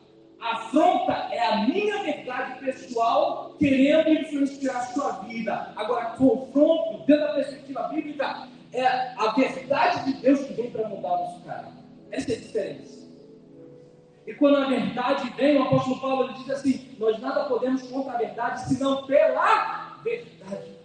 Afronta 0.40 1.12
é 1.32 1.46
a 1.46 1.66
minha 1.66 2.02
verdade 2.02 2.60
pessoal 2.64 3.56
querendo 3.58 4.08
influenciar 4.10 4.76
a 4.76 4.86
sua 4.86 5.12
vida. 5.24 5.72
Agora, 5.74 6.10
confronto, 6.10 7.04
dentro 7.06 7.26
da 7.26 7.34
perspectiva 7.34 7.82
bíblica, 7.88 8.48
é 8.72 8.86
a 8.86 9.32
verdade 9.36 10.12
de 10.12 10.22
Deus 10.22 10.40
que 10.40 10.52
vem 10.54 10.70
para 10.70 10.88
mudar 10.88 11.12
o 11.12 11.24
nosso 11.24 11.44
caráter. 11.44 11.72
Essa 12.10 12.32
é 12.32 12.36
a 12.36 12.38
diferença. 12.38 13.00
E 14.26 14.34
quando 14.34 14.58
a 14.58 14.68
verdade 14.68 15.30
vem, 15.36 15.58
o 15.58 15.62
apóstolo 15.62 16.00
Paulo 16.00 16.24
ele 16.24 16.34
diz 16.34 16.50
assim: 16.50 16.94
Nós 16.98 17.18
nada 17.18 17.44
podemos 17.44 17.82
contra 17.82 18.12
a 18.12 18.18
verdade, 18.18 18.68
senão 18.68 19.04
pela 19.04 19.89
verdade. 20.02 20.80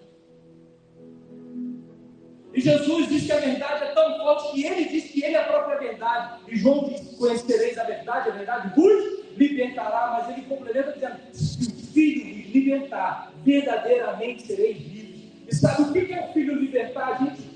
E 2.54 2.62
Jesus 2.62 3.10
diz 3.10 3.25
que 3.25 3.32
a 3.34 3.39
verdade 3.39 3.84
é 3.84 3.88
tão 3.88 4.17
forte 4.17 4.54
que 4.54 4.65
ele 4.65 4.86
diz 4.86 5.12
que 5.12 5.23
ele 5.23 5.36
é 5.36 5.41
a 5.41 5.43
própria 5.43 5.78
verdade. 5.78 6.39
E 6.47 6.56
João 6.56 6.88
diz: 6.88 7.01
Conhecereis 7.17 7.78
a 7.78 7.84
verdade, 7.84 8.30
a 8.30 8.34
verdade 8.34 8.73
vos 8.75 9.25
libertará. 9.36 10.17
Mas 10.17 10.38
ele 10.38 10.47
complementa 10.47 10.93
dizendo: 10.93 11.17
Se 11.34 11.67
o 11.67 11.93
filho 11.93 12.36
vos 12.36 12.54
libertar, 12.54 13.34
verdadeiramente 13.43 14.47
sereis 14.47 14.78
livres. 14.78 15.25
E 15.47 15.56
sabe 15.56 15.82
o 15.82 15.91
que 15.91 16.13
é 16.13 16.30
o 16.30 16.34
filho 16.34 16.56
libertar, 16.56 17.19
gente? 17.19 17.56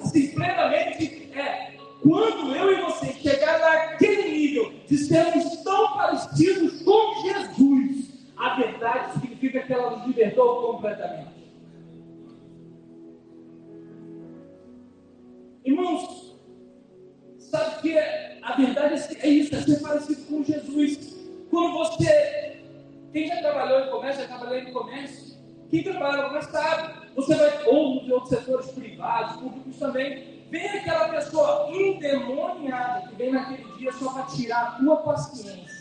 Assim, 0.00 0.28
plenamente 0.28 1.28
é 1.34 1.76
quando 2.02 2.54
eu 2.54 2.72
e 2.72 2.82
você 2.82 3.12
chegar 3.14 3.58
naquele 3.58 4.30
nível 4.30 4.72
de 4.86 4.96
sermos 4.96 5.56
tão 5.64 5.94
parecidos 5.94 6.82
com 6.82 7.22
Jesus, 7.22 8.05
a 8.36 8.54
verdade 8.56 9.12
significa 9.12 9.62
que 9.62 9.72
ela 9.72 9.96
nos 9.96 10.06
libertou 10.06 10.72
completamente. 10.72 11.36
Irmãos, 15.64 16.38
sabe 17.38 17.82
que 17.82 17.98
a 17.98 18.56
verdade 18.56 19.18
é 19.20 19.28
isso, 19.28 19.54
é 19.54 19.60
ser 19.60 19.80
parecido 19.80 20.22
com 20.26 20.44
Jesus. 20.44 21.16
Quando 21.50 21.72
você, 21.72 22.62
quem 23.12 23.26
já 23.26 23.38
trabalhou 23.38 23.80
em 23.80 23.90
comércio, 23.90 24.22
já 24.22 24.28
trabalhou 24.28 24.58
em 24.58 24.72
comércio, 24.72 25.36
quem 25.70 25.82
trabalha 25.82 26.22
no 26.22 26.28
comércio 26.28 26.52
sabe, 26.52 27.06
você 27.16 27.34
vai, 27.34 27.66
ou 27.66 28.02
em 28.02 28.12
outros 28.12 28.30
setores 28.30 28.70
privados, 28.70 29.36
públicos 29.40 29.78
também, 29.78 30.36
Vem 30.50 30.68
aquela 30.68 31.08
pessoa 31.08 31.68
endemoniada 31.74 33.08
que 33.08 33.16
vem 33.16 33.32
naquele 33.32 33.64
dia 33.78 33.92
só 33.92 34.12
para 34.12 34.26
tirar 34.26 34.62
a 34.62 34.70
tua 34.72 34.96
paciência. 34.98 35.75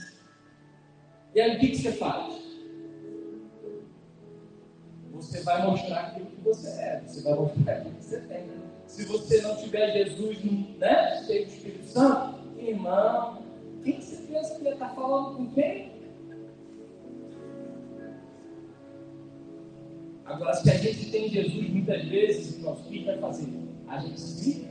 E 1.35 1.41
aí 1.41 1.57
o 1.57 1.59
que, 1.59 1.67
que 1.67 1.77
você 1.77 1.91
faz? 1.91 2.33
Você 5.11 5.41
vai 5.41 5.67
mostrar 5.67 5.99
aquilo 5.99 6.27
que 6.27 6.41
você 6.41 6.69
é, 6.69 7.03
você 7.05 7.21
vai 7.23 7.33
mostrar 7.33 7.73
aquilo 7.73 7.95
que 7.95 8.05
você 8.05 8.21
tem. 8.21 8.49
Se 8.87 9.03
você 9.03 9.41
não 9.41 9.57
tiver 9.57 9.91
Jesus 9.91 10.37
né, 10.77 11.23
cheio 11.25 11.45
do 11.45 11.51
Espírito 11.51 11.87
Santo, 11.87 12.39
irmão, 12.57 13.43
quem 13.83 13.99
você 13.99 14.15
pensa 14.31 14.55
que 14.55 14.67
está 14.67 14.89
falando 14.89 15.35
com 15.35 15.51
quem? 15.51 15.91
Agora, 20.23 20.53
se 20.53 20.69
a 20.69 20.77
gente 20.77 21.11
tem 21.11 21.29
Jesus 21.29 21.69
muitas 21.69 22.03
vezes, 22.05 22.63
o 22.63 22.75
que 22.75 23.03
vai 23.03 23.17
fazer? 23.17 23.49
A 23.87 23.99
gente 23.99 24.19
se 24.19 24.67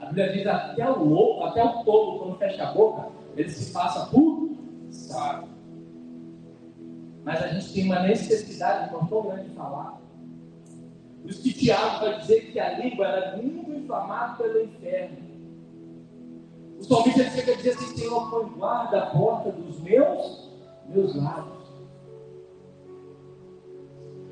A 0.00 0.06
Bíblia 0.06 0.32
diz 0.32 0.46
até 0.46 0.90
o 0.90 1.04
louco, 1.04 1.44
até 1.44 1.62
o 1.62 1.84
tolo, 1.84 2.18
quando 2.18 2.38
fecha 2.38 2.68
a 2.68 2.72
boca, 2.72 3.08
ele 3.36 3.50
se 3.50 3.72
passa 3.72 4.06
por 4.06 4.50
sábio. 4.90 5.48
Mas 7.24 7.42
a 7.42 7.48
gente 7.48 7.72
tem 7.72 7.84
uma 7.84 8.00
necessidade, 8.00 8.86
irmão, 8.86 9.06
tão 9.06 9.22
grande 9.22 9.50
de 9.50 9.54
falar. 9.54 10.00
Por 11.20 11.30
isso 11.30 11.42
que 11.42 11.52
Tiago 11.52 12.06
vai 12.06 12.18
dizer 12.18 12.50
que 12.50 12.58
a 12.58 12.78
língua 12.78 13.06
era 13.06 13.36
muito 13.36 13.70
inflamada 13.72 14.42
pelo 14.42 14.62
inferno. 14.62 15.18
O 16.78 16.82
salmista 16.84 17.24
chega 17.24 17.52
a 17.52 17.56
dizer 17.56 17.70
assim, 17.70 17.96
Senhor, 17.98 18.30
põe 18.30 18.48
guarda 18.58 19.02
a 19.02 19.06
porta 19.06 19.52
dos 19.52 19.78
meus 19.80 20.50
meus 20.90 21.14
lábios. 21.14 21.60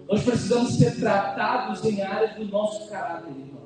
Nós 0.09 0.25
precisamos 0.25 0.79
ser 0.79 0.99
tratados 0.99 1.85
em 1.85 2.01
áreas 2.03 2.35
do 2.35 2.47
nosso 2.47 2.89
caráter, 2.89 3.31
irmãos. 3.31 3.58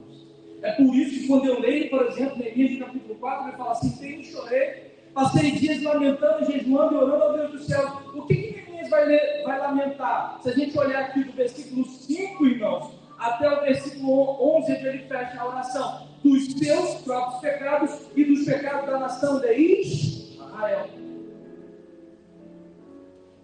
É 0.63 0.73
por 0.73 0.95
isso 0.95 1.21
que 1.21 1.27
quando 1.27 1.47
eu 1.47 1.61
leio, 1.61 1.91
por 1.91 2.07
exemplo, 2.07 2.39
Neemias 2.39 2.79
capítulo 2.79 3.15
4, 3.17 3.49
ele 3.49 3.57
fala 3.57 3.73
assim: 3.73 3.91
Tenho 3.97 4.25
chorei, 4.25 4.97
passei 5.13 5.51
dias 5.53 5.83
lamentando, 5.83 6.51
jejuando 6.51 6.95
e 6.95 6.99
orando 6.99 7.23
ao 7.25 7.33
Deus 7.33 7.51
do 7.51 7.59
céu. 7.59 8.01
O 8.15 8.23
que, 8.23 8.37
que 8.37 8.71
Neemias 8.71 8.89
vai, 8.89 9.43
vai 9.43 9.59
lamentar? 9.59 10.39
Se 10.41 10.51
a 10.51 10.53
gente 10.53 10.79
olhar 10.79 11.01
aqui 11.01 11.25
do 11.25 11.33
versículo 11.33 11.85
5, 11.85 12.47
irmãos, 12.47 12.95
até 13.19 13.51
o 13.51 13.61
versículo 13.63 14.59
11, 14.59 14.73
onde 14.73 14.87
ele 14.87 14.99
fecha 15.07 15.41
a 15.41 15.49
oração, 15.49 16.09
dos 16.23 16.53
seus 16.53 16.95
próprios 17.03 17.41
pecados 17.41 18.07
e 18.15 18.25
dos 18.25 18.45
pecados 18.45 18.87
da 18.87 18.99
nação 18.99 19.41
de 19.41 19.53
Israel. 19.53 20.89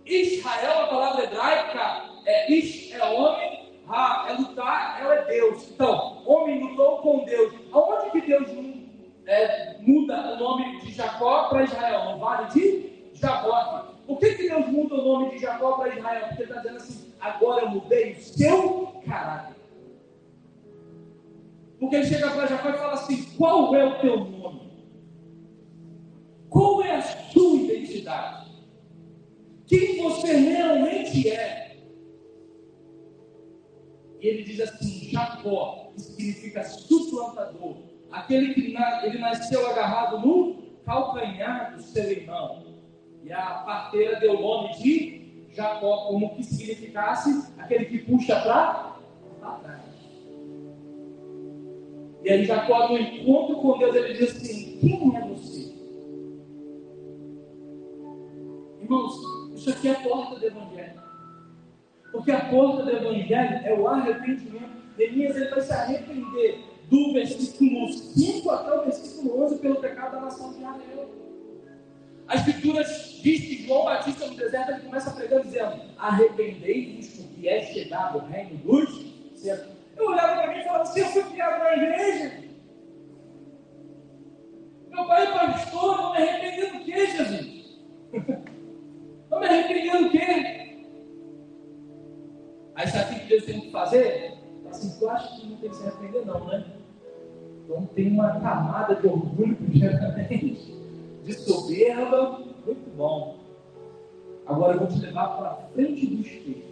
Israel, 0.06 0.84
a 0.84 0.86
palavra 0.86 1.24
hebraica, 1.24 2.04
é 2.24 2.52
Ish 2.52 2.92
é 2.92 3.04
homem, 3.04 3.57
Ra 3.88 4.26
é 4.28 4.32
lutar, 4.34 5.00
ela 5.00 5.14
é 5.14 5.24
Deus. 5.24 5.70
Então, 5.70 6.22
homem 6.26 6.60
lutou 6.60 6.98
com 6.98 7.24
Deus. 7.24 7.54
Aonde 7.72 8.10
que 8.10 8.20
Deus 8.20 8.48
é, 9.26 9.78
muda 9.80 10.34
o 10.34 10.38
nome 10.38 10.80
de 10.80 10.92
Jacó 10.92 11.48
para 11.48 11.64
Israel? 11.64 12.12
No 12.12 12.18
vale 12.18 12.48
de 12.52 13.10
Jaboque. 13.14 13.96
Por 14.06 14.18
que, 14.18 14.34
que 14.34 14.48
Deus 14.48 14.66
muda 14.68 14.94
o 14.94 15.04
nome 15.04 15.30
de 15.30 15.38
Jacó 15.38 15.72
para 15.72 15.94
Israel? 15.94 16.26
Porque 16.28 16.42
ele 16.42 16.50
está 16.50 16.60
dizendo 16.60 16.76
assim: 16.76 17.14
agora 17.20 17.62
eu 17.62 17.70
mudei 17.70 18.12
o 18.12 18.20
seu 18.20 19.02
caráter. 19.06 19.56
Porque 21.80 21.96
ele 21.96 22.06
chega 22.06 22.30
para 22.30 22.46
Jacó 22.46 22.68
e 22.68 22.78
fala 22.78 22.92
assim: 22.92 23.22
qual 23.36 23.74
é 23.74 23.84
o 23.84 23.98
teu 24.00 24.16
nome? 24.18 24.68
Qual 26.50 26.82
é 26.82 26.96
a 26.96 27.02
sua 27.02 27.56
identidade? 27.56 28.48
quem 29.68 30.02
você 30.02 30.34
realmente 30.34 31.28
é. 31.28 31.67
Ele 34.20 34.42
diz 34.42 34.60
assim: 34.60 35.10
Jacó, 35.10 35.90
que 35.94 36.00
significa 36.00 36.64
suplantador, 36.64 37.76
aquele 38.10 38.54
que 38.54 38.72
na, 38.72 39.06
ele 39.06 39.18
nasceu 39.18 39.66
agarrado 39.70 40.18
no 40.20 40.62
calcanhar 40.84 41.76
do 41.76 41.82
seu 41.82 42.10
irmão. 42.10 42.66
E 43.22 43.32
a 43.32 43.42
parteira 43.66 44.18
deu 44.20 44.38
o 44.38 44.42
nome 44.42 44.74
de 44.78 45.46
Jacó, 45.52 46.06
como 46.08 46.34
que 46.34 46.42
significasse 46.42 47.52
aquele 47.58 47.84
que 47.86 47.98
puxa 47.98 48.40
para 48.40 48.96
trás. 49.60 49.82
E 52.22 52.30
aí 52.30 52.44
Jacó, 52.44 52.88
no 52.88 52.98
encontro 52.98 53.56
com 53.56 53.78
Deus, 53.78 53.94
ele 53.94 54.14
diz 54.14 54.36
assim: 54.36 54.78
Quem 54.80 55.16
é 55.16 55.20
você? 55.20 55.74
Irmãos, 58.80 59.14
isso 59.54 59.70
aqui 59.70 59.88
é 59.88 59.92
a 59.92 60.00
porta 60.00 60.40
do 60.40 60.46
Evangelho. 60.46 61.07
Porque 62.12 62.30
a 62.30 62.40
porta 62.46 62.84
do 62.84 62.90
Evangelho 62.90 63.60
é 63.66 63.74
o 63.74 63.86
arrependimento. 63.86 64.78
Neemias 64.96 65.36
ele 65.36 65.50
vai 65.50 65.60
se 65.60 65.72
arrepender 65.72 66.64
do 66.90 67.12
versículo 67.12 67.92
5 67.92 68.50
até 68.50 68.72
o 68.72 68.82
versículo 68.84 69.44
11 69.44 69.58
pelo 69.58 69.76
pecado 69.76 70.12
da 70.12 70.20
nação 70.22 70.52
de 70.52 70.58
Israel. 70.58 71.10
As 72.26 72.46
escrituras 72.46 73.20
diz 73.22 73.40
que 73.40 73.66
João 73.66 73.84
Batista 73.84 74.26
no 74.26 74.36
deserto 74.36 74.72
ele 74.72 74.80
começa 74.80 75.10
a 75.10 75.14
pregar 75.14 75.42
dizendo: 75.42 75.80
Arrependei-vos, 75.96 77.08
porque 77.08 77.48
é 77.48 77.62
chegado 77.62 78.18
o 78.18 78.26
reino 78.26 78.56
dos 78.58 79.40
céus. 79.40 79.60
Eu 79.96 80.08
olhava 80.08 80.42
para 80.42 80.52
mim 80.52 80.60
e 80.60 80.64
falava: 80.64 80.86
Se 80.86 81.00
eu 81.00 81.06
fui 81.06 81.22
criado 81.24 81.58
na 81.58 81.76
igreja, 81.76 82.44
meu 84.90 85.06
pai 85.06 85.26
é 85.26 85.30
pastor, 85.30 85.96
não 85.96 86.12
me 86.12 86.18
arrepender 86.18 86.72
do 86.72 86.84
que, 86.84 87.06
Jesus? 87.06 87.58
Não 89.30 89.40
me 89.40 89.46
arrependendo 89.46 90.06
o 90.06 90.10
quê? 90.10 90.67
Aí 92.78 92.86
sabe 92.86 93.16
o 93.16 93.18
que 93.18 93.26
Deus 93.26 93.44
tem 93.44 93.60
que 93.60 93.70
fazer? 93.72 94.34
Assim, 94.70 94.96
tu 95.00 95.08
acha 95.08 95.36
que 95.36 95.48
não 95.48 95.56
tem 95.56 95.68
que 95.68 95.76
se 95.76 95.84
arrepender, 95.84 96.24
não, 96.24 96.44
né? 96.46 96.64
Então 97.64 97.84
tem 97.86 98.12
uma 98.12 98.38
camada 98.38 98.94
de 98.94 99.04
orgulho, 99.08 99.56
primeiramente, 99.56 100.78
de 101.24 101.32
soberba, 101.34 102.38
muito 102.64 102.96
bom. 102.96 103.36
Agora 104.46 104.74
eu 104.74 104.78
vou 104.78 104.86
te 104.86 105.00
levar 105.00 105.26
para 105.36 105.56
frente 105.74 106.06
do 106.06 106.20
espelho. 106.20 106.62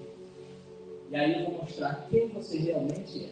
E 1.10 1.16
aí 1.16 1.40
eu 1.40 1.50
vou 1.50 1.62
mostrar 1.62 2.06
quem 2.08 2.28
você 2.28 2.56
realmente 2.58 3.24
é. 3.24 3.30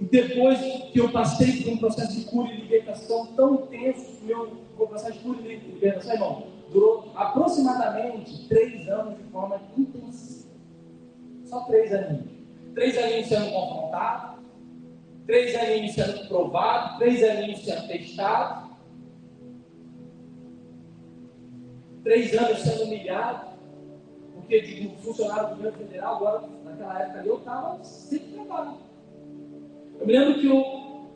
E 0.00 0.04
depois 0.04 0.58
que 0.90 0.98
eu 0.98 1.12
passei 1.12 1.62
por 1.62 1.74
um 1.74 1.76
processo 1.76 2.18
de 2.18 2.24
cura 2.24 2.50
e 2.50 2.62
libertação 2.62 3.26
tão 3.34 3.56
intenso, 3.56 4.24
meu 4.24 4.58
processo 4.74 5.12
de 5.12 5.18
cura 5.18 5.38
e 5.42 5.56
libertação, 5.56 6.14
irmão, 6.14 6.46
durou 6.72 7.12
aproximadamente 7.14 8.48
três 8.48 8.88
anos 8.88 9.18
de 9.18 9.24
forma 9.24 9.60
intensiva. 9.76 9.95
Só 11.56 11.60
três 11.64 11.90
aninhos. 11.90 12.26
Três 12.74 12.98
aninhos 12.98 13.28
sendo 13.28 13.50
confrontado, 13.50 14.42
três 15.24 15.54
aninhos 15.54 15.94
sendo 15.94 16.28
provado, 16.28 16.98
três 16.98 17.22
aninhos 17.24 17.64
sendo 17.64 17.88
testado, 17.88 18.76
três 22.04 22.36
anos 22.36 22.58
sendo 22.58 22.84
humilhado, 22.84 23.56
porque 24.34 24.60
de 24.60 24.96
funcionário 25.02 25.48
do 25.48 25.56
governo 25.56 25.78
federal, 25.78 26.16
agora, 26.16 26.48
naquela 26.62 27.00
época 27.00 27.20
ali, 27.20 27.28
eu 27.28 27.38
estava 27.38 27.82
sem 27.82 28.18
trabalho. 28.18 28.76
Eu 29.98 30.06
me 30.06 30.12
lembro 30.12 30.38
que 30.38 30.46
eu, 30.46 31.06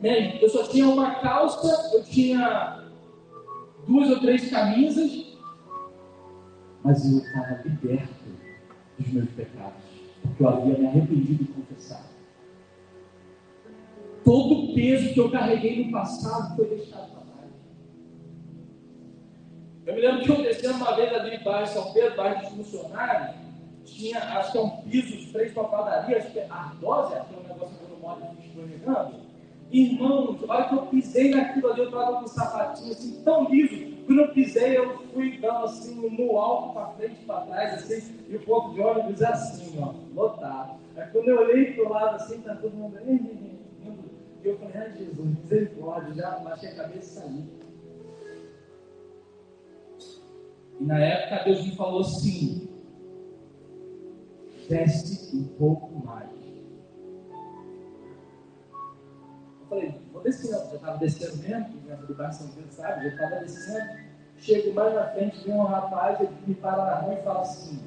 né, 0.00 0.40
eu 0.40 0.48
só 0.48 0.62
tinha 0.68 0.88
uma 0.88 1.16
calça, 1.16 1.96
eu 1.96 2.04
tinha 2.04 2.84
duas 3.88 4.08
ou 4.08 4.20
três 4.20 4.48
camisas, 4.48 5.36
mas 6.84 7.12
eu 7.12 7.18
estava 7.18 7.60
liberto 7.64 8.17
dos 8.98 9.12
meus 9.12 9.30
pecados, 9.30 9.82
porque 10.22 10.42
eu 10.42 10.48
havia 10.48 10.78
me 10.78 10.86
arrependido 10.86 11.44
de 11.44 11.52
confessar. 11.52 12.06
Todo 14.24 14.54
o 14.54 14.74
peso 14.74 15.14
que 15.14 15.20
eu 15.20 15.30
carreguei 15.30 15.84
no 15.84 15.92
passado 15.92 16.56
foi 16.56 16.66
deixado 16.68 17.10
para 17.12 17.20
trás. 17.20 17.50
Eu 19.86 19.94
me 19.94 20.00
lembro 20.00 20.22
que 20.22 20.30
eu 20.30 20.42
descendo 20.42 20.74
uma 20.74 20.96
vez 20.96 21.12
ali 21.14 21.36
em 21.36 21.44
baixo 21.44 21.74
São 21.74 21.92
Pedro, 21.92 22.16
bairro 22.16 22.40
dos 22.40 22.48
funcionários, 22.50 23.36
tinha, 23.84 24.18
acho 24.18 24.52
que 24.52 24.58
é 24.58 24.60
um 24.60 24.70
piso 24.82 25.32
três 25.32 25.52
para 25.52 25.64
padaria, 25.64 26.18
acho 26.18 26.30
que 26.30 26.38
é 26.40 26.46
ardósia, 26.50 27.24
que 27.24 27.34
é 27.34 27.38
um 27.38 27.42
negócio 27.42 27.76
que 27.76 27.84
eu 27.84 27.88
não 27.90 27.98
moro 27.98 28.22
escorregando. 28.38 29.28
Irmãos, 29.70 30.38
a 30.48 30.54
hora 30.54 30.68
que 30.68 30.74
eu 30.74 30.86
pisei 30.86 31.30
naquilo 31.30 31.70
ali, 31.70 31.80
eu 31.80 31.86
estava 31.86 32.18
com 32.18 32.24
um 32.24 32.28
sapatinho 32.28 32.92
assim 32.92 33.22
tão 33.22 33.48
liso. 33.48 33.97
Quando 34.08 34.20
eu 34.22 34.32
pisei, 34.32 34.74
eu 34.74 34.98
fui 35.12 35.36
dando 35.36 35.66
assim 35.66 35.94
no 35.94 36.38
alto, 36.38 36.72
para 36.72 36.86
frente, 36.92 37.22
para 37.26 37.42
trás, 37.42 37.74
assim, 37.74 38.18
e 38.26 38.36
o 38.36 38.40
ponto 38.40 38.72
de 38.72 38.80
ônibus 38.80 39.22
assim, 39.22 39.78
ó, 39.78 39.92
lotado. 40.14 40.80
Aí 40.96 41.06
quando 41.12 41.28
eu 41.28 41.40
olhei 41.40 41.74
para 41.74 41.84
o 41.84 41.88
lado 41.90 42.16
assim, 42.16 42.40
tá 42.40 42.54
todo 42.54 42.72
mundo. 42.72 42.98
E 44.42 44.48
eu 44.48 44.56
falei, 44.56 44.76
ai 44.78 44.96
Jesus, 44.96 45.38
misericórdia, 45.42 46.14
já 46.14 46.30
baixei 46.38 46.70
a 46.70 46.74
cabeça 46.76 46.98
e 46.98 47.02
saí. 47.02 47.44
E 50.80 50.84
na 50.84 50.98
época 51.00 51.44
Deus 51.44 51.66
me 51.66 51.76
falou 51.76 52.00
assim: 52.00 52.66
desce 54.70 55.36
um 55.36 55.44
pouco 55.58 56.06
mais. 56.06 56.37
Falei, 59.68 59.94
vou 60.12 60.22
descendo. 60.22 60.70
Já 60.70 60.74
estava 60.76 60.98
descendo 60.98 61.36
mesmo, 61.36 61.66
porque 61.66 62.06
do 62.06 62.14
bairro 62.14 62.32
São 62.32 62.48
Pedro, 62.48 62.72
sabe? 62.72 63.04
Já 63.04 63.08
estava 63.08 63.40
descendo. 63.40 64.08
Chego 64.38 64.72
mais 64.72 64.94
na 64.94 65.04
frente, 65.08 65.44
vem 65.44 65.54
um 65.54 65.64
rapaz, 65.64 66.20
ele 66.20 66.30
me 66.46 66.54
para 66.54 66.76
na 66.76 66.94
rua 67.00 67.14
e 67.14 67.22
fala 67.22 67.40
assim: 67.40 67.80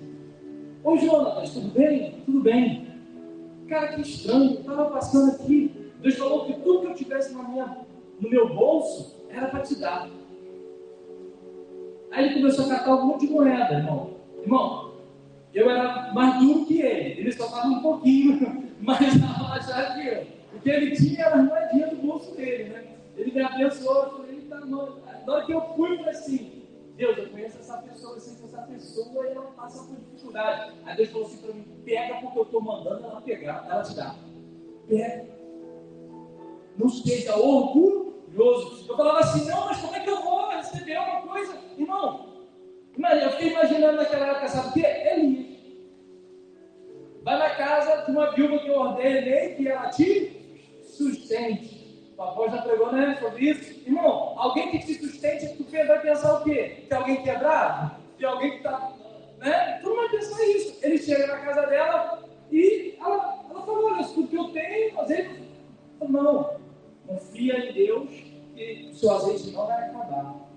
Ô 0.84 0.98
Jonas, 0.98 1.50
tudo 1.52 1.70
bem? 1.70 2.22
Tudo 2.26 2.42
bem. 2.42 2.92
Cara, 3.70 3.94
que 3.94 4.02
estranho, 4.02 4.56
eu 4.56 4.60
estava 4.60 4.90
passando 4.92 5.32
aqui. 5.36 5.92
Deus 6.02 6.18
falou 6.18 6.46
que 6.46 6.54
tudo 6.62 6.82
que 6.82 6.88
eu 6.88 6.96
tivesse 6.96 7.34
na 7.34 7.44
minha 7.44 7.78
no 8.20 8.30
meu 8.30 8.54
bolso 8.54 9.16
era 9.30 9.48
para 9.48 9.62
te 9.62 9.80
dar. 9.80 10.10
Aí 12.12 12.26
ele 12.26 12.36
começou 12.36 12.66
a 12.66 12.70
catar 12.70 12.96
um 12.96 13.08
monte 13.08 13.26
de 13.26 13.34
moeda, 13.34 13.76
irmão. 13.76 14.16
Irmão, 14.42 14.94
eu 15.54 15.70
era 15.70 16.12
mais 16.14 16.40
duro 16.40 16.66
que 16.66 16.82
ele. 16.82 17.22
Ele 17.22 17.32
só 17.32 17.46
estava 17.46 17.68
um 17.68 17.82
pouquinho 17.82 18.70
mais 18.82 19.16
abaixado 19.24 20.02
que 20.02 20.08
eu. 20.08 20.41
Que 20.64 20.70
ele 20.70 20.96
tinha 20.96 21.28
as 21.28 21.44
moedinhas 21.44 21.90
do 21.90 21.96
bolso 21.98 22.36
dele, 22.36 22.66
né? 22.66 22.96
Ele 23.18 23.32
me 23.32 23.42
abençoou, 23.42 24.04
eu 24.04 24.12
falei, 24.12 24.42
mano. 24.66 25.02
Na 25.26 25.34
hora 25.34 25.46
que 25.46 25.52
eu 25.52 25.62
fui, 25.76 25.94
eu 25.94 25.98
falei 25.98 26.12
assim, 26.12 26.62
Deus, 26.96 27.18
eu 27.18 27.30
conheço 27.30 27.58
essa 27.60 27.78
pessoa, 27.78 28.16
eu 28.16 28.20
sei 28.20 28.36
que 28.36 28.46
essa 28.46 28.62
pessoa 28.64 29.28
ela 29.28 29.42
passa 29.52 29.84
por 29.86 29.96
dificuldade. 29.96 30.74
Aí 30.86 30.96
Deus 30.96 31.10
falou 31.10 31.28
assim 31.28 31.38
para 31.38 31.54
mim, 31.54 31.66
pega 31.84 32.16
porque 32.22 32.40
eu 32.40 32.44
estou 32.44 32.62
mandando 32.62 33.06
ela 33.06 33.22
pegar, 33.22 33.68
ela 33.70 33.84
te 33.84 33.96
dá. 33.96 34.16
Pega. 34.88 35.26
Não 36.78 36.90
seja 36.90 37.36
orgulhoso. 37.36 38.86
Eu 38.90 38.98
falava 38.98 39.20
assim, 39.20 39.50
não, 39.50 39.66
mas 39.66 39.82
como 39.82 39.96
é 39.96 40.00
que 40.00 40.10
eu 40.10 40.22
vou 40.22 40.50
receber 40.50 40.98
uma 40.98 41.22
coisa? 41.22 41.58
Irmão, 41.78 42.30
eu 42.98 43.32
fiquei 43.32 43.50
imaginando 43.50 43.98
naquela 43.98 44.28
época, 44.28 44.48
sabe 44.48 44.70
o 44.70 44.74
quê? 44.74 44.86
Elias. 44.86 45.52
Vai 47.24 47.38
na 47.38 47.50
casa 47.52 48.06
de 48.06 48.12
uma 48.12 48.32
viúva 48.32 48.60
que 48.60 48.68
eu 48.68 48.80
ordenei 48.80 49.56
que 49.56 49.68
ela 49.68 49.90
te 49.90 50.41
sustente. 50.92 52.14
O 52.18 52.22
apóstolo 52.22 52.58
já 52.58 52.62
pregou 52.64 52.92
né, 52.92 53.18
sobre 53.20 53.50
isso. 53.50 53.82
Irmão, 53.86 54.38
alguém 54.38 54.72
que 54.72 54.80
te 54.80 54.94
sustente, 54.96 55.56
tu 55.58 55.66
vai 55.72 56.02
pensar 56.02 56.40
o 56.40 56.44
quê? 56.44 56.86
Que 56.88 56.94
alguém 56.94 57.24
quebrado? 57.24 57.96
Que 58.18 58.26
alguém 58.26 58.52
que 58.52 58.58
está. 58.58 58.94
Né? 59.40 59.80
Tu 59.82 59.90
não 59.90 59.96
vai 59.96 60.10
pensar 60.10 60.46
isso. 60.48 60.78
Ele 60.84 60.98
chega 60.98 61.28
na 61.28 61.40
casa 61.40 61.68
dela 61.68 62.24
e 62.52 62.96
ela, 63.00 63.46
ela 63.50 63.66
falou: 63.66 63.92
Olha, 63.92 64.06
tudo 64.06 64.28
que 64.28 64.38
eu 64.38 64.50
tenho, 64.50 65.00
azeite. 65.00 65.42
Não, 66.08 66.58
confia 67.08 67.70
em 67.70 67.74
Deus 67.74 68.10
que 68.56 68.90
o 68.92 68.96
seu 68.96 69.12
azeite 69.12 69.52
não 69.52 69.68
vai 69.68 69.90
acabar. 69.90 70.48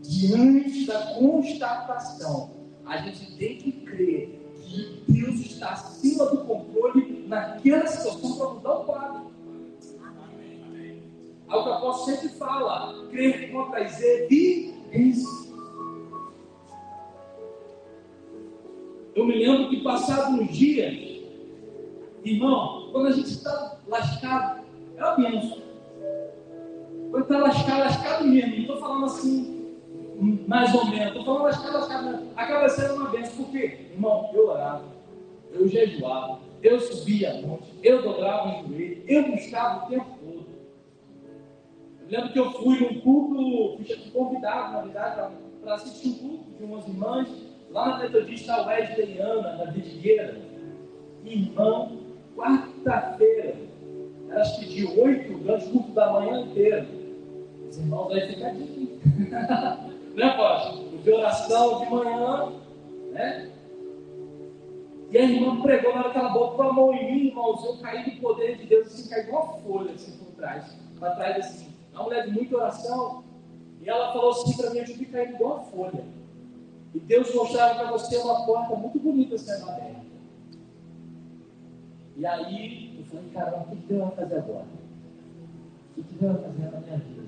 Diante 0.00 0.86
da 0.86 1.14
constatação, 1.14 2.50
a 2.84 2.96
gente 2.98 3.36
tem 3.36 3.56
que 3.56 3.72
crer 3.72 4.40
que 4.56 5.04
Deus 5.08 5.40
está 5.40 5.72
acima 5.72 6.26
do 6.26 6.44
controle 6.44 7.11
naquela 7.32 7.86
situação 7.86 8.36
para 8.36 8.48
mudar 8.48 8.74
o 8.74 8.84
quadro. 8.84 9.32
Algo 11.48 11.64
que 11.64 11.70
o 11.70 11.72
apóstolo 11.72 12.16
sempre 12.16 12.28
fala, 12.36 13.06
crer 13.10 13.50
contra 13.50 13.82
as 13.82 14.00
evidências. 14.00 15.52
Eu 19.14 19.26
me 19.26 19.34
lembro 19.34 19.68
que 19.68 19.82
passados 19.82 20.40
uns 20.40 20.56
dias, 20.56 20.94
irmão, 22.24 22.88
quando 22.92 23.08
a 23.08 23.12
gente 23.12 23.28
está 23.28 23.78
lascado, 23.86 24.62
é 24.96 25.04
uma 25.04 25.16
benção. 25.16 25.62
Quando 27.10 27.22
está 27.22 27.38
lascado, 27.38 27.78
lascado 27.80 28.24
mesmo, 28.24 28.52
não 28.52 28.60
estou 28.60 28.76
falando 28.78 29.04
assim, 29.06 29.76
mais 30.46 30.74
ou 30.74 30.86
menos, 30.86 31.08
estou 31.08 31.24
falando 31.24 31.42
lascado, 31.42 31.74
lascado, 31.74 32.28
acaba 32.36 32.68
sendo 32.70 32.94
uma 32.94 33.10
benção, 33.10 33.44
porque, 33.44 33.58
irmão, 33.92 34.30
eu 34.32 34.48
orava, 34.48 34.84
eu 35.52 35.68
jejuava, 35.68 36.38
eu 36.62 36.78
subia 36.80 37.32
a 37.32 37.42
monte, 37.42 37.72
eu 37.82 38.02
dobrava 38.02 38.48
o 38.48 38.68
joelho, 38.68 39.02
eu 39.06 39.32
buscava 39.32 39.84
o 39.84 39.88
tempo 39.88 40.06
todo. 40.20 40.46
Eu 42.00 42.18
lembro 42.18 42.32
que 42.32 42.38
eu 42.38 42.52
fui 42.52 42.80
num 42.80 43.00
culto, 43.00 43.84
fui 43.84 44.10
convidado, 44.12 44.72
na 44.72 44.82
verdade, 44.82 45.34
para 45.62 45.74
assistir 45.74 46.08
um 46.08 46.14
culto 46.14 46.50
de 46.58 46.64
umas 46.64 46.86
irmãs, 46.86 47.28
lá 47.70 47.90
na 47.90 47.98
Metodista 47.98 48.66
Wesleyana, 48.66 49.56
na 49.56 49.64
Vidigueira. 49.70 50.40
Irmão, 51.24 51.98
quarta-feira, 52.36 53.54
elas 54.30 54.56
pediam 54.58 54.98
oito 54.98 55.38
grandes 55.38 55.68
culto 55.68 55.92
da 55.92 56.12
manhã 56.12 56.42
inteira. 56.42 56.86
Os 57.68 57.78
irmãos 57.78 58.12
aí 58.12 58.28
ficam 58.28 58.48
aqui. 58.48 59.00
né, 60.14 60.24
apóstolo? 60.24 60.98
De 60.98 61.10
oração 61.10 61.80
de 61.80 61.90
manhã, 61.90 62.52
né? 63.12 63.51
E 65.12 65.18
a 65.18 65.24
irmã 65.24 65.60
pregou 65.60 65.94
na 65.94 66.00
hora 66.00 66.10
que 66.10 66.18
ela 66.18 66.30
botou 66.30 66.70
a 66.70 66.72
mão 66.72 66.94
em 66.94 67.12
mim, 67.14 67.26
irmãos, 67.26 67.62
eu 67.66 67.76
caí 67.82 68.10
do 68.10 68.18
poder 68.18 68.56
de 68.56 68.64
Deus, 68.64 68.86
assim, 68.86 69.10
caí 69.10 69.28
igual 69.28 69.60
folha, 69.62 69.92
assim, 69.92 70.16
por 70.16 70.32
trás. 70.32 70.74
Para 70.98 71.14
trás, 71.16 71.36
assim. 71.36 71.68
Uma 71.92 72.04
mulher 72.04 72.24
de 72.24 72.32
muita 72.32 72.56
oração. 72.56 73.22
E 73.82 73.90
ela 73.90 74.10
falou 74.14 74.30
assim 74.30 74.56
para 74.56 74.70
mim, 74.70 74.78
eu 74.78 74.84
tive 74.86 75.04
caído 75.04 75.34
igual 75.34 75.58
a 75.58 75.62
folha. 75.64 76.02
E 76.94 76.98
Deus 76.98 77.34
mostrava 77.34 77.74
para 77.74 77.90
você 77.90 78.16
uma 78.16 78.46
porta 78.46 78.74
muito 78.74 78.98
bonita 78.98 79.36
sendo 79.36 79.68
aberta. 79.68 80.00
E 82.16 82.24
aí, 82.24 82.96
eu 82.98 83.04
falei, 83.04 83.30
caramba, 83.34 83.66
o 83.66 83.76
que 83.76 83.76
Deus 83.76 84.00
vai 84.00 84.16
fazer 84.16 84.36
agora? 84.36 84.66
O 85.98 86.02
que 86.02 86.14
Deus 86.14 86.32
vai 86.32 86.42
fazer 86.42 86.70
na 86.70 86.80
minha 86.80 86.96
vida? 86.96 87.21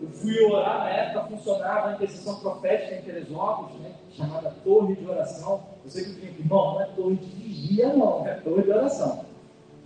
Eu 0.00 0.08
fui 0.10 0.44
orar, 0.44 0.78
na 0.78 0.90
época 0.90 1.36
funcionava 1.36 1.88
a 1.88 1.92
intercessão 1.94 2.36
profética 2.36 2.94
em 2.94 3.02
Teresópolis, 3.02 3.80
né, 3.80 3.92
chamada 4.12 4.54
Torre 4.62 4.94
de 4.94 5.04
Oração. 5.04 5.60
Eu 5.84 5.90
sei 5.90 6.04
que 6.04 6.24
eu 6.24 6.28
irmão, 6.38 6.74
não 6.74 6.80
é 6.80 6.86
torre 6.86 7.16
de 7.16 7.26
vigia, 7.26 7.92
não, 7.94 8.26
é 8.26 8.34
torre 8.34 8.62
de 8.62 8.70
oração. 8.70 9.24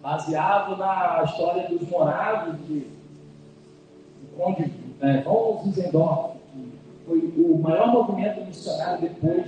Baseado 0.03 0.77
na 0.77 1.23
história 1.25 1.69
dos 1.69 1.89
morados 1.89 2.59
de, 2.67 2.81
de 2.81 4.27
Conde 4.37 4.73
é, 5.01 5.23
von 5.23 5.63
Zinzendorf, 5.65 6.37
que 6.53 6.79
foi 7.07 7.19
o 7.19 7.59
maior 7.59 7.89
movimento 7.89 8.45
missionário 8.45 9.01
depois 9.01 9.47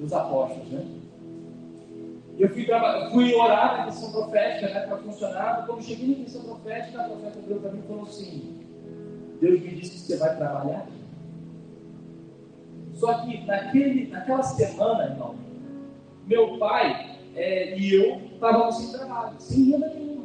dos 0.00 0.12
apóstolos. 0.12 0.68
Né? 0.68 0.84
Eu 2.38 2.48
fui, 2.50 2.66
fui 3.12 3.34
orar 3.34 3.78
na 3.78 3.86
missão 3.86 4.12
profética 4.12 4.68
né, 4.68 4.80
para 4.80 4.98
funcionar. 4.98 5.64
Quando 5.66 5.82
cheguei 5.82 6.16
na 6.16 6.22
missão 6.22 6.42
profética, 6.42 7.00
a 7.00 7.04
profeta 7.04 7.38
veio 7.46 7.60
para 7.60 7.70
mim 7.72 7.82
falou 7.88 8.02
assim: 8.02 8.63
Deus 9.40 9.60
me 9.60 9.70
disse 9.70 9.92
que 9.92 9.98
você 9.98 10.16
vai 10.16 10.36
trabalhar. 10.36 10.86
Só 12.94 13.14
que 13.22 13.44
naquele, 13.44 14.08
naquela 14.08 14.42
semana, 14.42 15.04
irmão, 15.04 15.34
meu 16.26 16.58
pai 16.58 17.18
é, 17.34 17.76
e 17.78 17.94
eu 17.94 18.20
estávamos 18.32 18.76
sem 18.76 18.92
trabalho, 18.92 19.34
sem 19.38 19.64
renda 19.64 19.88
nenhuma. 19.88 20.24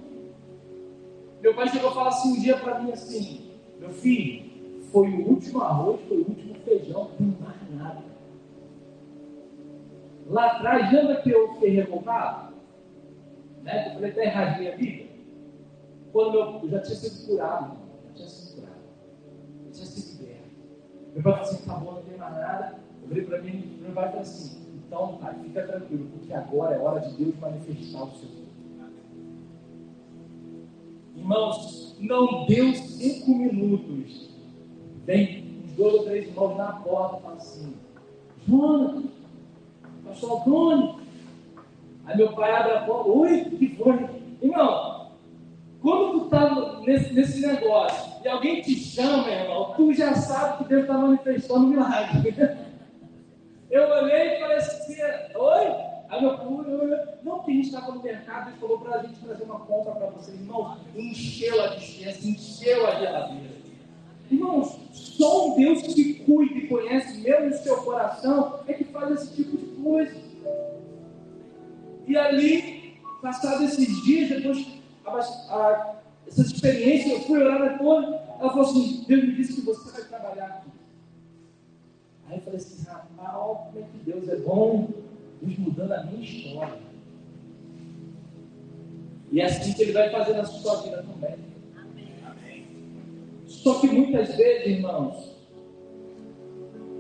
Meu 1.42 1.56
pai 1.56 1.70
chegou 1.70 1.90
a 1.90 1.94
falar 1.94 2.10
assim 2.10 2.34
um 2.34 2.42
dia 2.42 2.58
para 2.58 2.80
mim 2.80 2.92
assim: 2.92 3.52
Meu 3.80 3.90
filho, 3.90 4.50
foi 4.92 5.10
o 5.10 5.28
último 5.28 5.62
arroz, 5.62 6.00
foi 6.08 6.18
o 6.18 6.30
último 6.30 6.56
feijão, 6.66 7.10
não 7.20 7.32
tem 7.32 7.38
mais 7.42 7.58
nada. 7.76 8.04
Lá 10.28 10.46
atrás, 10.48 10.92
lembra 10.92 11.22
que 11.22 11.32
eu 11.32 11.54
fiquei 11.54 11.72
revoltado? 11.72 12.54
Né? 13.64 13.88
Eu 13.88 13.94
falei, 13.96 14.10
está 14.10 14.24
erradinha 14.24 14.74
a 14.74 14.76
vida. 14.76 15.10
Quando 16.12 16.36
eu 16.36 16.70
já 16.70 16.82
tinha 16.82 16.96
sido 16.96 17.28
curado, 17.28 17.78
já 18.08 18.14
tinha 18.14 18.30
sido 18.30 18.62
curado. 18.62 18.80
Eu 19.66 19.69
tinha 19.80 19.88
sido 19.88 20.22
liberto. 20.22 20.50
Meu 21.14 21.24
pai 21.24 21.34
falou 21.34 21.42
assim, 21.42 21.70
acabou, 21.70 21.94
não 21.94 22.02
tem 22.02 22.18
mais 22.18 22.36
nada. 22.36 22.80
Eu 23.02 23.08
falei 23.08 23.24
para 23.26 23.42
mim, 23.42 23.78
meu 23.82 23.92
pai 23.92 24.08
falou 24.08 24.22
assim, 24.22 24.60
então, 24.74 25.18
pai, 25.18 25.36
fica 25.44 25.68
tranquilo, 25.68 26.08
porque 26.12 26.34
agora 26.34 26.76
é 26.76 26.80
hora 26.80 27.00
de 27.02 27.14
Deus 27.16 27.36
manifestar 27.40 28.04
o 28.04 28.12
seu 28.18 28.30
Irmãos, 31.16 31.96
não 32.00 32.46
deu 32.46 32.74
cinco 32.74 33.32
minutos. 33.32 34.30
Vem 35.06 35.64
uns 35.64 35.74
dois 35.74 35.94
ou 35.96 36.04
três 36.06 36.28
irmãos 36.28 36.58
na 36.58 36.74
porta 36.74 37.18
e 37.18 37.22
falam 37.22 37.38
assim, 37.38 37.76
Jonas, 38.48 39.04
pastor 40.06 40.40
Antônio. 40.40 41.00
Aí 42.06 42.18
meu 42.18 42.34
pai 42.34 42.52
abre 42.52 42.72
a 42.72 42.82
porta, 42.86 43.10
oi, 43.10 43.46
que 43.46 43.76
foi? 43.76 44.10
Irmão, 44.42 44.99
quando 45.82 46.20
tu 46.20 46.26
está 46.26 46.82
nesse, 46.82 47.14
nesse 47.14 47.46
negócio 47.46 48.14
e 48.24 48.28
alguém 48.28 48.62
te 48.62 48.76
chama, 48.76 49.30
irmão, 49.30 49.74
tu 49.76 49.94
já 49.94 50.14
sabe 50.14 50.58
que 50.58 50.70
Deus 50.70 50.82
está 50.82 50.98
manifestando 50.98 51.66
um 51.66 51.70
milagre. 51.70 52.36
Eu 53.72 53.88
olhei 53.88 54.36
e 54.36 54.40
falei 54.40 54.58
assim, 54.58 54.96
oi? 55.36 55.90
Aí 56.10 56.22
meu 56.22 56.38
pai, 56.38 56.48
não, 57.24 57.40
que 57.44 57.52
a 57.52 57.54
gente 57.54 57.68
estava 57.68 57.92
no 57.92 58.02
mercado 58.02 58.50
e 58.50 58.60
falou 58.60 58.80
para 58.80 58.96
a 58.96 59.04
gente 59.04 59.20
trazer 59.20 59.44
uma 59.44 59.60
compra 59.60 59.92
para 59.94 60.08
vocês. 60.08 60.40
Irmão, 60.40 60.78
encheu 60.96 61.64
a 61.64 61.68
dispensa, 61.68 62.28
encheu 62.28 62.88
a 62.88 62.96
geladeira. 62.96 63.60
Irmãos, 64.32 64.80
só 64.92 65.50
um 65.50 65.56
Deus 65.56 65.82
que 65.84 66.16
cuida 66.16 66.56
e 66.56 66.68
conhece 66.68 67.20
mesmo 67.20 67.50
o 67.50 67.54
seu 67.54 67.78
coração 67.84 68.60
é 68.68 68.74
que 68.74 68.84
faz 68.86 69.12
esse 69.12 69.36
tipo 69.36 69.56
de 69.56 69.66
coisa. 69.82 70.16
E 72.08 72.18
ali, 72.18 73.00
passados 73.22 73.74
esses 73.74 74.04
dias, 74.04 74.30
depois 74.30 74.79
a, 75.18 75.56
a, 75.56 75.96
essa 76.28 76.42
experiência, 76.42 77.14
eu 77.14 77.22
fui 77.22 77.42
orar 77.42 77.72
depois, 77.72 78.06
ela 78.06 78.50
falou 78.50 78.62
assim, 78.62 79.06
Deus 79.08 79.24
me 79.24 79.36
disse 79.36 79.54
que 79.56 79.62
você 79.62 79.92
vai 79.92 80.04
trabalhar 80.04 80.46
aqui. 80.46 80.70
Aí 82.28 82.38
eu 82.38 82.42
falei 82.44 82.58
assim, 82.58 82.86
rapaz, 82.86 83.68
como 83.74 83.80
é 83.80 83.82
que 83.82 83.98
Deus 84.12 84.30
é 84.30 84.36
bom, 84.38 84.90
Deus 85.42 85.58
mudando 85.58 85.92
a 85.94 86.04
minha 86.04 86.24
história. 86.24 86.90
E 89.32 89.42
é 89.42 89.46
assim 89.46 89.74
que 89.74 89.82
Ele 89.84 89.92
vai 89.92 90.10
fazer 90.10 90.34
na 90.34 90.46
sua 90.46 90.82
vida 90.82 91.04
também. 91.04 91.38
Só 93.46 93.80
que 93.80 93.88
muitas 93.88 94.36
vezes, 94.36 94.68
irmãos, 94.68 95.36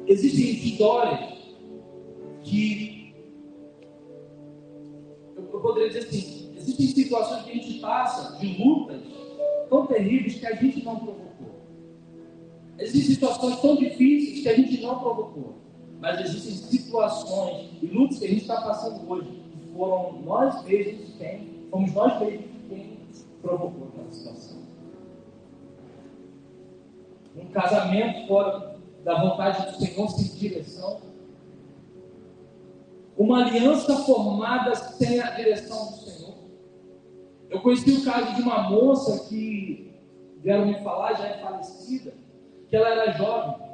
existem 0.07 0.51
histórias 0.51 1.39
que 2.43 3.13
eu, 5.35 5.59
poderia 5.61 5.89
dizer 5.89 6.07
assim, 6.07 6.38
existem 6.69 7.03
situações 7.03 7.43
que 7.43 7.51
a 7.51 7.53
gente 7.53 7.79
passa 7.79 8.37
de 8.37 8.63
lutas 8.63 9.01
tão 9.69 9.85
terríveis 9.85 10.35
que 10.35 10.47
a 10.47 10.55
gente 10.55 10.83
não 10.83 10.95
provocou. 10.95 11.29
Existem 12.77 13.15
situações 13.15 13.59
tão 13.61 13.75
difíceis 13.75 14.41
que 14.41 14.49
a 14.49 14.55
gente 14.55 14.81
não 14.81 14.99
provocou. 14.99 15.55
Mas 15.99 16.21
existem 16.21 16.53
situações 16.53 17.69
e 17.81 17.85
lutas 17.87 18.19
que 18.19 18.25
a 18.25 18.29
gente 18.29 18.41
está 18.41 18.61
passando 18.61 19.09
hoje 19.09 19.29
que 19.29 19.73
foram 19.73 20.21
nós 20.21 20.63
mesmos 20.63 21.09
quem, 21.17 21.67
fomos 21.69 21.93
nós 21.93 22.19
mesmos 22.21 22.45
quem 22.69 22.97
provocou 23.41 23.89
aquela 23.89 24.11
situação. 24.11 24.59
Um 27.35 27.45
casamento 27.47 28.27
fora 28.27 28.79
da 29.03 29.21
vontade 29.21 29.71
do 29.71 29.85
Senhor 29.85 30.09
sem 30.09 30.37
direção. 30.37 31.01
Uma 33.17 33.45
aliança 33.45 33.97
formada 34.03 34.73
sem 34.75 35.19
a 35.19 35.31
direção 35.31 35.91
do 35.91 35.97
Senhor. 35.97 36.18
Eu 37.49 37.61
conheci 37.61 37.91
o 37.91 38.05
caso 38.05 38.35
de 38.35 38.41
uma 38.41 38.69
moça 38.69 39.27
que 39.27 39.91
vieram 40.41 40.65
me 40.65 40.75
falar, 40.81 41.13
já 41.13 41.27
é 41.27 41.37
falecida, 41.39 42.13
que 42.69 42.75
ela 42.75 42.89
era 42.89 43.11
jovem. 43.13 43.69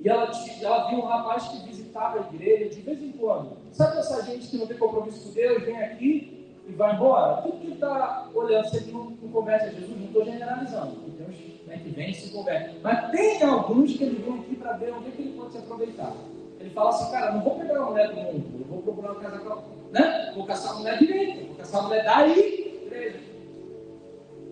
E 0.00 0.08
ela, 0.08 0.30
ela 0.60 0.88
viu 0.88 0.98
um 0.98 1.06
rapaz 1.06 1.48
que 1.48 1.66
visitava 1.66 2.18
a 2.18 2.34
igreja 2.34 2.68
de 2.68 2.80
vez 2.80 3.02
em 3.02 3.12
quando. 3.12 3.56
Sabe 3.72 3.98
essa 3.98 4.22
gente 4.24 4.48
que 4.48 4.58
não 4.58 4.66
tem 4.66 4.76
compromisso 4.76 5.28
com 5.28 5.34
Deus, 5.34 5.62
vem 5.64 5.80
aqui 5.82 6.46
e 6.68 6.72
vai 6.72 6.94
embora? 6.94 7.42
Tudo 7.42 7.60
que 7.60 7.72
está 7.72 8.28
olhando, 8.34 8.68
se 8.68 8.76
ele 8.76 8.92
não, 8.92 9.04
não 9.04 9.28
converte 9.30 9.66
a 9.66 9.70
Jesus, 9.70 9.98
não 9.98 10.06
estou 10.06 10.24
generalizando. 10.24 10.96
Tem 11.16 11.26
uns 11.26 11.66
né, 11.66 11.78
que 11.78 11.90
vem 11.90 12.12
se 12.12 12.30
converte. 12.30 12.76
Mas 12.82 13.10
tem 13.10 13.42
alguns 13.42 13.96
que 13.96 14.04
ele 14.04 14.22
vem 14.22 14.40
aqui 14.40 14.56
para 14.56 14.72
ver 14.72 14.92
onde 14.92 15.08
é 15.08 15.10
que 15.12 15.22
ele 15.22 15.38
pode 15.38 15.52
se 15.52 15.58
aproveitar. 15.58 16.12
Ele 16.58 16.70
fala 16.70 16.90
assim, 16.90 17.10
cara, 17.10 17.32
não 17.32 17.42
vou 17.42 17.58
pegar 17.58 17.80
uma 17.80 17.90
mulher 17.90 18.08
do 18.08 18.16
mundo, 18.16 18.60
eu 18.60 18.66
vou 18.66 18.82
procurar 18.82 19.12
uma 19.12 19.20
casa 19.20 19.38
com 19.38 19.76
né? 19.92 20.32
Vou 20.34 20.44
caçar 20.44 20.72
uma 20.72 20.80
mulher 20.80 20.98
direita, 20.98 21.46
vou 21.46 21.56
caçar 21.56 21.80
uma 21.80 21.88
mulher 21.88 22.04
daí, 22.04 22.65
igreja. 22.96 23.20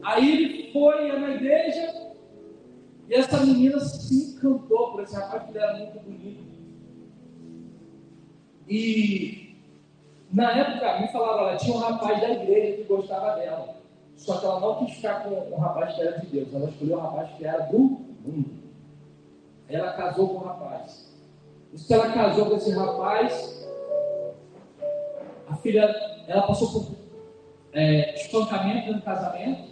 Aí 0.02 0.32
ele 0.32 0.72
foi 0.72 1.18
na 1.18 1.30
igreja, 1.30 2.12
e 3.08 3.14
essa 3.14 3.40
menina 3.44 3.80
se 3.80 4.32
encantou 4.32 4.92
por 4.92 5.02
esse 5.02 5.14
rapaz 5.14 5.44
que 5.44 5.56
era 5.56 5.78
muito 5.78 5.98
bonito. 6.00 6.44
E 8.68 9.56
na 10.32 10.52
época 10.52 11.00
me 11.00 11.08
falaram, 11.08 11.48
ela 11.48 11.56
tinha 11.56 11.76
um 11.76 11.80
rapaz 11.80 12.20
da 12.20 12.30
igreja 12.30 12.76
que 12.76 12.84
gostava 12.84 13.36
dela. 13.36 13.76
Só 14.16 14.38
que 14.38 14.46
ela 14.46 14.60
não 14.60 14.84
quis 14.84 14.96
ficar 14.96 15.24
com 15.24 15.30
o 15.30 15.56
rapaz 15.56 15.94
que 15.94 16.02
era 16.02 16.18
de 16.18 16.26
Deus, 16.26 16.54
ela 16.54 16.68
escolheu 16.68 16.98
o 16.98 17.00
rapaz 17.00 17.30
que 17.36 17.44
era 17.44 17.64
do 17.64 17.78
mundo. 17.78 18.64
Ela 19.68 19.92
casou 19.92 20.28
com 20.28 20.34
o 20.36 20.44
rapaz. 20.44 21.12
Isso 21.72 21.86
que 21.86 21.94
ela 21.94 22.12
casou 22.12 22.46
com 22.46 22.56
esse 22.56 22.70
rapaz, 22.70 23.68
a 25.48 25.56
filha, 25.56 25.82
ela 26.28 26.46
passou 26.46 26.72
por 26.72 27.03
é, 27.74 28.14
espancamento 28.14 28.92
no 28.92 29.02
casamento, 29.02 29.68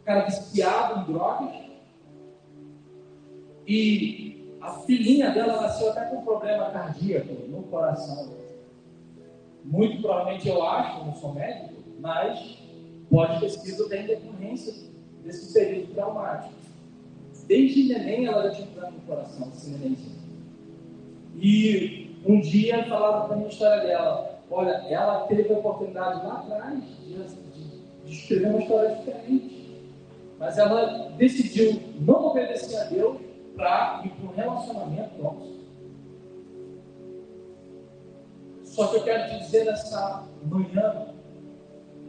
o 0.00 0.04
cara 0.04 0.24
viciado 0.24 1.00
em 1.00 1.12
drogas. 1.12 1.54
E 3.66 4.56
a 4.60 4.72
filhinha 4.80 5.30
dela 5.30 5.60
nasceu 5.60 5.90
até 5.90 6.06
com 6.06 6.24
problema 6.24 6.70
cardíaco 6.70 7.34
no 7.48 7.62
coração. 7.64 8.34
Muito 9.64 10.00
provavelmente 10.00 10.48
eu 10.48 10.64
acho, 10.64 11.04
não 11.04 11.14
sou 11.14 11.34
médico, 11.34 11.74
mas 12.00 12.58
pode 13.10 13.40
ter 13.40 13.50
sido 13.50 13.86
até 13.86 14.02
em 14.02 14.06
decorrência 14.06 14.72
desse 15.22 15.52
período 15.52 15.92
traumático. 15.92 16.54
Desde 17.46 17.84
neném 17.84 18.26
ela 18.26 18.44
já 18.44 18.54
tinha 18.54 18.66
problema 18.68 18.96
no 18.96 19.00
coração, 19.02 19.48
esse 19.52 19.70
nenenzinho. 19.70 20.16
E 21.36 22.16
um 22.24 22.40
dia 22.40 22.84
falaram 22.86 23.26
para 23.26 23.36
mim 23.36 23.44
a 23.44 23.48
história 23.48 23.82
dela. 23.84 24.35
Olha, 24.50 24.70
ela 24.88 25.26
teve 25.26 25.52
a 25.52 25.58
oportunidade 25.58 26.24
lá 26.24 26.34
atrás 26.34 26.82
de, 26.82 27.14
de, 27.14 27.82
de 28.04 28.12
escrever 28.12 28.48
uma 28.48 28.60
história 28.60 28.94
diferente. 28.94 29.56
Mas 30.38 30.58
ela 30.58 31.10
decidiu 31.16 31.80
não 32.00 32.26
obedecer 32.26 32.76
a 32.76 32.84
Deus 32.84 33.18
para 33.56 34.02
ir 34.04 34.10
para 34.10 34.28
um 34.28 34.34
relacionamento 34.34 35.22
nosso. 35.22 35.56
Só 38.64 38.86
que 38.88 38.96
eu 38.96 39.04
quero 39.04 39.30
te 39.30 39.38
dizer 39.38 39.64
nessa 39.64 40.26
manhã 40.44 41.06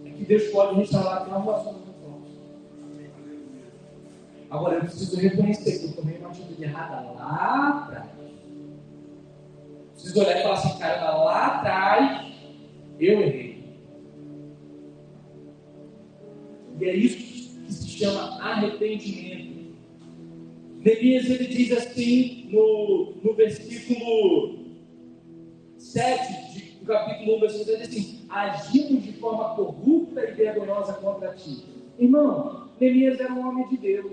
é 0.06 0.10
que 0.10 0.26
Deus 0.26 0.50
pode 0.50 0.76
restaurar 0.76 1.22
até 1.22 1.32
um 1.34 1.44
relacionamento 1.44 1.88
nosso. 2.06 2.42
Agora 4.50 4.76
eu 4.76 4.82
preciso 4.82 5.18
reconhecer 5.18 5.80
que 5.80 5.86
eu 5.86 5.94
tomei 5.94 6.18
uma 6.18 6.30
atitude 6.30 6.62
errada 6.62 7.10
lá 7.12 7.84
atrás. 7.86 8.17
Preciso 9.98 10.20
olhar 10.20 10.40
e 10.40 10.44
falar 10.44 10.54
assim, 10.54 10.78
cara, 10.78 11.16
lá 11.16 11.46
atrás 11.48 12.34
eu 13.00 13.20
errei. 13.20 13.58
E 16.80 16.86
é 16.86 16.96
isso 16.96 17.18
que 17.18 17.74
se 17.74 17.90
chama 17.90 18.40
arrependimento. 18.40 19.76
Neemias 20.78 21.26
ele 21.26 21.48
diz 21.48 21.72
assim 21.76 22.48
no, 22.52 23.16
no 23.24 23.34
versículo 23.34 24.68
7 25.80 26.78
do 26.80 26.86
capítulo 26.86 27.38
1, 27.38 27.40
versículo 27.40 27.78
7, 27.78 27.82
assim: 27.82 28.26
Agimos 28.30 29.04
de 29.04 29.14
forma 29.14 29.56
corrupta 29.56 30.24
e 30.30 30.34
vergonhosa 30.34 30.94
contra 30.94 31.34
ti. 31.34 31.66
Irmão, 31.98 32.70
Neemias 32.80 33.20
era 33.20 33.34
um 33.34 33.50
homem 33.50 33.68
de 33.68 33.78
Deus. 33.78 34.12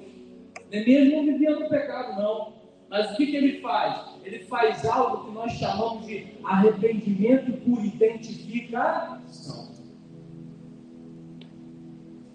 Neemias 0.70 1.12
não 1.12 1.26
vivia 1.26 1.50
no 1.50 1.68
pecado, 1.68 2.18
não. 2.18 2.63
Mas 2.88 3.12
o 3.12 3.16
que, 3.16 3.26
que 3.26 3.36
ele 3.36 3.60
faz? 3.60 4.14
Ele 4.24 4.40
faz 4.44 4.84
algo 4.84 5.26
que 5.26 5.32
nós 5.32 5.52
chamamos 5.52 6.06
de 6.06 6.34
arrependimento 6.44 7.52
por 7.60 7.84
identificação. 7.84 9.72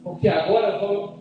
Porque 0.04 0.28
agora 0.28 0.76
eu 0.76 0.80
vou 0.80 1.20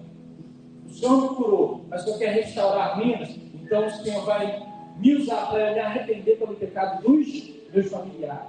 Senhor 0.98 1.22
me 1.22 1.36
curou, 1.36 1.84
mas 1.88 2.02
o 2.02 2.04
Senhor 2.04 2.18
quer 2.18 2.32
restaurar 2.32 2.98
Minas, 2.98 3.30
então 3.54 3.86
o 3.86 3.90
Senhor 3.90 4.24
vai 4.24 4.66
me 4.98 5.14
usar 5.14 5.46
para 5.46 5.72
me 5.72 5.78
arrepender 5.78 6.38
pelo 6.38 6.56
pecado 6.56 7.02
dos 7.02 7.54
meus 7.72 7.88
familiares, 7.88 8.48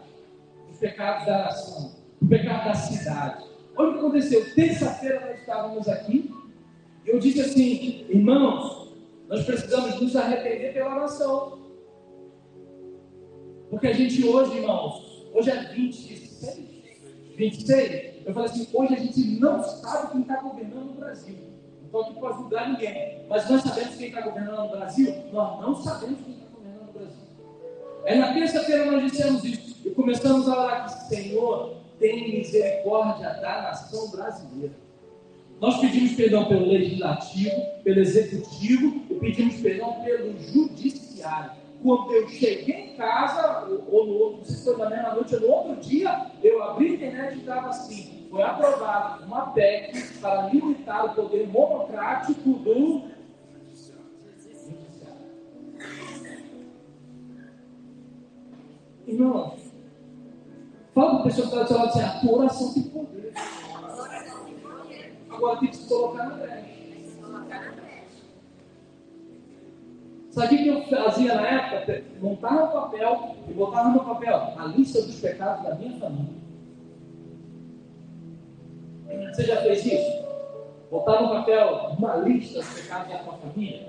dos 0.68 0.78
pecados 0.80 1.28
da 1.28 1.38
nação, 1.46 1.92
do 2.20 2.28
pecado 2.28 2.66
da 2.66 2.74
cidade. 2.74 3.46
Olha 3.78 3.90
o 3.90 3.94
que 3.94 4.00
aconteceu. 4.00 4.54
Terça-feira 4.56 5.28
nós 5.28 5.40
estávamos 5.40 5.88
aqui, 5.88 6.34
e 7.06 7.10
eu 7.10 7.20
disse 7.20 7.42
assim, 7.42 8.06
irmãos, 8.10 8.79
nós 9.30 9.46
precisamos 9.46 10.02
nos 10.02 10.16
arrepender 10.16 10.74
pela 10.74 10.96
nação. 10.96 11.60
Porque 13.70 13.88
a 13.88 13.94
gente 13.94 14.28
hoje, 14.28 14.58
irmãos, 14.58 15.30
hoje 15.34 15.52
é 15.52 15.64
26, 15.64 17.38
26, 17.38 18.26
eu 18.26 18.34
falei 18.34 18.50
assim, 18.50 18.68
hoje 18.74 18.94
a 18.94 18.98
gente 18.98 19.22
não 19.40 19.64
sabe 19.64 20.12
quem 20.12 20.22
está 20.22 20.42
governando 20.42 20.90
o 20.90 20.94
Brasil 20.96 21.50
estou 21.90 22.02
aqui 22.02 22.20
para 22.20 22.34
julgar 22.34 22.70
ninguém. 22.70 23.26
Mas 23.28 23.50
nós 23.50 23.64
sabemos 23.64 23.96
quem 23.96 24.08
está 24.08 24.22
governando 24.22 24.64
no 24.64 24.70
Brasil? 24.70 25.24
Nós 25.34 25.62
não 25.62 25.76
sabemos 25.76 26.20
quem 26.22 26.34
está 26.34 26.46
governando 26.56 26.86
no 26.86 26.94
Brasil. 26.94 27.24
É 28.06 28.16
na 28.16 28.34
terça-feira 28.34 28.92
nós 28.92 29.12
dissemos 29.12 29.44
isso. 29.44 29.76
E 29.86 29.90
começamos 29.92 30.48
a 30.48 30.58
orar 30.58 30.86
que, 30.86 31.16
Senhor, 31.16 31.76
tem 32.00 32.38
misericórdia 32.38 33.30
da 33.42 33.62
nação 33.64 34.10
brasileira. 34.12 34.74
Nós 35.60 35.78
pedimos 35.82 36.14
perdão 36.14 36.45
pelo 36.45 36.68
legislativo, 36.68 37.62
pelo 37.84 37.99
executivo 37.99 39.03
e 39.10 39.16
pedimos 39.16 39.55
perdão 39.57 40.01
pelo 40.03 40.38
judiciário. 40.39 41.51
Quando 41.84 42.14
eu 42.14 42.28
cheguei 42.30 42.76
em 42.76 42.95
casa, 42.95 43.68
ou 43.89 44.05
no 44.05 44.14
outro, 44.14 44.45
se 44.45 44.64
foi 44.64 44.78
noite 44.78 45.36
ou 45.36 45.41
no 45.41 45.47
outro 45.47 45.76
dia, 45.78 46.32
eu 46.43 46.64
abri 46.64 46.91
a 46.91 46.93
internet 46.93 47.36
e 47.36 47.39
estava 47.39 47.70
assim: 47.70 48.28
foi 48.30 48.41
aprovada 48.41 49.26
uma 49.26 49.47
PEC 49.51 50.20
para 50.20 50.49
limitar 50.49 51.05
o 51.05 51.16
poder 51.16 51.47
monocrático 51.47 52.49
do 52.49 53.10
judiciário. 53.53 54.10
Irmão, 59.07 59.55
fala 60.93 61.10
para 61.12 61.20
a 61.20 61.24
pessoa 61.24 61.47
que 61.47 61.55
está 61.55 61.64
do 61.64 61.68
seu 61.68 61.78
lado 61.78 61.89
assim, 61.89 62.28
a 62.28 62.32
oração 62.32 62.74
tem 62.74 62.84
poder. 62.84 63.34
Agora 65.40 65.58
tem 65.58 65.70
que 65.70 65.78
se 65.78 65.88
colocar 65.88 66.26
na 66.26 66.36
brecha. 66.36 66.66
Sabe 70.32 70.56
o 70.56 70.58
que 70.58 70.68
eu 70.68 71.04
fazia 71.04 71.34
na 71.34 71.48
época? 71.48 72.04
Montava 72.22 72.66
no 72.66 72.72
papel 72.74 73.36
e 73.48 73.54
botava 73.54 73.90
no 73.90 74.04
papel 74.04 74.36
a 74.36 74.66
lista 74.76 75.02
dos 75.02 75.18
pecados 75.22 75.64
da 75.64 75.76
minha 75.76 75.98
família. 75.98 76.34
Você 79.32 79.44
já 79.46 79.62
fez 79.62 79.86
isso? 79.86 80.26
Botar 80.92 81.22
no 81.22 81.30
papel 81.30 81.96
uma 81.98 82.18
lista 82.18 82.60
dos 82.60 82.74
pecados 82.74 83.08
da 83.08 83.20
sua 83.20 83.34
família? 83.38 83.88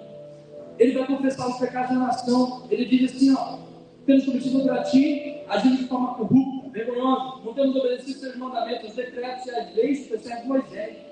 Ele 0.79 0.93
vai 0.93 1.07
confessar 1.09 1.49
os 1.49 1.59
pecados 1.59 1.91
da 1.91 1.97
nação. 1.97 2.63
Ele 2.71 2.85
diz 2.85 3.13
assim: 3.13 3.35
ó, 3.35 3.59
temos 4.07 4.25
cometido 4.25 4.61
contra 4.61 4.85
ti, 4.85 5.43
agindo 5.49 5.79
de 5.79 5.89
forma 5.89 6.15
corrupta, 6.15 6.71
vergonhosa, 6.71 7.45
não 7.45 7.55
temos 7.55 7.75
obedecido 7.75 8.21
seus 8.21 8.37
mandamentos, 8.37 8.91
os 8.91 8.95
decretos 8.95 9.47
e 9.47 9.51
as 9.51 9.75
leis 9.75 10.07
que 10.07 10.17
serve 10.17 10.47
Moisés. 10.47 11.10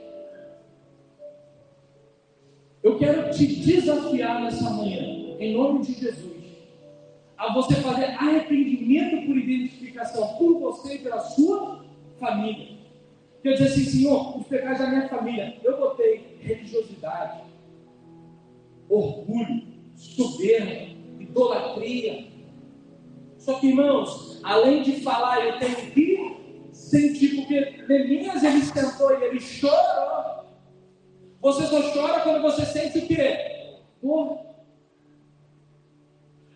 Eu 2.83 2.99
quero 2.99 3.31
te 3.31 3.47
desafiar 3.47 4.43
nessa 4.43 4.71
manhã, 4.71 5.37
em 5.39 5.55
nome 5.55 5.85
de 5.85 5.95
Jesus, 5.95 6.39
a 7.37 7.53
você 7.53 7.75
fazer 7.77 8.05
arrependimento 8.05 9.27
por 9.27 9.37
identificação 9.37 10.37
por 10.37 10.59
você 10.61 10.95
e 10.95 10.99
pela 10.99 11.21
sua 11.21 11.85
família. 12.19 12.79
Que 13.43 13.49
eu 13.49 13.53
dizia 13.55 13.67
assim, 13.67 13.85
Senhor, 13.85 14.39
os 14.39 14.47
pecados 14.47 14.79
da 14.79 14.89
minha 14.89 15.09
família, 15.09 15.57
eu 15.63 15.77
botei 15.77 16.39
religiosidade, 16.41 17.43
orgulho, 18.89 19.63
soberba, 19.97 20.97
idolatria. 21.21 22.27
Só 23.39 23.55
que, 23.55 23.69
irmãos, 23.69 24.41
além 24.43 24.83
de 24.83 25.01
falar, 25.01 25.45
eu 25.47 25.59
tenho 25.59 25.77
que 25.93 26.69
sentir, 26.73 27.37
porque 27.37 27.85
Neemias 27.89 28.43
ele 28.43 28.63
sentou 28.63 29.19
e 29.19 29.25
ele 29.25 29.41
chorou. 29.41 30.48
Você 31.41 31.67
só 31.67 31.81
chora 31.93 32.21
quando 32.21 32.43
você 32.43 32.65
sente 32.65 32.99
o 32.99 33.07
quê? 33.07 33.79
Dor. 34.03 34.39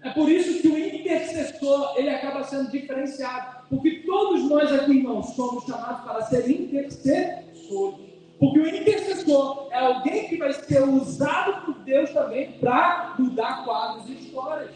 É 0.03 0.11
por 0.11 0.29
isso 0.29 0.61
que 0.61 0.69
o 0.69 0.79
intercessor 0.79 1.95
ele 1.97 2.11
acaba 2.11 2.43
sendo 2.43 2.71
diferenciado, 2.71 3.69
porque 3.69 4.01
todos 4.01 4.49
nós 4.49 4.73
aqui, 4.73 4.93
irmãos, 4.93 5.35
somos 5.37 5.65
chamados 5.65 6.03
para 6.05 6.23
ser 6.23 6.51
intercessores. 6.51 8.13
Porque 8.41 8.59
o 8.59 8.67
intercessor 8.67 9.69
é 9.71 9.79
alguém 9.79 10.27
que 10.27 10.37
vai 10.37 10.53
ser 10.53 10.83
usado 10.83 11.65
por 11.65 11.85
Deus 11.85 12.11
também 12.11 12.53
para 12.59 13.15
mudar 13.17 13.65
quadros 13.65 14.09
e 14.09 14.15
histórias. 14.15 14.73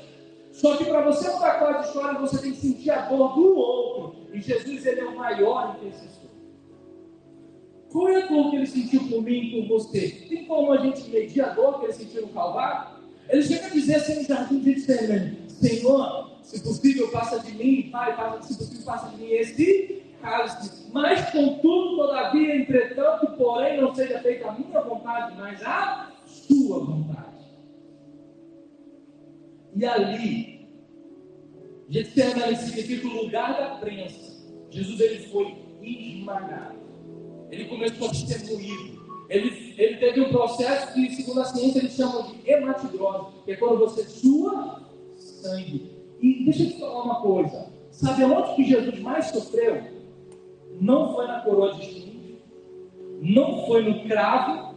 Só 0.52 0.76
que 0.76 0.84
para 0.84 1.00
você 1.00 1.28
mudar 1.28 1.58
quadros 1.58 1.86
e 1.86 1.88
histórias, 1.88 2.20
você 2.20 2.42
tem 2.42 2.52
que 2.52 2.58
sentir 2.58 2.90
a 2.90 3.08
dor 3.08 3.34
do 3.34 3.56
outro. 3.56 4.28
E 4.32 4.40
Jesus 4.40 4.86
ele 4.86 5.00
é 5.00 5.04
o 5.04 5.16
maior 5.16 5.76
intercessor. 5.76 6.15
Qual 7.96 8.10
é 8.10 8.24
a 8.24 8.26
dor 8.26 8.50
que 8.50 8.56
ele 8.56 8.66
sentiu 8.66 9.00
por 9.08 9.22
mim 9.22 9.38
e 9.38 9.62
por 9.62 9.68
você? 9.68 10.26
Tem 10.28 10.44
como 10.44 10.70
a 10.70 10.76
gente 10.76 11.08
medir 11.08 11.40
a 11.40 11.54
dor 11.54 11.78
que 11.78 11.86
ele 11.86 11.94
sentiu 11.94 12.26
no 12.26 12.28
Calvário? 12.28 12.90
Ele 13.26 13.42
chega 13.42 13.68
a 13.68 13.70
dizer 13.70 13.94
assim 13.94 14.16
no 14.16 14.24
jardim 14.24 14.58
de 14.58 14.74
Getsemane, 14.74 15.38
Senhor, 15.48 16.30
se 16.42 16.62
possível, 16.62 17.10
passa 17.10 17.38
de 17.38 17.52
mim, 17.52 17.88
Pai, 17.90 18.14
passa, 18.14 18.42
se 18.42 18.58
possível, 18.58 18.84
passa 18.84 19.08
de 19.08 19.16
mim 19.16 19.30
esse 19.30 20.02
cálice. 20.20 20.90
Mas, 20.92 21.30
contudo, 21.30 21.96
todavia, 21.96 22.56
entretanto, 22.56 23.28
porém, 23.38 23.80
não 23.80 23.94
seja 23.94 24.20
feita 24.20 24.48
a 24.48 24.52
minha 24.52 24.82
vontade, 24.82 25.34
mas 25.38 25.62
a 25.62 26.12
sua 26.26 26.80
vontade. 26.80 27.46
E 29.74 29.86
ali, 29.86 30.68
Getsemane 31.88 32.56
significa 32.56 33.08
o 33.08 33.22
lugar 33.22 33.54
da 33.58 33.76
prensa. 33.76 34.36
Jesus 34.68 35.00
ele 35.00 35.28
foi 35.28 35.56
esmagado. 35.80 36.85
Ele 37.50 37.64
começou 37.66 38.10
a 38.10 38.14
ser 38.14 38.44
moído. 38.50 38.96
Ele, 39.28 39.74
ele 39.76 39.96
teve 39.96 40.20
um 40.20 40.28
processo 40.30 40.92
que, 40.92 41.10
segundo 41.10 41.40
a 41.40 41.44
ciência, 41.44 41.78
eles 41.78 41.94
chamam 41.94 42.22
de 42.22 42.50
hematidrose, 42.50 43.26
que 43.44 43.52
é 43.52 43.56
quando 43.56 43.78
você 43.78 44.04
sua 44.04 44.82
sangue. 45.16 45.90
E 46.20 46.44
deixa 46.44 46.62
eu 46.62 46.70
te 46.70 46.80
falar 46.80 47.02
uma 47.02 47.20
coisa. 47.20 47.66
Sabe 47.90 48.22
aonde 48.22 48.54
que 48.54 48.64
Jesus 48.64 48.98
mais 49.00 49.26
sofreu? 49.26 49.82
Não 50.80 51.14
foi 51.14 51.26
na 51.26 51.40
coroa 51.40 51.74
de 51.74 51.82
espinhos, 51.82 52.38
não 53.22 53.66
foi 53.66 53.82
no 53.82 54.06
cravo 54.06 54.74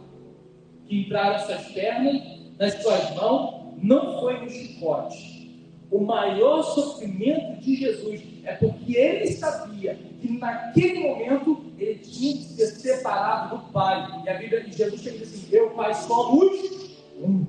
que 0.86 1.02
entraram 1.02 1.36
as 1.36 1.42
suas 1.42 1.66
pernas, 1.68 2.22
nas 2.58 2.74
suas 2.82 3.14
mãos, 3.14 3.74
não 3.82 4.20
foi 4.20 4.40
no 4.40 4.50
chicote. 4.50 5.40
O 5.90 6.00
maior 6.00 6.62
sofrimento 6.62 7.60
de 7.60 7.76
Jesus 7.76 8.22
é 8.44 8.54
porque 8.54 8.96
ele 8.96 9.26
sabia 9.32 9.98
que 10.20 10.38
naquele 10.38 11.00
momento 11.00 11.64
ele 11.78 11.98
tinha 11.98 12.34
que 12.34 12.44
ser 12.44 12.66
separado 12.66 13.56
do 13.56 13.72
Pai. 13.72 14.22
E 14.24 14.28
a 14.28 14.34
Bíblia 14.34 14.62
de 14.62 14.76
Jesus 14.76 15.00
chega 15.00 15.22
assim: 15.22 15.48
Eu, 15.50 15.70
Pai, 15.70 15.94
somos 15.94 17.00
um. 17.18 17.46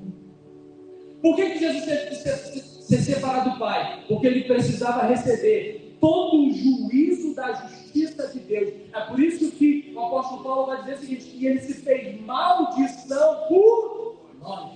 Por 1.20 1.36
que, 1.36 1.50
que 1.50 1.58
Jesus 1.58 1.84
teve 1.84 2.06
que 2.06 2.14
ser, 2.16 2.36
ser 2.36 2.98
separado 2.98 3.50
do 3.50 3.58
Pai? 3.58 4.04
Porque 4.08 4.26
ele 4.26 4.44
precisava 4.44 5.06
receber 5.06 5.96
todo 6.00 6.36
o 6.36 6.50
juízo 6.52 7.34
da 7.34 7.52
justiça 7.52 8.26
de 8.28 8.40
Deus. 8.40 8.74
É 8.92 9.00
por 9.02 9.20
isso 9.20 9.52
que 9.52 9.92
o 9.94 10.00
apóstolo 10.00 10.42
Paulo 10.42 10.66
vai 10.66 10.80
dizer 10.80 10.94
o 10.94 10.98
seguinte: 10.98 11.24
que 11.26 11.46
ele 11.46 11.60
se 11.60 11.74
fez 11.74 12.20
maldição 12.22 13.46
por 13.48 14.16
nós. 14.40 14.72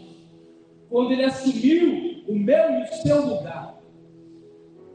Quando 0.89 1.13
ele 1.13 1.25
assumiu 1.25 2.23
o 2.29 2.35
meu 2.35 2.71
e 2.71 2.83
o 2.85 3.03
seu 3.03 3.27
lugar. 3.27 3.76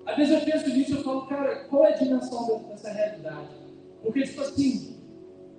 Às 0.06 0.16
vezes 0.18 0.34
eu 0.34 0.42
penso 0.42 0.70
nisso 0.70 0.96
e 0.96 1.04
falo, 1.04 1.28
cara, 1.28 1.66
qual 1.66 1.86
é 1.86 1.94
a 1.94 1.98
dimensão 1.98 2.66
dessa 2.70 2.92
realidade? 2.92 3.50
Porque, 4.02 4.24
tipo 4.24 4.42
assim, 4.42 4.98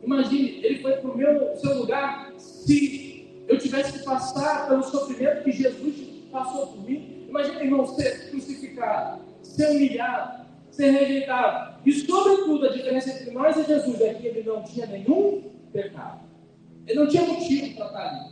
imagine, 0.02 0.64
ele 0.64 0.82
foi 0.82 0.92
para 0.96 1.10
o 1.10 1.16
meu, 1.16 1.56
seu 1.56 1.78
lugar, 1.78 2.32
se 2.36 3.44
eu 3.48 3.58
tivesse 3.58 3.98
que 3.98 4.04
passar 4.04 4.68
pelo 4.68 4.82
sofrimento 4.82 5.44
que 5.44 5.52
Jesus 5.52 5.94
passou 6.30 6.68
por 6.68 6.82
mim, 6.84 7.26
imagine, 7.28 7.62
irmão, 7.62 7.86
ser 7.86 8.30
crucificado, 8.30 9.22
ser 9.42 9.70
humilhado, 9.70 10.46
ser 10.70 10.90
rejeitado. 10.90 11.80
E, 11.84 11.92
sobretudo, 11.92 12.66
a 12.66 12.72
diferença 12.72 13.10
entre 13.10 13.30
nós 13.30 13.56
e 13.56 13.64
Jesus 13.64 14.00
é 14.00 14.14
que 14.14 14.26
ele 14.26 14.42
não 14.42 14.62
tinha 14.62 14.86
nenhum 14.86 15.50
pecado. 15.72 16.20
Ele 16.86 16.98
não 16.98 17.06
tinha 17.06 17.22
motivo 17.22 17.74
para 17.76 17.86
estar 17.86 18.08
ali. 18.08 18.31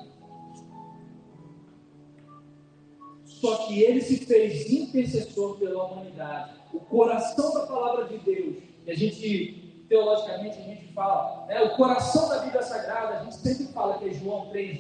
Só 3.41 3.67
que 3.67 3.83
ele 3.83 4.03
se 4.03 4.27
fez 4.27 4.71
intercessor 4.71 5.59
pela 5.59 5.85
humanidade. 5.85 6.61
O 6.75 6.81
coração 6.81 7.55
da 7.55 7.67
palavra 7.67 8.05
de 8.05 8.19
Deus, 8.19 8.57
que 8.85 8.91
a 8.91 8.95
gente, 8.95 9.85
teologicamente, 9.89 10.59
a 10.59 10.63
gente 10.63 10.93
fala, 10.93 11.47
né, 11.47 11.63
o 11.63 11.75
coração 11.75 12.29
da 12.29 12.41
Bíblia 12.41 12.63
Sagrada, 12.63 13.21
a 13.21 13.25
gente 13.25 13.37
sempre 13.37 13.73
fala 13.73 13.99
que 13.99 14.11
é 14.11 14.13
João 14.13 14.51
3, 14.51 14.79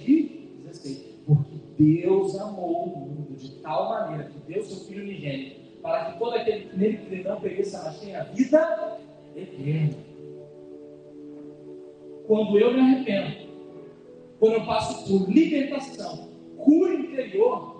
16. 0.66 0.98
Porque 1.26 1.54
Deus 1.78 2.38
amou 2.38 2.84
o 2.84 2.98
mundo 2.98 3.34
de 3.34 3.48
tal 3.62 3.88
maneira 3.88 4.24
que 4.24 4.38
deu 4.52 4.62
seu 4.62 4.84
Filho 4.84 5.04
unigênito, 5.04 5.80
para 5.80 6.12
que 6.12 6.18
todo 6.18 6.34
aquele 6.34 6.66
que 6.66 6.76
nele 6.76 6.98
crê 6.98 7.22
não 7.22 7.40
pereça, 7.40 7.82
mas 7.82 7.98
tenha 7.98 8.24
vida 8.24 8.98
eterna. 9.34 9.96
Quando 12.26 12.58
eu 12.58 12.74
me 12.74 12.80
arrependo, 12.80 13.48
quando 14.38 14.52
eu 14.52 14.66
passo 14.66 15.06
por 15.06 15.30
libertação, 15.30 16.28
cura 16.58 16.94
interior, 16.94 17.79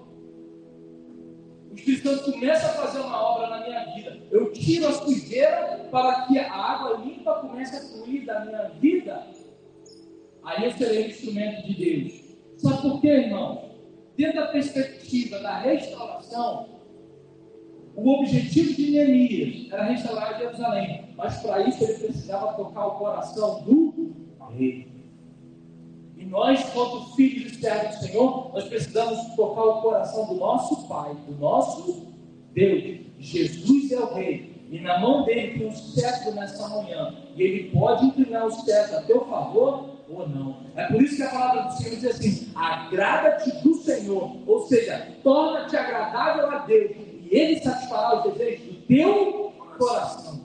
Espírito 1.80 2.08
Santo 2.08 2.32
começa 2.32 2.66
a 2.66 2.72
fazer 2.74 3.00
uma 3.00 3.20
obra 3.20 3.48
na 3.48 3.64
minha 3.64 3.84
vida. 3.94 4.18
Eu 4.30 4.52
tiro 4.52 4.86
a 4.86 4.92
sujeira 4.92 5.88
para 5.90 6.26
que 6.26 6.38
a 6.38 6.52
água 6.52 6.98
limpa 6.98 7.40
comece 7.40 7.76
a 7.76 7.80
fluir 7.80 8.26
da 8.26 8.44
minha 8.44 8.68
vida. 8.80 9.26
Aí 10.44 10.64
eu 10.64 10.72
serei 10.72 11.04
um 11.04 11.08
instrumento 11.08 11.66
de 11.66 11.74
Deus. 11.74 12.20
Sabe 12.58 12.82
por 12.82 13.00
quê, 13.00 13.08
irmão? 13.08 13.70
Dentro 14.16 14.40
da 14.40 14.48
perspectiva 14.48 15.38
da 15.38 15.58
restauração, 15.58 16.68
o 17.96 18.08
objetivo 18.10 18.74
de 18.74 18.90
Neemias 18.90 19.72
era 19.72 19.84
restaurar 19.84 20.38
Jerusalém. 20.38 21.14
Mas 21.16 21.40
para 21.40 21.66
isso 21.66 21.82
ele 21.82 21.94
precisava 21.94 22.52
tocar 22.54 22.86
o 22.86 22.98
coração 22.98 23.62
do 23.62 24.14
rei. 24.50 24.89
Nós, 26.30 26.62
quanto 26.70 27.16
filhos 27.16 27.52
e 27.52 27.60
servos 27.60 27.96
do 27.96 28.06
Senhor, 28.06 28.52
nós 28.54 28.64
precisamos 28.68 29.34
tocar 29.34 29.64
o 29.64 29.82
coração 29.82 30.26
do 30.26 30.34
nosso 30.34 30.86
Pai, 30.86 31.12
do 31.26 31.34
nosso 31.40 32.06
Deus. 32.54 33.00
Jesus 33.18 33.90
é 33.90 33.98
o 33.98 34.14
Rei. 34.14 34.64
E 34.70 34.78
na 34.78 35.00
mão 35.00 35.24
dele 35.24 35.58
tem 35.58 35.66
um 35.66 35.74
cetro 35.74 36.32
nessa 36.32 36.68
manhã. 36.68 37.16
E 37.34 37.42
ele 37.42 37.70
pode 37.70 38.06
inclinar 38.06 38.46
o 38.46 38.52
cetro 38.52 38.98
a 38.98 39.02
teu 39.02 39.24
favor 39.24 39.86
ou 40.08 40.28
não. 40.28 40.56
É 40.76 40.86
por 40.86 41.02
isso 41.02 41.16
que 41.16 41.22
a 41.24 41.30
palavra 41.30 41.62
do 41.62 41.72
Senhor 41.72 41.96
diz 41.96 42.04
assim: 42.04 42.52
agrada-te 42.54 43.50
do 43.62 43.74
Senhor. 43.74 44.36
Ou 44.46 44.68
seja, 44.68 45.08
torna-te 45.24 45.76
agradável 45.76 46.48
a 46.48 46.58
Deus. 46.58 46.92
E 46.92 47.36
ele 47.36 47.58
satisfará 47.58 48.18
os 48.18 48.32
desejos 48.32 48.66
do 48.66 48.82
teu 48.82 49.52
coração. 49.76 50.39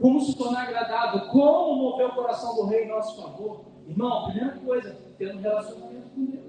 Como 0.00 0.20
se 0.20 0.36
tornar 0.36 0.62
agradável? 0.62 1.28
Como 1.28 1.76
mover 1.76 2.06
o 2.06 2.14
coração 2.14 2.54
do 2.54 2.66
rei 2.66 2.84
em 2.84 2.88
nosso 2.88 3.20
favor? 3.20 3.64
Irmão, 3.88 4.26
primeira 4.26 4.56
coisa, 4.58 4.96
tendo 5.18 5.38
um 5.38 5.40
relacionamento 5.40 6.08
com 6.14 6.24
Deus. 6.26 6.48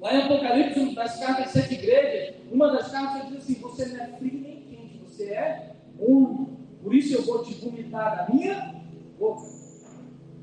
Lá 0.00 0.14
em 0.14 0.22
Apocalipse, 0.22 0.94
das 0.94 1.18
cartas 1.18 1.46
de 1.46 1.52
sete 1.52 1.74
igrejas, 1.74 2.36
uma 2.50 2.70
das 2.72 2.90
cartas 2.90 3.28
diz 3.28 3.38
assim: 3.38 3.54
Você 3.60 3.86
não 3.86 4.04
é 4.04 4.06
frio 4.08 4.40
nem 4.40 4.62
quente, 4.62 4.98
você 4.98 5.24
é 5.24 5.76
único. 5.98 6.50
Por 6.82 6.94
isso 6.94 7.14
eu 7.14 7.22
vou 7.22 7.42
te 7.42 7.54
vomitar 7.54 8.16
da 8.16 8.32
minha 8.32 8.74
boca. 9.18 9.42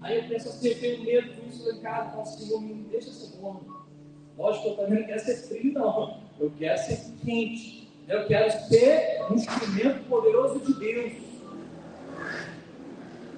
Aí 0.01 0.17
eu 0.17 0.27
penso 0.27 0.49
assim: 0.49 0.67
eu 0.67 0.79
tenho 0.79 1.03
medo 1.03 1.41
com 1.41 1.47
isso 1.47 1.69
em 1.69 1.79
casa, 1.79 2.11
falo, 2.11 2.25
Senhor, 2.25 2.61
me 2.61 2.73
deixa 2.89 3.11
ser 3.11 3.37
bom. 3.37 3.61
Lógico 4.37 4.67
eu 4.67 4.75
também 4.75 4.99
não 4.99 5.07
quero 5.07 5.19
ser 5.19 5.35
frio, 5.47 5.73
não. 5.73 6.21
Eu 6.39 6.51
quero 6.57 6.77
ser 6.77 7.13
quente. 7.25 7.86
Eu 8.07 8.25
quero 8.25 8.49
ser 8.69 9.25
um 9.29 9.35
instrumento 9.35 10.07
poderoso 10.07 10.59
de 10.59 10.73
Deus. 10.79 11.13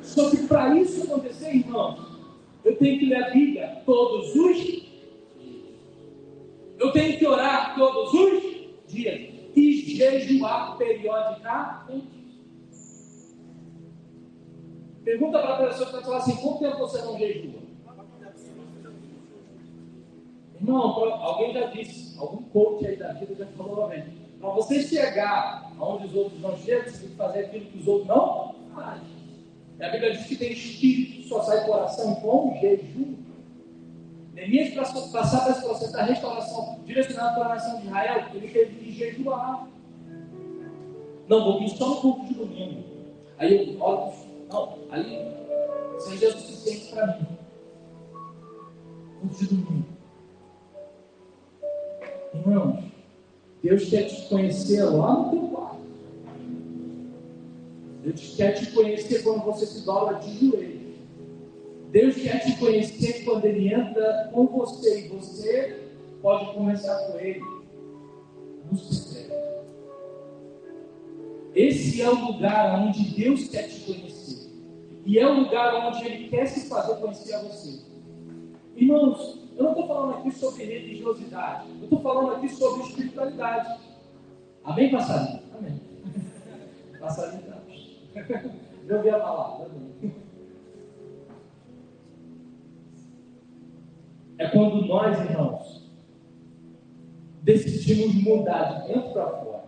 Só 0.03 0.29
que 0.29 0.37
para 0.47 0.77
isso 0.77 1.03
acontecer, 1.03 1.55
irmãos, 1.55 1.99
eu 2.63 2.75
tenho 2.77 2.99
que 2.99 3.05
ler 3.05 3.23
a 3.23 3.29
Bíblia 3.31 3.81
todos 3.83 4.35
os 4.35 4.57
dias. 4.57 4.83
Eu 6.77 6.91
tenho 6.91 7.17
que 7.17 7.25
orar 7.25 7.75
todos 7.75 8.13
os 8.13 8.43
dias. 8.87 9.39
E 9.55 9.95
jejuar 9.97 10.77
periodicamente. 10.77 12.19
Pergunta 15.03 15.39
para 15.39 15.55
a 15.55 15.67
pessoa 15.67 15.89
que 15.89 15.95
está 15.95 16.01
falando 16.01 16.21
assim: 16.21 16.35
quanto 16.35 16.59
tempo 16.59 16.77
você 16.77 17.01
não 17.01 17.17
jejua? 17.17 17.59
Irmão, 20.61 20.81
alguém 21.23 21.53
já 21.53 21.65
disse, 21.67 22.19
algum 22.19 22.43
coach 22.43 22.85
aí 22.85 22.95
da 22.95 23.13
vida 23.13 23.33
já 23.33 23.47
falou, 23.47 23.85
amém 23.85 24.18
para 24.39 24.49
você 24.51 24.81
chegar 24.81 25.71
aonde 25.77 26.07
os 26.07 26.15
outros 26.15 26.41
não 26.41 26.57
chegam, 26.57 26.89
você 26.89 26.99
tem 26.99 27.09
que 27.09 27.15
fazer 27.15 27.39
aquilo 27.39 27.65
que 27.65 27.77
os 27.79 27.87
outros 27.87 28.07
não 28.07 28.55
fazem. 28.73 29.19
E 29.79 29.83
a 29.83 29.89
Bíblia 29.89 30.11
diz 30.11 30.25
que 30.25 30.35
tem 30.35 30.51
espírito, 30.51 31.27
só 31.27 31.41
sai 31.43 31.65
coração 31.65 32.15
com 32.15 32.57
jejum. 32.59 33.15
Neemias, 34.33 34.73
para 34.73 34.83
passar 35.11 35.43
por 35.43 35.51
esse 35.51 35.61
processo 35.61 35.93
da 35.93 36.03
restauração 36.03 36.79
direcionado 36.85 37.35
para 37.35 37.45
a 37.45 37.55
nação 37.55 37.79
de 37.79 37.87
Israel, 37.87 38.25
ele 38.33 38.47
teve 38.47 38.75
que 38.75 38.91
jejuar. 38.91 39.67
Não, 41.27 41.43
vou 41.43 41.59
vir 41.59 41.69
só 41.69 41.89
no 41.89 41.95
culto 41.97 42.25
de 42.25 42.33
domingo. 42.33 42.83
Aí 43.37 43.73
eu 43.73 43.81
olho, 43.81 44.13
não, 44.49 44.79
aí 44.91 45.27
isso 45.97 46.09
aí 46.09 46.25
é 46.25 46.31
suficiente 46.31 46.91
para 46.93 47.07
mim. 47.07 47.27
Culto 49.19 49.37
de 49.37 49.47
domingo. 49.47 49.85
Irmãos, 52.33 52.88
Deus 53.61 53.89
quer 53.89 54.03
te 54.03 54.29
conhecer 54.29 54.83
lá 54.83 55.19
no 55.19 55.29
teu 55.31 55.41
quarto. 55.49 55.81
Deus 58.03 58.35
quer 58.35 58.53
te 58.53 58.71
conhecer 58.71 59.23
quando 59.23 59.43
você 59.43 59.65
se 59.65 59.85
dobra 59.85 60.19
de 60.19 60.49
joelhos. 60.49 60.79
Deus 61.91 62.15
quer 62.15 62.39
te 62.39 62.55
conhecer 62.57 63.25
quando 63.25 63.45
Ele 63.45 63.73
entra 63.73 64.29
com 64.31 64.45
você 64.47 65.05
e 65.05 65.07
você 65.09 65.83
pode 66.21 66.53
conversar 66.53 67.07
com 67.07 67.19
Ele 67.19 67.43
no 68.71 68.77
secreto. 68.77 69.29
Esse 71.53 72.01
é 72.01 72.09
o 72.09 72.31
lugar 72.31 72.79
onde 72.79 73.03
Deus 73.15 73.49
quer 73.49 73.63
te 73.63 73.81
conhecer. 73.81 74.49
E 75.05 75.17
é 75.17 75.27
o 75.27 75.41
lugar 75.41 75.87
onde 75.87 76.05
Ele 76.05 76.29
quer 76.29 76.45
se 76.45 76.69
fazer 76.69 76.95
conhecer 76.97 77.33
a 77.33 77.41
você. 77.41 77.79
Irmãos, 78.75 79.48
eu 79.59 79.65
não 79.65 79.71
estou 79.71 79.87
falando 79.87 80.15
aqui 80.15 80.31
sobre 80.31 80.63
religiosidade. 80.63 81.69
Eu 81.69 81.83
estou 81.83 82.01
falando 82.01 82.35
aqui 82.35 82.47
sobre 82.47 82.87
espiritualidade. 82.87 83.77
Amém, 84.63 84.89
passarinho? 84.89 85.41
Amém. 85.57 85.81
Passarinho 86.97 87.43
tá. 87.43 87.59
Já 88.87 88.95
ouvi 88.95 89.09
a 89.09 89.19
palavra. 89.19 89.65
Amém. 89.65 90.15
É 94.37 94.47
quando 94.47 94.85
nós, 94.85 95.19
irmãos, 95.19 95.91
decidimos 97.41 98.15
mudar 98.23 98.63
de 98.63 98.93
dentro 98.93 99.11
para 99.11 99.27
fora. 99.27 99.65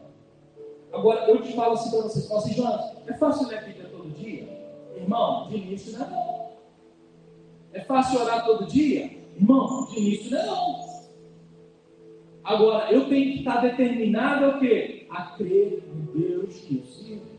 Agora, 0.93 1.29
eu 1.29 1.41
te 1.41 1.53
falo 1.53 1.73
assim 1.73 1.91
para 1.91 2.03
vocês, 2.03 2.27
falo 2.29 2.39
assim, 2.39 2.53
Jonas, 2.53 2.97
é 3.07 3.13
fácil 3.15 3.47
ler 3.49 3.57
a 3.57 3.61
Bíblia 3.63 3.89
todo 3.89 4.09
dia? 4.11 4.47
Irmão, 4.95 5.49
de 5.49 5.57
início 5.57 5.99
não 5.99 6.05
é 6.05 6.09
não. 6.09 6.51
É 7.73 7.81
fácil 7.81 8.21
orar 8.21 8.45
todo 8.45 8.65
dia? 8.67 9.20
Irmão, 9.41 9.87
de 9.87 9.99
início 9.99 10.37
não. 10.37 10.91
Agora, 12.43 12.91
eu 12.91 13.09
tenho 13.09 13.33
que 13.33 13.39
estar 13.39 13.61
determinado 13.61 14.45
a 14.45 14.59
quê? 14.59 15.07
A 15.09 15.31
crer 15.31 15.83
em 15.87 16.19
Deus 16.19 16.55
que 16.59 16.77
eu 16.77 16.85
sirvo. 16.85 17.31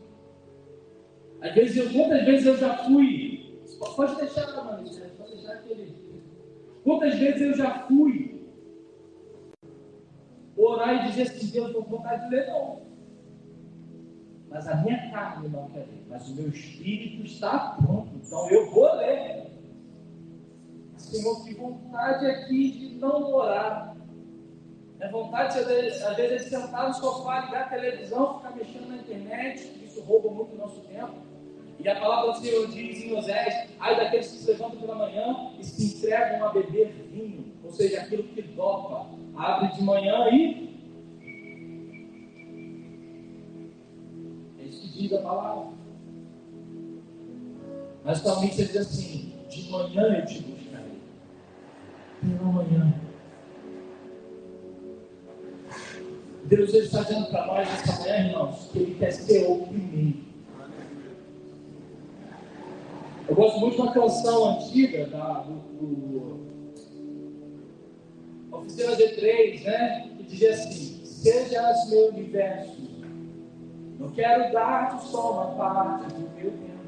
Às 1.41 1.53
vezes, 1.53 1.77
eu, 1.77 1.91
quantas 1.91 2.25
vezes 2.25 2.45
eu 2.45 2.57
já 2.57 2.77
fui. 2.77 3.61
Pode 3.95 4.15
deixar, 4.15 4.47
mano, 4.63 4.89
pode 5.17 5.33
deixar 5.33 5.53
aquele. 5.53 5.95
Quantas 6.83 7.15
vezes 7.15 7.41
eu 7.41 7.53
já 7.53 7.79
fui 7.87 8.41
orar 10.57 11.05
e 11.05 11.09
dizer 11.09 11.23
assim, 11.23 11.51
Deus, 11.51 11.67
estou 11.67 11.83
com 11.83 11.97
vontade 11.97 12.25
de 12.25 12.35
ler, 12.35 12.47
não. 12.47 12.81
Mas 14.49 14.67
a 14.67 14.75
minha 14.75 15.09
carne 15.09 15.49
não 15.49 15.69
quer 15.69 15.79
ler. 15.79 16.05
Mas 16.09 16.29
o 16.29 16.35
meu 16.35 16.49
espírito 16.49 17.25
está 17.25 17.77
pronto. 17.81 18.09
Então 18.15 18.49
eu 18.49 18.69
vou 18.71 18.93
ler. 18.95 19.42
Senhor, 21.13 21.43
que 21.43 21.53
vontade 21.53 22.25
aqui 22.25 22.71
de 22.71 22.95
não 22.95 23.31
orar. 23.33 23.95
É 24.99 25.09
vontade, 25.09 25.59
às 25.59 25.67
vezes, 25.67 26.01
às 26.01 26.15
vezes, 26.15 26.49
sentar 26.49 26.87
no 26.87 26.93
sofá, 26.93 27.41
ligar 27.41 27.63
a 27.63 27.69
televisão, 27.69 28.37
ficar 28.37 28.55
mexendo 28.55 28.87
na 28.87 28.95
internet, 28.95 29.81
isso 29.83 30.01
rouba 30.01 30.29
muito 30.29 30.55
o 30.55 30.57
nosso 30.57 30.79
tempo. 30.81 31.13
E 31.79 31.89
a 31.89 31.99
palavra 31.99 32.31
do 32.31 32.39
Senhor 32.39 32.67
diz 32.67 33.03
em 33.03 33.13
Osés: 33.15 33.69
ai 33.79 33.95
daqueles 33.97 34.31
que 34.31 34.37
se 34.37 34.51
levantam 34.51 34.79
pela 34.79 34.95
manhã 34.95 35.51
e 35.59 35.63
se 35.63 35.97
entregam 35.97 36.47
a 36.47 36.49
beber 36.49 36.93
vinho, 37.11 37.53
ou 37.63 37.71
seja, 37.71 38.01
aquilo 38.01 38.23
que 38.23 38.41
dopa, 38.41 39.09
abre 39.35 39.75
de 39.75 39.83
manhã 39.83 40.29
e. 40.31 40.73
É 44.59 44.63
isso 44.63 44.81
que 44.81 45.01
diz 45.01 45.13
a 45.13 45.21
palavra. 45.21 45.73
Mas 48.05 48.19
somente 48.19 48.55
você 48.55 48.65
diz 48.65 48.77
assim: 48.77 49.33
de 49.49 49.69
manhã 49.69 50.03
eu 50.03 50.25
te. 50.25 50.52
Pela 52.23 52.51
manhã. 52.51 52.93
Deus 56.45 56.73
está 56.73 57.01
dizendo 57.03 57.27
para 57.27 57.47
nós 57.47 57.67
essa 57.67 58.01
manhã, 58.01 58.27
irmãos, 58.27 58.69
que 58.71 58.79
Ele 58.79 58.95
quer 58.95 59.11
ser 59.11 59.45
o 59.47 59.65
primeiro. 59.67 60.33
Eu 63.27 63.35
gosto 63.35 63.59
muito 63.59 63.75
de 63.75 63.81
uma 63.81 63.91
canção 63.93 64.51
antiga 64.51 65.07
da, 65.07 65.41
do, 65.41 65.53
do 65.53 66.43
Oficina 68.51 68.95
D3, 68.95 69.63
né? 69.63 70.09
Que 70.17 70.23
dizia 70.23 70.51
assim: 70.51 71.05
Sejas 71.05 71.89
meu 71.89 72.09
universo, 72.09 72.81
não 73.97 74.09
quero 74.09 74.51
dar-te 74.51 75.05
só 75.05 75.31
uma 75.31 75.55
parte 75.55 76.13
do 76.13 76.19
meu 76.19 76.51
tempo, 76.51 76.83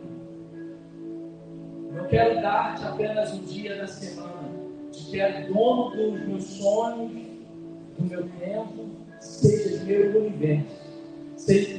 não 1.93 2.05
quero 2.07 2.41
dar-te 2.41 2.83
apenas 2.83 3.33
um 3.33 3.43
dia 3.43 3.77
da 3.77 3.87
semana, 3.87 4.54
te 4.95 5.11
quero 5.11 5.53
dono 5.53 5.95
dos 5.95 6.27
meus 6.27 6.43
sonhos, 6.43 7.11
do 7.97 8.05
meu 8.05 8.27
tempo, 8.39 8.89
sejas 9.19 9.83
meu 9.83 10.21
universo. 10.21 10.85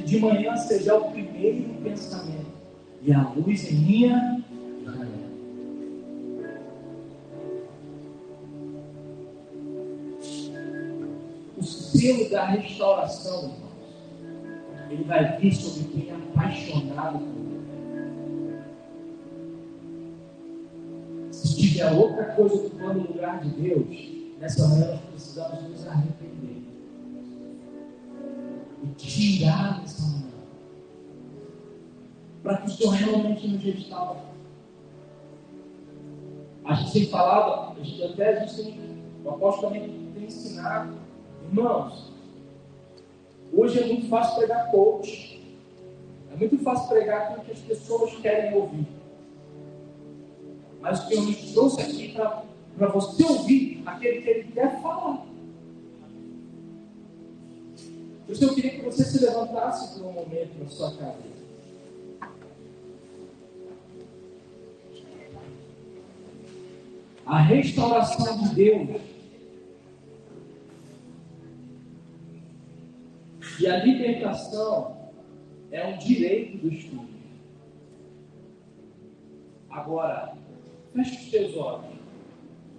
De 0.05 0.19
manhã 0.19 0.55
seja 0.55 0.95
o 0.95 1.11
primeiro 1.11 1.73
pensamento 1.83 2.47
e 3.01 3.11
a 3.11 3.29
luz 3.35 3.69
em 3.69 3.75
minha 3.75 4.43
o 11.57 11.63
selo 11.63 12.29
da 12.29 12.45
restauração, 12.45 13.43
irmãos, 13.43 13.67
ele 14.91 15.03
vai 15.03 15.37
vir 15.37 15.53
sobre 15.53 15.83
quem 15.91 16.09
é 16.09 16.13
apaixonado 16.13 17.19
por 17.19 17.51
ele. 17.51 17.56
Se 21.77 21.83
tiver 21.83 21.93
outra 21.93 22.25
coisa 22.33 22.55
ocupando 22.55 23.01
o 23.01 23.13
lugar 23.13 23.39
de 23.39 23.49
Deus, 23.49 23.85
nessa 24.39 24.67
manhã 24.67 24.87
nós 24.87 24.99
precisamos 25.11 25.61
nos 25.69 25.87
arrepender. 25.87 26.63
E 28.83 28.87
tirar 28.97 29.83
essa 29.83 30.07
manhã. 30.07 30.31
Para 32.41 32.57
que 32.57 32.65
o 32.65 32.69
Senhor 32.71 32.93
realmente 32.93 33.47
nos 33.47 33.61
restaure. 33.61 34.21
A 36.65 36.73
gente 36.73 36.93
tem 36.93 37.05
falado, 37.09 37.79
a 37.79 37.83
gente, 37.83 38.03
até 38.03 38.37
a 38.37 38.45
gente 38.45 38.55
tem, 38.55 39.03
o 39.23 39.29
apóstolo 39.29 39.67
também 39.67 40.11
tem 40.15 40.23
ensinado, 40.23 40.97
irmãos, 41.43 42.11
hoje 43.53 43.79
é 43.83 43.85
muito 43.85 44.09
fácil 44.09 44.37
pregar 44.37 44.71
coach, 44.71 45.55
é 46.33 46.35
muito 46.35 46.57
fácil 46.57 46.89
pregar 46.89 47.21
aquilo 47.21 47.45
que 47.45 47.51
as 47.51 47.59
pessoas 47.59 48.15
querem 48.15 48.55
ouvir. 48.55 48.96
Mas 50.81 51.03
o 51.03 51.07
Senhor 51.07 51.25
nos 51.25 51.51
trouxe 51.51 51.81
aqui 51.81 52.13
para 52.13 52.87
você 52.87 53.23
ouvir 53.23 53.83
aquele 53.85 54.21
que 54.21 54.29
Ele 54.29 54.51
quer 54.51 54.81
falar. 54.81 55.25
Por 58.25 58.33
isso 58.33 58.43
eu 58.43 58.53
queria 58.53 58.71
que 58.71 58.81
você 58.81 59.03
se 59.03 59.23
levantasse 59.23 59.97
por 59.97 60.07
um 60.07 60.11
momento 60.11 60.59
na 60.59 60.69
sua 60.69 60.91
casa. 60.95 61.37
a 67.27 67.41
restauração 67.41 68.41
de 68.41 68.55
Deus 68.55 69.01
e 73.59 73.67
a 73.67 73.83
libertação 73.83 74.95
é 75.71 75.85
um 75.87 75.97
direito 75.97 76.57
do 76.59 76.73
Espírito. 76.73 77.17
Agora, 79.69 80.37
feche 80.97 81.25
os 81.25 81.31
teus 81.31 81.55
olhos 81.57 81.95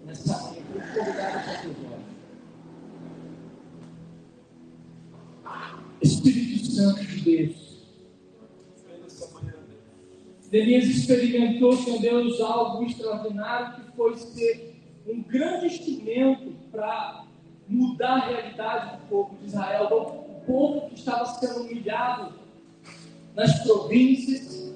nessa 0.05 0.43
manhã, 0.43 0.62
convidado 0.95 1.45
para 1.45 1.55
os 1.55 1.61
teus 1.61 1.77
olhos. 1.79 2.09
Espírito 6.03 6.66
Santo 6.66 7.05
de 7.05 7.21
Deus. 7.21 7.69
Neemias 10.51 10.85
experimentou, 10.87 11.77
Senhor 11.77 12.01
Deus, 12.01 12.41
algo 12.41 12.85
extraordinário 12.85 13.85
que 13.85 13.97
foi 13.97 14.16
ser 14.16 14.77
um 15.07 15.23
grande 15.23 15.66
instrumento 15.66 16.57
para 16.73 17.27
mudar 17.69 18.14
a 18.14 18.27
realidade 18.29 18.97
do 18.97 19.03
povo 19.09 19.37
de 19.37 19.47
Israel, 19.47 19.89
do 19.89 20.45
povo 20.47 20.89
que 20.89 20.95
estava 20.95 21.27
sendo 21.27 21.61
humilhado 21.61 22.33
nas 23.35 23.62
províncias, 23.62 24.75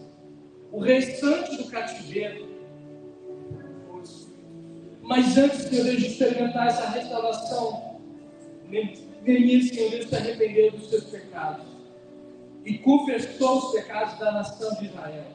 o 0.70 0.78
restante 0.78 1.56
do 1.56 1.64
cativeiro. 1.70 2.51
Mas 5.02 5.36
antes, 5.36 5.62
Senhor 5.62 5.84
Deus, 5.84 5.96
de 5.98 6.06
experimentar 6.06 6.68
essa 6.68 6.88
restauração, 6.90 8.00
Neemias, 8.68 9.68
Senhor 9.68 9.90
Deus, 9.90 10.08
se 10.08 10.16
arrependeu 10.16 10.70
dos 10.72 10.88
seus 10.88 11.04
pecados 11.04 11.66
e 12.64 12.78
confessou 12.78 13.58
os 13.58 13.72
pecados 13.72 14.18
da 14.18 14.32
nação 14.32 14.74
de 14.76 14.86
Israel. 14.86 15.26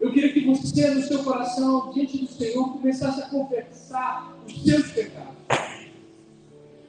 Eu 0.00 0.12
queria 0.12 0.32
que 0.32 0.46
você, 0.46 0.90
no 0.90 1.02
seu 1.02 1.22
coração, 1.22 1.92
diante 1.92 2.18
do 2.18 2.26
Senhor, 2.26 2.72
começasse 2.72 3.20
a 3.20 3.28
confessar 3.28 4.34
os 4.46 4.62
seus 4.62 4.90
pecados. 4.92 5.36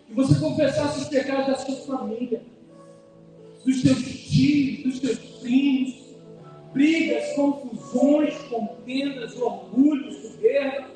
Que 0.08 0.14
você 0.14 0.40
confessasse 0.40 1.02
os 1.02 1.10
pecados 1.10 1.48
da 1.48 1.56
sua 1.58 1.98
família, 1.98 2.42
dos 3.66 3.82
seus 3.82 4.00
tios, 4.00 4.84
dos 4.84 5.00
seus 5.00 5.20
primos, 5.42 5.96
brigas, 6.74 7.34
confusões, 7.34 8.34
contendas, 8.44 9.36
orgulho, 9.36 10.21
soberba. 10.42 10.92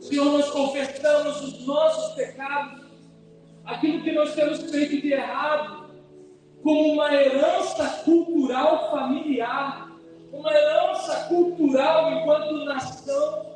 Senhor, 0.00 0.24
nós 0.24 0.50
confessamos 0.50 1.40
os 1.42 1.66
nossos 1.66 2.14
pecados, 2.14 2.86
aquilo 3.64 4.02
que 4.02 4.12
nós 4.12 4.34
temos 4.34 4.62
feito 4.70 5.02
de 5.02 5.12
errado, 5.12 5.90
como 6.62 6.92
uma 6.92 7.12
herança 7.12 8.02
cultural 8.04 8.90
familiar 8.90 9.88
uma 10.32 10.52
herança 10.52 11.24
cultural 11.24 12.12
enquanto 12.12 12.64
nação. 12.64 13.46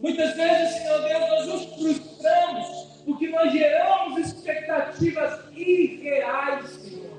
Muitas 0.00 0.34
vezes, 0.36 0.76
Senhor 0.76 1.00
Deus, 1.00 1.28
nós 1.30 1.46
nos 1.46 1.64
frustramos 1.74 2.84
porque 3.04 3.28
nós 3.28 3.52
geramos 3.52 4.18
expectativas 4.18 5.40
irreais, 5.54 6.70
Senhor. 6.70 7.14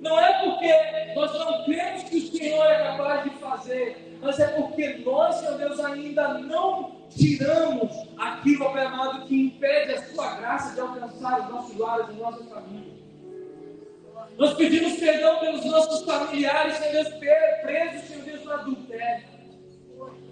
Não 0.00 0.18
é 0.18 0.44
porque 0.44 1.14
nós 1.14 1.32
não 1.38 1.64
cremos 1.64 2.02
que 2.04 2.16
o 2.16 2.36
Senhor 2.36 2.66
é 2.66 2.82
capaz 2.82 3.24
de 3.24 3.30
fazer, 3.38 4.11
mas 4.22 4.38
é 4.38 4.46
porque 4.46 4.98
nós, 5.04 5.34
Senhor 5.34 5.58
Deus, 5.58 5.80
ainda 5.80 6.38
não 6.38 7.02
tiramos 7.10 7.90
aquilo, 8.16 8.72
Pai 8.72 8.86
amado, 8.86 9.26
que 9.26 9.46
impede 9.46 9.94
a 9.94 10.02
Sua 10.04 10.36
graça 10.36 10.74
de 10.74 10.80
alcançar 10.80 11.40
os 11.40 11.50
nossos 11.50 11.76
lares 11.76 12.08
e 12.08 12.12
nossas 12.12 12.48
famílias. 12.48 13.02
Nós 14.38 14.54
pedimos 14.54 14.92
perdão 14.98 15.40
pelos 15.40 15.64
nossos 15.64 16.04
familiares, 16.04 16.76
Senhor 16.76 16.92
Deus, 16.92 17.08
presos, 17.62 18.08
Senhor 18.08 18.24
Deus, 18.24 18.44
no 18.44 18.52
adultério. 18.52 19.24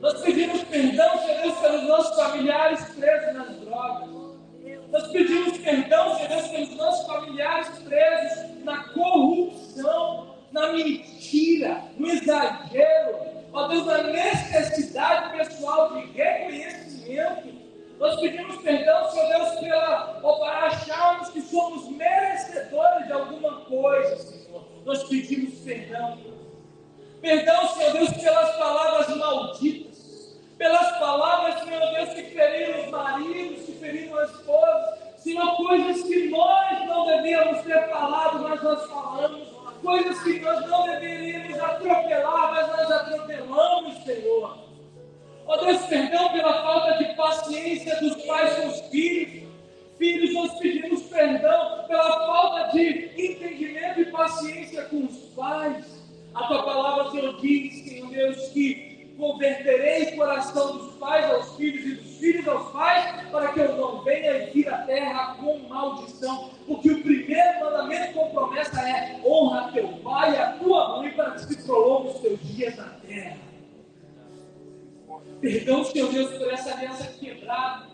Nós 0.00 0.20
pedimos 0.22 0.62
perdão, 0.62 1.18
Senhor 1.18 1.42
Deus, 1.42 1.58
pelos 1.58 1.82
nossos 1.82 2.16
familiares 2.16 2.84
presos 2.94 3.34
nas 3.34 3.56
drogas. 3.56 4.08
Nós 4.92 5.08
pedimos 5.08 5.58
perdão, 5.58 6.14
Senhor 6.14 6.28
Deus, 6.28 6.46
pelos 6.46 6.76
nossos 6.76 7.06
familiares 7.06 7.68
presos 7.80 8.64
na 8.64 8.84
corrupção, 8.84 10.36
na 10.52 10.72
mentira, 10.72 11.82
no 11.98 12.08
exagero. 12.08 13.39
Ó 13.52 13.68
Deus, 13.68 13.86
na 13.86 14.02
necessidade 14.04 15.36
pessoal 15.36 15.94
de 15.94 16.06
reconhecimento 16.12 17.60
nós 18.00 18.18
pedimos 18.18 18.56
perdão, 18.62 19.10
Senhor 19.10 19.28
Deus, 19.28 19.60
pela, 19.60 20.20
ó, 20.22 20.32
para 20.38 20.68
acharmos 20.68 21.28
que 21.28 21.42
somos 21.42 21.86
merecedores 21.90 23.06
de 23.06 23.12
alguma 23.12 23.60
coisa, 23.66 24.16
Senhor. 24.16 24.64
Nós 24.86 25.02
pedimos 25.04 25.58
perdão. 25.58 26.18
Perdão, 27.20 27.68
Senhor 27.68 27.92
Deus, 27.92 28.08
pelas 28.12 28.56
palavras 28.56 29.14
malditas, 29.14 30.38
pelas 30.56 30.98
palavras, 30.98 31.62
Senhor 31.62 31.94
Deus, 31.94 32.08
que 32.14 32.22
feriram 32.22 32.84
os 32.84 32.90
maridos, 32.90 33.66
que 33.66 33.72
feriram 33.72 34.18
as 34.18 34.30
esposas, 34.30 34.98
Senhor, 35.18 35.56
coisas 35.58 36.02
que 36.02 36.30
nós 36.30 36.86
não 36.86 37.04
devíamos 37.04 37.60
ter 37.64 37.86
falado, 37.90 38.38
mas 38.38 38.62
nós 38.62 38.82
falamos, 38.86 39.46
coisas 39.82 40.22
que 40.22 40.40
nós 40.40 40.66
não 40.68 40.84
deveríamos 40.84 41.58
atropelar, 41.58 42.50
mas 42.52 42.68
nós 42.68 42.90
atropelamos, 42.90 44.04
Senhor. 44.04 44.58
Ó 45.46 45.56
Deus, 45.56 45.82
perdão 45.86 46.28
pela 46.30 46.62
falta 46.62 46.98
de 46.98 47.14
paciência 47.14 48.00
dos 48.00 48.22
pais 48.24 48.54
com 48.56 48.68
os 48.68 48.80
filhos. 48.88 49.50
Filhos, 49.98 50.32
nós 50.32 50.58
pedimos 50.58 51.02
perdão 51.02 51.84
pela 51.86 52.26
falta 52.26 52.72
de 52.72 53.10
entendimento 53.16 54.00
e 54.00 54.06
paciência 54.06 54.84
com 54.84 55.04
os 55.04 55.16
pais. 55.34 56.00
A 56.34 56.46
tua 56.46 56.62
palavra, 56.62 57.10
Senhor, 57.10 57.40
diz, 57.40 57.84
Senhor 57.84 58.08
Deus, 58.10 58.48
que 58.48 58.89
converterei 59.20 60.14
o 60.14 60.16
coração 60.16 60.78
dos 60.78 60.94
pais 60.94 61.30
aos 61.30 61.54
filhos 61.56 61.84
e 61.84 61.94
dos 61.94 62.18
filhos 62.18 62.48
aos 62.48 62.72
pais, 62.72 63.28
para 63.30 63.52
que 63.52 63.60
eu 63.60 63.76
não 63.76 64.02
venha 64.02 64.38
e 64.38 64.50
vir 64.50 64.68
a 64.68 64.78
terra 64.78 65.36
com 65.36 65.58
maldição. 65.68 66.50
Porque 66.66 66.90
o 66.90 67.02
primeiro 67.02 67.60
mandamento 67.60 68.14
com 68.14 68.30
promessa 68.30 68.80
é: 68.80 69.20
honra 69.24 69.70
teu 69.72 69.88
pai 69.98 70.32
e 70.32 70.38
a 70.38 70.52
tua 70.52 70.96
mãe, 70.96 71.10
para 71.12 71.32
que 71.32 71.40
se 71.42 71.62
prolongue 71.62 72.08
os 72.08 72.20
teus 72.20 72.40
dias 72.42 72.76
na 72.76 72.88
terra. 73.06 73.36
Perdão, 75.40 75.84
Senhor 75.84 76.10
Deus, 76.12 76.30
por 76.36 76.52
essa 76.52 76.74
aliança 76.74 77.06
quebrada. 77.18 77.88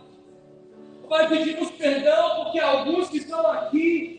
Pai, 1.08 1.28
pedimos 1.28 1.70
perdão 1.72 2.44
porque 2.44 2.58
alguns 2.58 3.08
que 3.08 3.18
estão 3.18 3.46
aqui, 3.52 4.15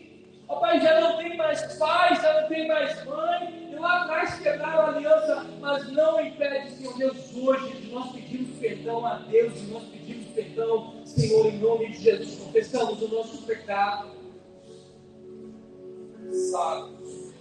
ó 0.48 0.56
Pai, 0.56 0.80
já 0.80 1.00
não 1.00 1.16
tem 1.18 1.36
mais 1.36 1.62
pai, 1.76 2.16
já 2.16 2.40
não 2.40 2.48
tem 2.48 2.66
mais 2.66 3.04
mãe, 3.04 3.68
e 3.70 3.74
lá 3.74 4.02
atrás 4.02 4.38
quebraram 4.40 4.80
a 4.80 4.96
aliança, 4.96 5.46
mas 5.60 5.92
não 5.92 6.20
impede, 6.20 6.72
Senhor 6.72 6.96
Deus, 6.96 7.36
hoje 7.36 7.72
de 7.76 7.92
nós 7.92 8.12
pedimos 8.12 8.58
perdão 8.58 9.06
a 9.06 9.14
Deus, 9.18 9.60
e 9.60 9.64
nós 9.66 9.84
pedimos 9.84 10.26
perdão, 10.28 10.94
Senhor, 11.04 11.46
em 11.46 11.58
nome 11.58 11.90
de 11.90 12.02
Jesus, 12.02 12.36
confessamos 12.36 13.02
o 13.02 13.08
nosso 13.08 13.42
pecado. 13.42 14.10
Sabe? 16.50 16.96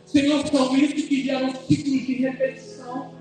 Senhor, 0.06 0.48
são 0.48 0.76
isso 0.76 1.08
que 1.08 1.24
geram 1.24 1.54
ciclos 1.54 2.06
de 2.06 2.14
repetição 2.14 3.17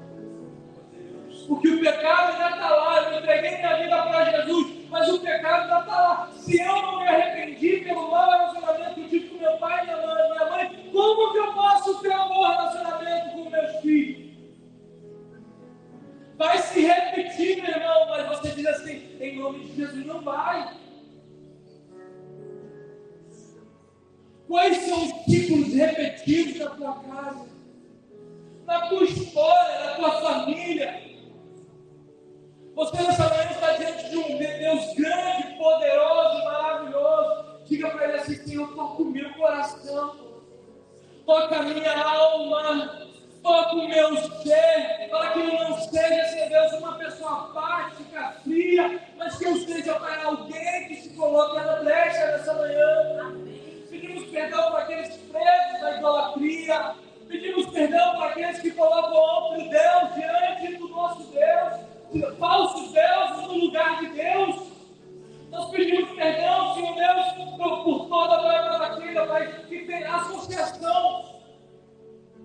porque 1.47 1.69
o 1.69 1.81
pecado 1.81 2.33
ainda 2.33 2.57
está 2.57 2.71
lá. 2.71 3.03
Eu 3.03 3.19
entreguei 3.19 3.57
minha 3.57 3.77
vida 3.77 4.03
para 4.03 4.25
Jesus, 4.25 4.89
mas 4.91 5.09
o 5.09 5.21
pecado 5.21 5.63
ainda 5.63 5.79
está 5.81 6.01
lá. 6.01 6.33
Se 6.33 6.61
eu 6.61 6.83
não 6.83 7.01
me 7.01 7.09
arrependi 7.09 7.79
pelo 7.79 8.11
mau 8.11 8.31
relacionamento 8.31 8.95
que 8.95 9.09
tive 9.09 9.29
com 9.29 9.39
meu 9.39 9.57
pai 9.59 9.85
minha 9.85 9.97
mãe, 9.97 10.31
minha 10.31 10.51
mãe, 10.51 10.91
como 10.93 11.33
que 11.33 11.39
eu 11.39 11.53
posso 11.53 12.01
ter 12.01 12.17
um 12.17 12.29
bom 12.29 12.47
relacionamento 12.47 13.31
com 13.31 13.51
meus 13.51 13.81
filhos? 13.81 14.27
Vai 16.37 16.59
se 16.59 16.81
repetir, 16.81 17.63
meu 17.63 17.71
irmão, 17.71 18.09
mas 18.09 18.29
você 18.29 18.51
diz 18.51 18.67
assim, 18.67 19.17
em 19.21 19.39
nome 19.39 19.65
de 19.65 19.77
Jesus, 19.77 20.05
não 20.05 20.21
vai. 20.21 20.77
Quais 24.47 24.77
são 24.79 25.03
os 25.03 25.25
ciclos 25.25 25.75
repetidos 25.75 26.59
da 26.59 26.71
tua 26.71 27.03
casa? 27.03 27.47
Na 28.67 28.87
tua 28.89 29.05
história, 29.05 29.81
na 29.81 29.95
tua 29.95 30.21
família? 30.21 31.06
Você 32.77 32.95
nessa 33.03 33.27
manhã 33.31 33.51
está 33.53 33.73
diante 33.73 34.11
de 34.11 34.19
um 34.19 34.37
Deus 34.37 34.95
grande, 34.97 35.57
poderoso, 35.57 36.45
maravilhoso. 36.45 37.45
Diga 37.65 37.89
para 37.89 38.05
ele 38.05 38.19
assim: 38.19 38.35
Senhor, 38.35 38.69
toca 38.75 39.03
o 39.03 39.07
meu 39.07 39.33
coração, 39.33 40.15
toca 41.25 41.57
a 41.57 41.63
minha 41.63 41.99
alma, 41.99 43.09
toca 43.43 43.77
o 43.77 43.89
meu 43.89 44.17
ser, 44.19 45.09
para 45.09 45.31
que 45.31 45.39
eu 45.39 45.55
não 45.55 45.79
seja, 45.79 46.29
Senhor 46.29 46.49
Deus, 46.51 46.73
uma 46.75 46.99
pessoa 46.99 47.45
apática, 47.45 48.37
fria, 48.45 49.01
mas 49.17 49.39
que 49.39 49.47
eu 49.47 49.57
seja 49.57 49.95
para 49.95 50.25
alguém 50.27 50.89
que 50.89 50.97
se 50.97 51.17
coloque 51.17 51.57
na 51.57 51.77
brecha 51.77 52.27
nessa 52.27 52.53
manhã. 52.53 53.37
Pedimos 53.89 54.25
perdão 54.27 54.71
para 54.71 54.81
aqueles 54.81 55.17
presos 55.17 55.81
da 55.81 55.97
idolatria. 55.97 56.95
Pedimos 57.27 57.67
perdão 57.71 58.17
para 58.17 58.27
aqueles 58.27 58.61
que 58.61 58.71
colocam 58.73 59.17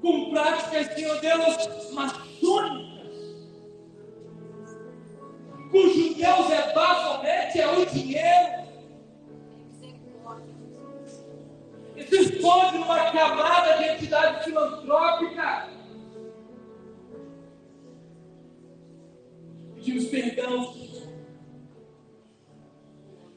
com 0.01 0.31
práticas, 0.31 0.93
Senhor 0.95 1.19
Deus, 1.19 1.91
maçônicas, 1.93 2.91
cujo 5.69 6.15
Deus 6.15 6.51
é 6.51 6.73
basicamente 6.73 7.59
é 7.59 7.77
o 7.77 7.85
dinheiro. 7.85 8.61
Se 12.09 12.17
esconde 12.17 12.77
numa 12.77 13.11
camada 13.11 13.77
de 13.77 13.83
entidade 13.85 14.43
filantrópica 14.43 15.71
Pedimos 19.81 20.05
perdão, 20.09 20.73
Senhor. 20.73 21.07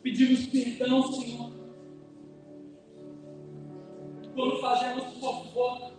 Pedimos 0.03 0.47
perdão, 0.47 1.03
Senhor. 1.11 1.53
Quando 4.35 4.61
fazemos 4.61 5.05
fofoca 5.19 5.94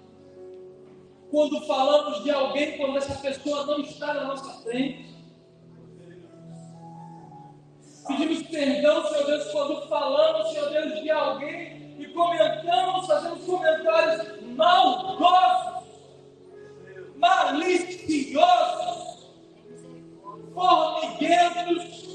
quando 1.29 1.65
falamos 1.65 2.23
de 2.23 2.31
alguém 2.31 2.77
quando 2.77 2.97
essa 2.97 3.15
pessoa 3.15 3.65
não 3.65 3.81
está 3.81 4.13
na 4.13 4.25
nossa 4.25 4.61
frente. 4.63 5.13
Pedimos 8.07 8.43
perdão, 8.43 9.07
Senhor 9.07 9.25
Deus, 9.25 9.51
quando 9.51 9.87
falamos, 9.87 10.51
Senhor 10.51 10.69
Deus, 10.69 11.01
de 11.01 11.09
alguém 11.09 11.95
e 11.99 12.05
comentamos, 12.07 13.07
fazemos 13.07 13.43
comentários 13.45 14.41
maldosos, 14.55 15.83
maliciosos, 17.15 19.25
formiguentos. 20.53 22.05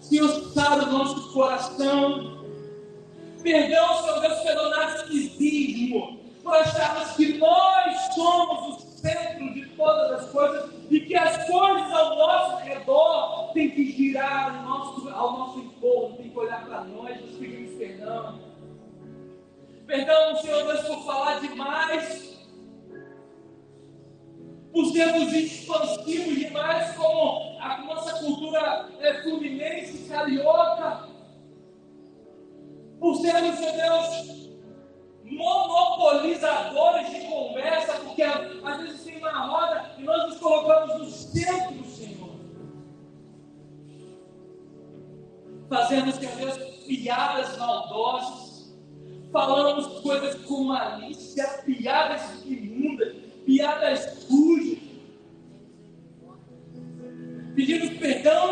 Senhor, 0.00 0.28
sabe 0.52 0.84
o 0.84 0.92
nosso 0.92 1.32
coração. 1.32 2.41
Perdão, 3.42 4.02
Senhor 4.02 4.20
Deus, 4.20 4.40
pelo 4.40 4.70
narcisismo, 4.70 6.20
por 6.44 6.54
acharmos 6.54 7.10
que 7.16 7.38
nós 7.38 8.14
somos 8.14 8.76
o 8.76 8.80
centro 8.80 9.52
de 9.52 9.66
todas 9.70 10.22
as 10.22 10.30
coisas 10.30 10.70
e 10.88 11.00
que 11.00 11.16
as 11.16 11.44
coisas 11.48 11.92
ao 11.92 12.16
nosso 12.16 12.64
redor 12.64 13.52
têm 13.52 13.70
que 13.70 13.90
girar 13.92 14.56
ao 14.56 14.62
nosso, 14.62 15.08
ao 15.08 15.32
nosso 15.38 15.58
entorno, 15.58 16.16
têm 16.16 16.30
que 16.30 16.38
olhar 16.38 16.64
para 16.64 16.84
nós, 16.84 17.20
nos 17.20 17.32
pedimos 17.32 17.76
perdão. 17.76 18.40
Perdão, 19.86 20.36
Senhor 20.36 20.64
Deus, 20.64 20.80
por 20.82 21.04
falar 21.04 21.40
demais, 21.40 22.38
por 24.72 24.86
sermos 24.86 25.32
expansivos 25.32 26.38
demais, 26.38 26.94
como 26.96 27.58
a 27.60 27.78
nossa 27.78 28.20
cultura 28.20 28.88
é, 29.00 29.14
fluminense, 29.22 30.08
carioca 30.08 31.11
por 33.02 33.16
sermos, 33.16 33.58
Senhor 33.58 33.72
Deus, 33.72 34.50
monopolizadores 35.24 37.10
de 37.10 37.26
conversa, 37.26 37.94
porque 37.94 38.22
às 38.22 38.80
vezes 38.80 39.02
tem 39.02 39.18
uma 39.18 39.44
roda 39.44 39.90
e 39.98 40.04
nós 40.04 40.28
nos 40.28 40.38
colocamos 40.38 40.98
no 41.00 41.10
centro 41.10 41.74
do 41.74 41.84
Senhor. 41.84 42.30
Fazemos, 45.68 46.14
Senhor 46.14 46.36
Deus, 46.36 46.56
piadas 46.86 47.58
maldosas, 47.58 48.72
falamos 49.32 50.00
coisas 50.00 50.36
com 50.44 50.62
malícia, 50.62 51.44
piadas 51.66 52.46
imundas, 52.46 53.16
piadas 53.44 54.26
sujas. 54.28 54.78
Pedimos 57.56 57.98
perdão, 57.98 58.51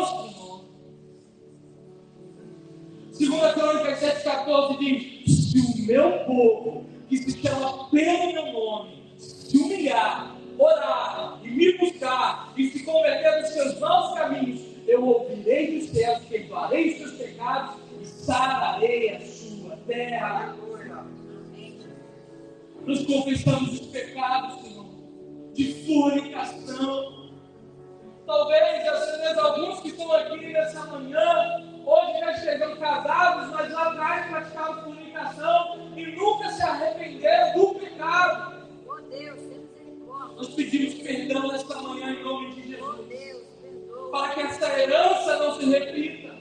7,14 4.61 4.77
diz 4.79 5.51
se 5.51 5.59
o 5.59 5.85
meu 5.85 6.11
povo, 6.25 6.85
que 7.09 7.17
se 7.17 7.41
chama 7.41 7.89
pelo 7.89 8.33
meu 8.33 8.53
nome, 8.53 9.03
se 9.17 9.57
humilhar, 9.57 10.35
orar 10.57 11.39
e 11.43 11.49
me 11.49 11.77
buscar 11.77 12.53
e 12.55 12.69
se 12.69 12.83
converter 12.83 13.41
nos 13.41 13.49
seus 13.49 13.79
maus 13.79 14.13
caminhos, 14.17 14.61
eu 14.87 15.05
ouvirei 15.05 15.79
dos 15.79 15.89
céus, 15.89 16.19
perdoarei 16.25 16.91
os 16.91 16.97
seus 16.97 17.11
pecados 17.13 17.75
e 18.01 18.05
sararei 18.05 19.15
a 19.15 19.21
sua 19.21 19.77
terra. 19.87 20.55
Nos 22.85 23.05
confessamos 23.05 23.73
os 23.73 23.87
pecados, 23.87 24.61
Senhor, 24.61 24.85
de 25.53 25.85
fornicação. 25.85 27.31
Talvez, 28.25 28.87
às 28.87 29.37
alguns 29.37 29.81
que 29.81 29.89
estão 29.89 30.11
aqui 30.13 30.47
nessa 30.47 30.85
manhã, 30.87 31.70
hoje 31.85 32.19
já 32.19 32.33
chegam 32.37 32.75
casados, 32.77 33.51
mas 33.51 33.71
lá 33.71 33.89
atrás 33.89 34.25
praticavam 34.27 34.83
comunicação 34.83 35.91
e 35.95 36.05
nunca 36.07 36.49
se 36.51 36.61
arrependeram 36.61 37.53
do 37.53 37.75
pecado. 37.75 38.67
Oh 38.87 39.01
Deus, 39.09 39.39
Nós 40.35 40.49
pedimos 40.49 40.93
perdão 40.95 41.47
nesta 41.47 41.81
manhã 41.81 42.11
em 42.11 42.23
nome 42.23 42.55
de 42.55 42.69
Jesus. 42.69 42.99
Oh 42.99 43.03
Deus, 43.03 44.11
para 44.11 44.33
que 44.33 44.41
essa 44.41 44.79
herança 44.79 45.37
não 45.37 45.59
se 45.59 45.69
repita. 45.69 46.31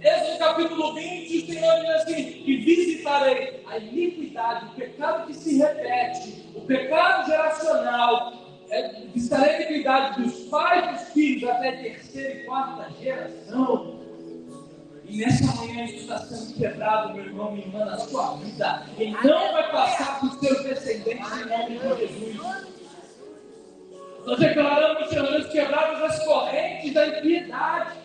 Êxodo 0.00 0.38
capítulo 0.38 0.94
20, 0.94 1.38
o 1.38 1.46
Senhor 1.46 1.80
diz 1.80 1.90
assim: 1.90 2.42
E 2.44 2.56
visitarei 2.56 3.64
a 3.66 3.78
iniquidade, 3.78 4.66
o 4.66 4.74
pecado 4.74 5.26
que 5.26 5.34
se 5.34 5.56
repete, 5.56 6.44
o 6.54 6.60
pecado 6.60 7.26
geracional, 7.26 8.32
é, 8.68 9.06
visitarei 9.14 9.54
a 9.54 9.62
iniquidade 9.62 10.22
dos 10.22 10.44
pais 10.50 10.90
dos 10.90 11.12
filhos 11.14 11.48
até 11.48 11.72
terceira 11.72 12.34
e 12.34 12.44
quarta 12.44 12.90
geração 13.00 14.03
e 15.14 15.18
nessa 15.18 15.46
manhã 15.54 15.84
isso 15.84 15.94
está 15.94 16.18
sendo 16.18 16.58
quebrado, 16.58 17.14
meu 17.14 17.24
irmão, 17.24 17.52
minha 17.52 17.64
irmã, 17.64 17.84
na 17.84 17.96
sua 17.98 18.34
vida. 18.38 18.82
E 18.98 19.12
não 19.12 19.52
vai 19.52 19.70
passar 19.70 20.18
para 20.18 20.28
os 20.28 20.40
seus 20.40 20.64
descendentes 20.64 21.32
em 21.38 21.44
nome 21.44 21.78
de 21.78 21.98
Jesus. 21.98 22.66
Nós 24.26 24.38
declaramos, 24.40 25.08
Senhor 25.08 25.30
Deus, 25.30 25.46
quebradas 25.52 26.02
as 26.02 26.24
correntes 26.24 26.92
da 26.92 27.06
impiedade. 27.06 27.96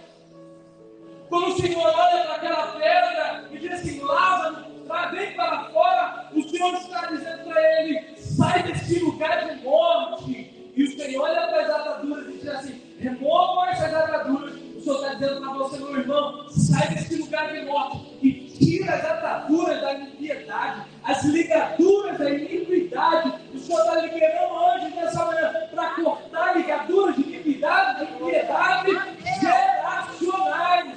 Quando 1.30 1.48
o 1.48 1.60
Senhor 1.60 1.84
olha 1.84 2.24
para 2.26 2.36
aquela 2.36 2.68
pedra 2.74 3.50
e 3.54 3.58
diz 3.58 3.72
assim, 3.72 4.02
Lázaro, 4.02 4.66
vem 5.12 5.36
para 5.36 5.64
fora, 5.72 6.30
o 6.32 6.44
Senhor 6.44 6.74
está 6.76 7.08
dizendo 7.08 7.44
para 7.46 7.82
ele, 7.82 8.18
sai 8.18 8.62
desse 8.62 9.00
lugar 9.00 9.48
de 9.48 9.64
morte. 9.64 10.72
E 10.76 10.84
o 10.84 10.96
Senhor 10.96 11.24
olha 11.24 11.48
para 11.48 11.62
as 11.64 11.70
ataduras 11.72 12.28
e 12.28 12.38
diz 12.38 12.48
assim, 12.50 12.82
removam 13.00 13.66
essas 13.66 13.96
ataduras 13.96 14.69
Senhor 14.90 15.04
está 15.04 15.14
dizendo 15.14 15.42
para 15.42 15.54
você, 15.54 15.78
meu 15.78 16.00
irmão, 16.00 16.50
sai 16.50 16.96
desse 16.96 17.16
lugar 17.18 17.54
de 17.54 17.66
morte 17.66 18.18
e 18.24 18.32
tira 18.32 18.96
as 18.96 19.06
ataduras 19.06 19.82
da 19.82 19.94
impiedade, 19.94 20.82
as 21.04 21.24
ligaduras 21.26 22.18
da 22.18 22.30
iniquidade. 22.32 23.34
O 23.54 23.60
Senhor 23.60 23.80
está 23.82 24.02
liberando 24.02 24.66
anjos 24.66 24.96
nessa 24.96 25.26
manhã 25.26 25.54
para 25.70 25.90
cortar 25.92 26.58
ligaduras 26.58 27.16
de 27.16 27.22
iniquidade, 27.22 28.00
de 28.00 28.14
impiedade 28.14 28.92
geracionais. 29.40 30.96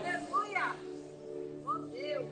Aleluia! 0.00 0.72
Oh 1.66 1.78
Deus! 1.92 2.26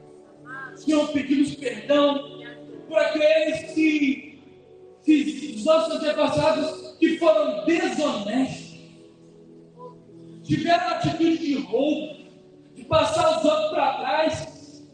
Senhor, 0.77 1.09
pedimos 1.13 1.55
perdão 1.57 2.41
por 2.89 2.99
aqueles 2.99 3.75
que, 3.75 4.41
que 5.05 5.55
os 5.59 5.65
nossos 5.67 5.97
antepassados 5.97 6.97
que 6.99 7.19
foram 7.19 7.67
desonestos 7.67 8.62
tiveram 10.57 10.89
atitude 10.89 11.39
de 11.39 11.55
roubo, 11.63 12.27
de 12.75 12.85
passar 12.85 13.39
os 13.39 13.45
outros 13.45 13.71
para 13.71 13.95
trás. 13.95 14.85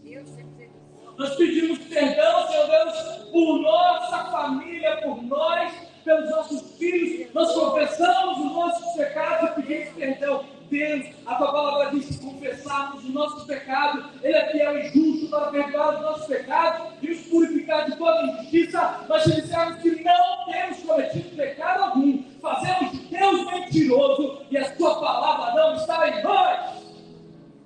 Nós 1.16 1.34
pedimos 1.34 1.78
perdão, 1.80 2.46
Senhor 2.46 2.66
Deus, 2.68 2.96
por 3.32 3.60
nossa 3.60 4.24
família, 4.30 5.00
por 5.02 5.20
nós, 5.24 5.72
pelos 6.04 6.30
nossos 6.30 6.78
filhos. 6.78 7.34
Nós 7.34 7.52
confessamos 7.52 8.38
os 8.38 8.52
nossos 8.52 8.92
pecados 8.94 9.50
e 9.50 9.62
pedimos 9.62 9.94
perdão. 9.94 10.57
Deus, 10.70 11.06
a 11.26 11.34
tua 11.34 11.52
palavra 11.52 11.90
diz 11.90 12.06
que 12.06 12.24
confessarmos 12.24 13.04
os 13.04 13.10
nossos 13.10 13.44
pecados, 13.44 14.04
Ele 14.22 14.34
é 14.34 14.50
fiel 14.50 14.78
e 14.78 14.88
justo 14.90 15.28
para 15.28 15.50
perdoar 15.50 15.96
os 15.96 16.00
nossos 16.02 16.26
pecados 16.26 16.92
e 17.02 17.10
os 17.10 17.20
purificar 17.22 17.90
de 17.90 17.96
toda 17.96 18.22
injustiça. 18.26 19.04
Nós 19.08 19.22
te 19.24 19.40
dissemos 19.40 19.76
que 19.82 20.02
não 20.02 20.46
temos 20.46 20.82
cometido 20.82 21.36
pecado 21.36 21.84
algum, 21.84 22.22
fazemos 22.40 22.92
de 22.92 22.98
Deus 22.98 23.46
mentiroso 23.46 24.42
e 24.50 24.58
a 24.58 24.76
sua 24.76 25.00
palavra 25.00 25.54
não 25.54 25.76
está 25.76 26.08
em 26.08 26.22
nós. 26.22 26.88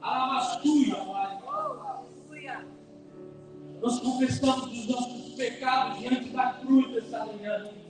Alamastuia, 0.00 0.96
Nós 3.80 3.98
confessamos 3.98 4.66
os 4.66 4.88
nossos 4.88 5.34
pecados 5.34 5.98
diante 5.98 6.28
da 6.30 6.52
cruz 6.52 6.92
dessa 6.92 7.26
manhã. 7.26 7.81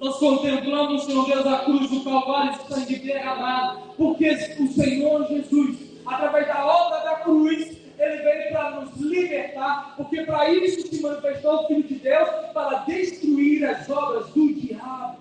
Nós 0.00 0.16
contemplamos, 0.18 1.04
Senhor 1.04 1.26
Deus, 1.26 1.46
a 1.46 1.58
cruz 1.64 1.90
do 1.90 2.04
Calvário 2.04 2.52
de 2.52 2.68
sangue 2.68 2.98
derramado, 3.00 3.94
porque 3.96 4.28
o 4.60 4.68
Senhor 4.68 5.26
Jesus, 5.26 5.76
através 6.06 6.46
da 6.46 6.64
obra 6.64 7.00
da 7.00 7.16
cruz, 7.16 7.76
ele 7.98 8.16
veio 8.22 8.52
para 8.52 8.80
nos 8.80 8.96
libertar, 9.00 9.96
porque 9.96 10.22
para 10.22 10.50
isso 10.50 10.86
se 10.86 11.02
manifestou 11.02 11.64
o 11.64 11.66
Filho 11.66 11.82
de 11.82 11.96
Deus, 11.96 12.28
para 12.54 12.78
destruir 12.84 13.64
as 13.64 13.90
obras 13.90 14.28
do 14.28 14.54
diabo. 14.54 15.18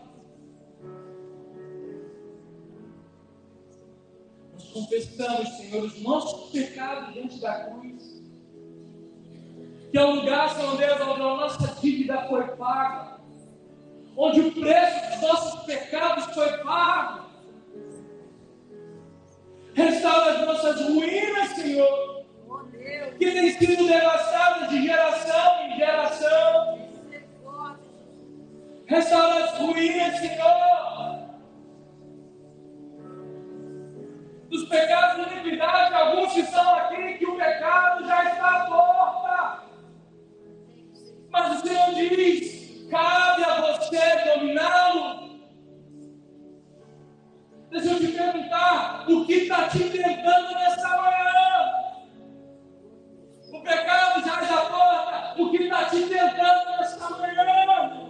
Nós 4.54 4.64
confessamos, 4.72 5.50
Senhor, 5.58 5.86
os 5.86 6.02
nossos 6.04 6.52
pecados 6.52 7.14
diante 7.16 7.40
da 7.40 7.64
cruz, 7.66 8.22
que 9.92 9.98
é 9.98 10.06
o 10.06 10.18
lugar, 10.18 10.50
Senhor 10.52 10.78
Deus, 10.78 11.02
onde 11.02 11.22
a 11.22 11.36
nossa 11.36 11.82
dívida 11.82 12.28
foi 12.28 12.44
paga 12.50 13.17
onde 14.18 14.42
o 14.42 14.52
preço 14.52 15.12
dos 15.12 15.22
nossos 15.22 15.64
pecados 15.66 16.26
foi 16.34 16.58
pago. 16.64 17.28
Restaura 19.76 20.32
as 20.32 20.48
nossas 20.48 20.82
ruínas, 20.82 21.50
Senhor, 21.50 22.26
que 23.20 23.32
têm 23.32 23.52
sido 23.52 23.88
devastadas 23.88 24.70
de 24.70 24.88
geração 24.88 25.62
em 25.62 25.78
geração. 25.78 26.88
Restaura 28.88 29.44
as 29.44 29.58
ruínas, 29.60 30.18
Senhor. 30.18 31.28
Dos 34.50 34.68
pecados 34.68 35.28
de 35.28 35.34
iniquidade, 35.34 35.94
alguns 35.94 36.34
que 36.34 36.40
estão 36.40 36.76
aqui, 36.76 37.18
que 37.20 37.26
o 37.28 37.36
pecado 37.36 38.08
já 38.08 38.24
está 38.32 38.50
à 38.50 38.66
porta. 38.66 39.64
Mas 41.30 41.62
o 41.62 41.68
Senhor 41.68 41.94
diz: 41.94 42.67
Cabe 42.90 43.44
a 43.44 43.62
você 43.62 44.00
dominá-lo. 44.26 45.28
Deixa 47.70 47.88
eu 47.92 48.00
te 48.00 48.08
perguntar: 48.08 49.06
o 49.10 49.26
que 49.26 49.34
está 49.34 49.68
te 49.68 49.90
tentando 49.90 50.54
nessa 50.54 50.88
manhã? 50.88 51.28
O 53.52 53.62
pecado 53.62 54.26
já 54.26 54.42
da 54.42 54.62
porta. 54.70 55.42
O 55.42 55.52
que 55.52 55.64
está 55.64 55.86
te 55.86 56.02
tentando 56.04 56.78
nessa 56.78 57.10
manhã? 57.10 58.08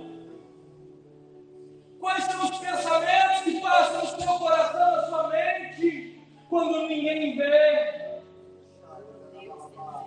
Quais 2.00 2.24
são 2.26 2.46
os 2.46 2.58
pensamentos 2.58 3.42
que 3.42 3.60
passam 3.60 4.02
no 4.02 4.22
seu 4.22 4.34
coração, 4.40 4.92
na 4.96 5.04
sua 5.08 5.28
mente, 5.30 6.22
quando 6.50 6.88
ninguém 6.88 7.36
vê? 7.36 8.22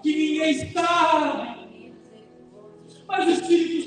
Que 0.02 0.16
ninguém 0.16 0.72
sabe. 0.72 1.60
Mas 3.08 3.26
o 3.26 3.30
Espírito 3.30 3.79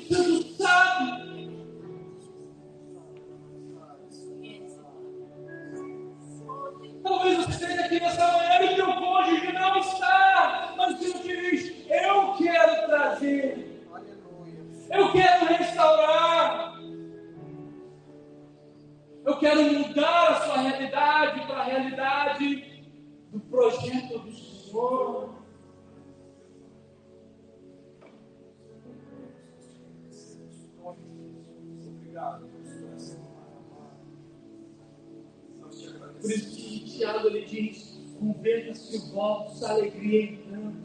o 39.64 39.66
vosso 39.66 39.72
alegria 39.72 40.24
em 40.24 40.36
canto, 40.36 40.78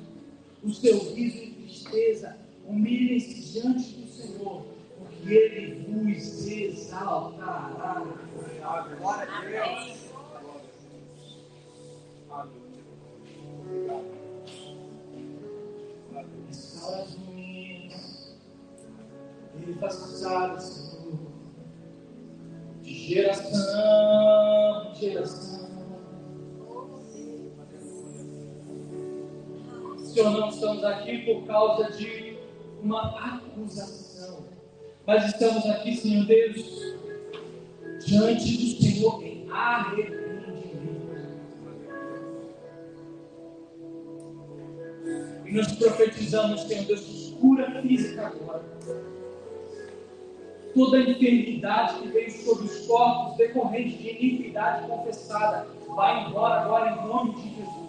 o 0.63 0.73
seu 0.73 0.99
riso 1.13 1.39
em 1.39 1.53
tristeza, 1.53 2.37
humilhem-se 2.65 3.53
diante 3.53 3.95
do 3.95 4.07
Senhor, 4.07 4.67
porque 4.99 5.35
Ele 5.35 5.85
vos 5.85 6.47
exaltará. 6.47 8.07
Glória 9.01 9.29
a 9.33 9.41
Deus. 9.41 10.09
Restaura 16.47 17.03
as 17.03 17.15
ruínas, 17.15 18.37
Ele 19.61 19.75
faz 19.75 19.95
Senhor, 20.63 21.19
de 22.83 22.95
geração 22.95 24.08
estamos 30.79 30.85
aqui 30.85 31.19
por 31.19 31.47
causa 31.47 31.91
de 31.93 32.39
uma 32.83 33.35
acusação, 33.35 34.45
mas 35.07 35.27
estamos 35.27 35.67
aqui, 35.67 35.97
Senhor 35.97 36.25
Deus, 36.27 36.97
diante 38.05 38.57
do 38.57 38.83
Senhor 38.83 39.23
em 39.25 39.49
arrependimento. 39.51 40.29
E 45.47 45.53
nós 45.53 45.73
profetizamos, 45.73 46.63
Senhor 46.63 46.85
Deus, 46.85 47.35
cura 47.41 47.83
física 47.83 48.27
agora. 48.27 48.65
Toda 50.75 51.01
enfermidade 51.01 52.01
que 52.01 52.09
veio 52.09 52.31
sobre 52.31 52.67
os 52.67 52.87
corpos 52.87 53.37
decorrente 53.37 53.97
de 53.99 54.11
iniquidade 54.11 54.87
confessada, 54.87 55.67
vai 55.97 56.29
embora 56.29 56.61
agora 56.61 56.91
em 56.93 57.09
nome 57.09 57.35
de 57.35 57.57
Jesus. 57.57 57.88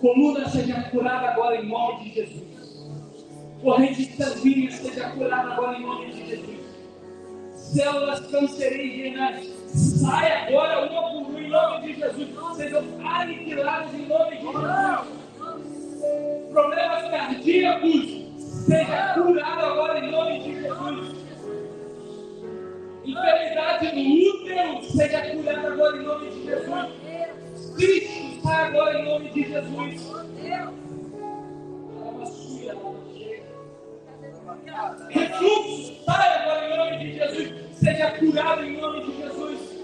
Coluna 0.00 0.48
seja 0.48 0.82
curada 0.90 1.30
agora 1.30 1.56
em 1.56 1.68
nome 1.68 2.04
de 2.04 2.14
Jesus. 2.14 2.44
Corrente 3.62 4.04
sanguínea 4.16 4.70
seja 4.70 5.10
curada 5.10 5.52
agora 5.52 5.76
em 5.76 5.82
nome 5.82 6.12
de 6.12 6.26
Jesus. 6.28 6.58
Células 7.52 8.20
cancerígenas, 8.28 9.44
sai 9.66 10.32
agora 10.48 10.88
uma 10.88 11.02
por 11.10 11.30
uma 11.30 11.40
em 11.40 11.48
nome 11.48 11.86
de 11.86 12.00
Jesus. 12.00 12.28
Sejam 12.56 12.84
aniquiladas 13.04 13.94
em 13.94 14.06
nome 14.06 14.36
de 14.36 14.42
Jesus. 14.42 15.18
Problemas 16.52 17.10
cardíacos, 17.10 18.06
seja 18.66 19.14
curado 19.14 19.66
agora 19.66 19.98
em 19.98 20.10
nome 20.12 20.38
de 20.40 20.62
Jesus. 20.62 21.16
Enfermidade 23.04 23.96
no 23.96 24.30
útero, 24.30 24.84
seja 24.84 25.22
curada 25.34 25.68
agora 25.72 25.96
em 25.96 26.02
nome 26.04 26.30
de 26.30 26.44
Jesus. 26.44 27.07
Agora 28.48 28.98
em 28.98 29.04
nome 29.04 29.28
de 29.30 29.44
Jesus. 29.44 30.12
Refluxo, 35.10 36.04
sai 36.04 36.38
agora 36.38 36.66
em 36.66 36.76
nome 36.76 36.98
de 36.98 37.12
Jesus. 37.14 37.76
Seja 37.76 38.10
curado 38.12 38.64
em 38.64 38.80
nome 38.80 39.04
de 39.04 39.16
Jesus. 39.16 39.78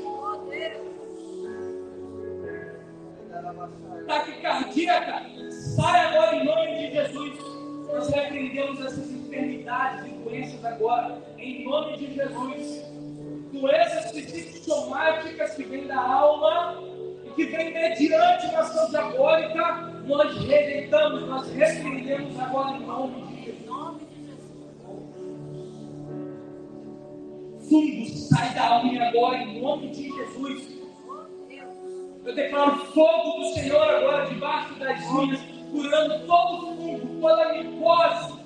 Taquicardiaca, 4.06 5.22
sai 5.50 6.06
agora 6.06 6.36
em 6.36 6.44
nome 6.44 6.78
de 6.78 6.94
Jesus. 6.94 7.38
Nós 7.92 8.08
repreendemos 8.08 8.80
essas 8.80 9.10
enfermidades 9.10 10.06
e 10.06 10.10
doenças 10.10 10.64
agora, 10.64 11.22
em 11.38 11.64
nome 11.64 11.96
de 11.98 12.14
Jesus. 12.14 12.84
Doenças 13.52 14.12
psicossomáticas 14.12 15.54
que 15.54 15.62
vêm 15.64 15.86
da 15.86 16.00
alma 16.00 16.83
que 17.34 17.44
vêm 17.46 17.72
mediante 17.72 18.46
uma 18.46 18.60
ação 18.60 18.88
diabólica, 18.90 19.92
nós 20.06 20.36
rejeitamos, 20.46 21.28
nós 21.28 21.50
repreendemos 21.52 22.38
agora 22.38 22.76
em 22.76 22.80
nome 22.80 23.22
de 23.22 23.44
Jesus. 23.44 24.04
Fungo, 27.68 28.06
sai 28.08 28.54
da 28.54 28.68
alma 28.68 29.04
agora 29.04 29.38
em 29.38 29.60
nome 29.60 29.88
de 29.88 30.04
Jesus. 30.04 30.74
Eu 32.24 32.34
declaro 32.34 32.76
fogo 32.86 33.38
do 33.40 33.54
Senhor 33.54 33.82
agora 33.82 34.26
debaixo 34.26 34.74
das 34.78 35.00
unhas, 35.10 35.40
curando 35.70 36.26
todo 36.26 36.76
fungo, 36.76 37.20
toda 37.20 37.52
micose. 37.52 38.44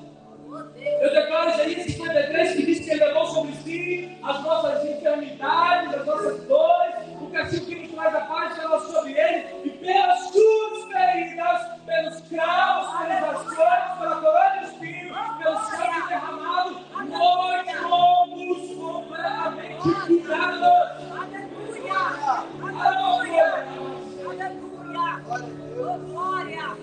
Eu 1.01 1.12
declaro 1.12 1.51
Isaías 1.51 1.84
53 1.84 2.55
que 2.55 2.66
diz 2.66 2.80
que 2.80 2.91
ele 2.91 3.05
levou 3.05 3.26
sobre 3.26 3.53
si 3.57 4.18
as 4.22 4.43
nossas 4.43 4.84
enfermidades, 4.84 5.95
as 5.95 6.07
nossas 6.07 6.45
dores, 6.45 6.95
o 7.28 7.30
castigo 7.30 7.66
que 7.66 7.74
nos 7.74 7.90
traz 7.92 8.14
a 8.14 8.20
paz 8.22 8.52
estava 8.52 8.80
sobre 8.80 9.12
ele, 9.12 9.44
e 9.64 9.70
pelas 9.70 10.18
suas 10.30 10.84
feridas, 10.90 11.68
pelos 11.84 12.20
cravos, 12.22 12.96
pelas 12.96 13.24
ações, 13.24 13.98
pela 13.98 14.16
coroa 14.16 14.58
de 14.58 14.64
espinho, 14.64 15.14
pelo 15.38 15.60
sangue 15.60 16.08
derramado, 16.08 16.80
nós 17.08 17.70
fomos 17.82 18.74
completamente 18.74 19.76
curados. 20.06 20.62
Aleluia! 21.20 21.98
Aleluia! 22.62 23.48
Aleluia! 24.26 25.08
Glória! 26.06 26.76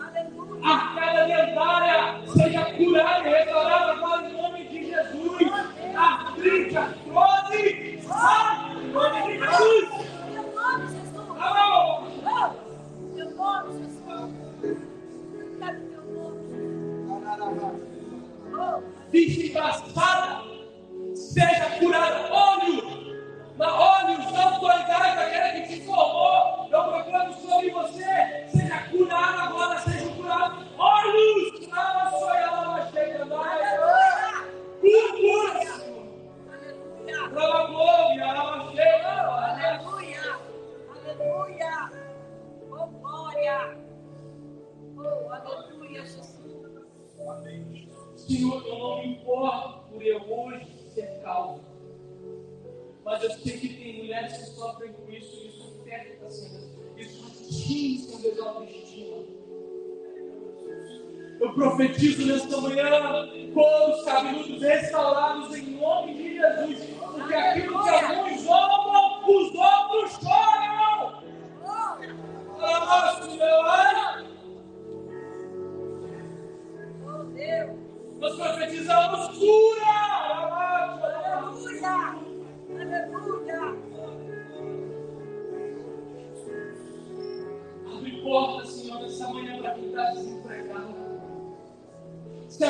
Aleluia! 0.00 0.64
Arcada 0.64 1.26
dentária 1.26 1.96
seja 2.26 2.64
curada 2.74 3.28
e 3.28 3.32
restaurada 3.32 3.92
agora 3.92 4.28
em 4.28 4.32
nome 4.32 4.64
de 4.64 4.86
Jesus. 4.86 5.36
Artrite, 5.96 6.76
artrose, 6.76 7.95
sai 8.06 8.72
em 8.72 8.92
nome 8.92 9.22
de 9.22 9.38
Jesus. 9.38 9.88
Meu 10.30 10.42
nome, 10.54 10.86
Jesus! 10.88 11.30
Amém. 11.40 11.70
Oh, 12.24 12.50
Meu 13.14 13.30
nome, 13.30 13.72
Jesus! 13.78 14.30
Cadê 15.58 15.84
meu 15.84 16.02
nome? 16.12 17.82
Oh, 18.58 18.82
Vista 19.10 19.42
embaçada, 19.46 20.42
seja 21.14 21.70
curada. 21.78 22.32
Olho, 22.32 22.76
na 23.56 23.74
olhos 23.74 24.32
da 24.32 24.42
autoridade 24.44 25.16
daquela 25.16 25.48
que 25.52 25.68
te 25.68 25.80
formou. 25.84 26.68
Eu 26.70 26.84
proclamo 26.84 27.32
sobre 27.34 27.70
você. 27.70 28.46
Seja 28.48 28.78
curado 28.90 29.40
agora, 29.40 29.78
seja 29.80 30.08
curado. 30.10 30.66
Olhos, 30.78 31.68
sou 32.10 32.34
ela, 32.34 32.66
Glória, 37.30 37.66
glória, 37.66 38.22
ela 38.22 38.70
chega. 38.70 39.08
Aleluia! 39.08 40.38
Aleluia! 40.90 41.90
Oh, 42.70 42.86
glória! 42.86 43.78
Oh, 44.96 45.30
aleluia, 45.32 46.02
Jesus! 46.02 46.36
Senhor, 48.16 48.66
eu 48.66 48.78
não 48.78 48.98
me 48.98 49.14
importo 49.14 49.88
por 49.88 50.02
eu 50.02 50.20
hoje 50.20 50.66
ser 50.94 51.20
calmo. 51.22 51.64
Mas 53.04 53.22
eu 53.22 53.30
sei 53.30 53.58
que 53.58 53.68
tem 53.68 53.98
mulheres 53.98 54.36
que 54.36 54.44
sofrem 54.50 54.92
com 54.92 55.10
isso, 55.10 55.36
e 55.36 55.48
isso 55.48 55.80
afeta, 55.80 56.30
Senhor. 56.30 56.60
Isso 56.96 57.26
atinge, 57.26 58.22
Deus, 58.22 58.40
a 58.40 58.48
autoestima. 58.50 59.16
Eu 61.38 61.52
profetizo 61.52 62.26
nesta 62.26 62.60
manhã, 62.60 63.28
coros 63.52 64.04
cabeludos 64.04 64.62
restaurados 64.62 65.54
em 65.54 65.70
nome 65.78 66.14
de 66.14 66.34
Jesus. 66.34 66.85
Porque 67.26 67.34
aquilo 67.34 67.82
que 67.82 67.90
alguns 67.90 68.40
zombam, 68.42 69.20
os 69.26 69.52
outros 69.52 70.12
choram. 70.22 71.22
Meu 73.36 73.60
oh 77.04 77.24
Deus! 77.34 77.70
Nós 78.20 78.34
profetizamos 78.36 79.38
cura. 79.38 79.75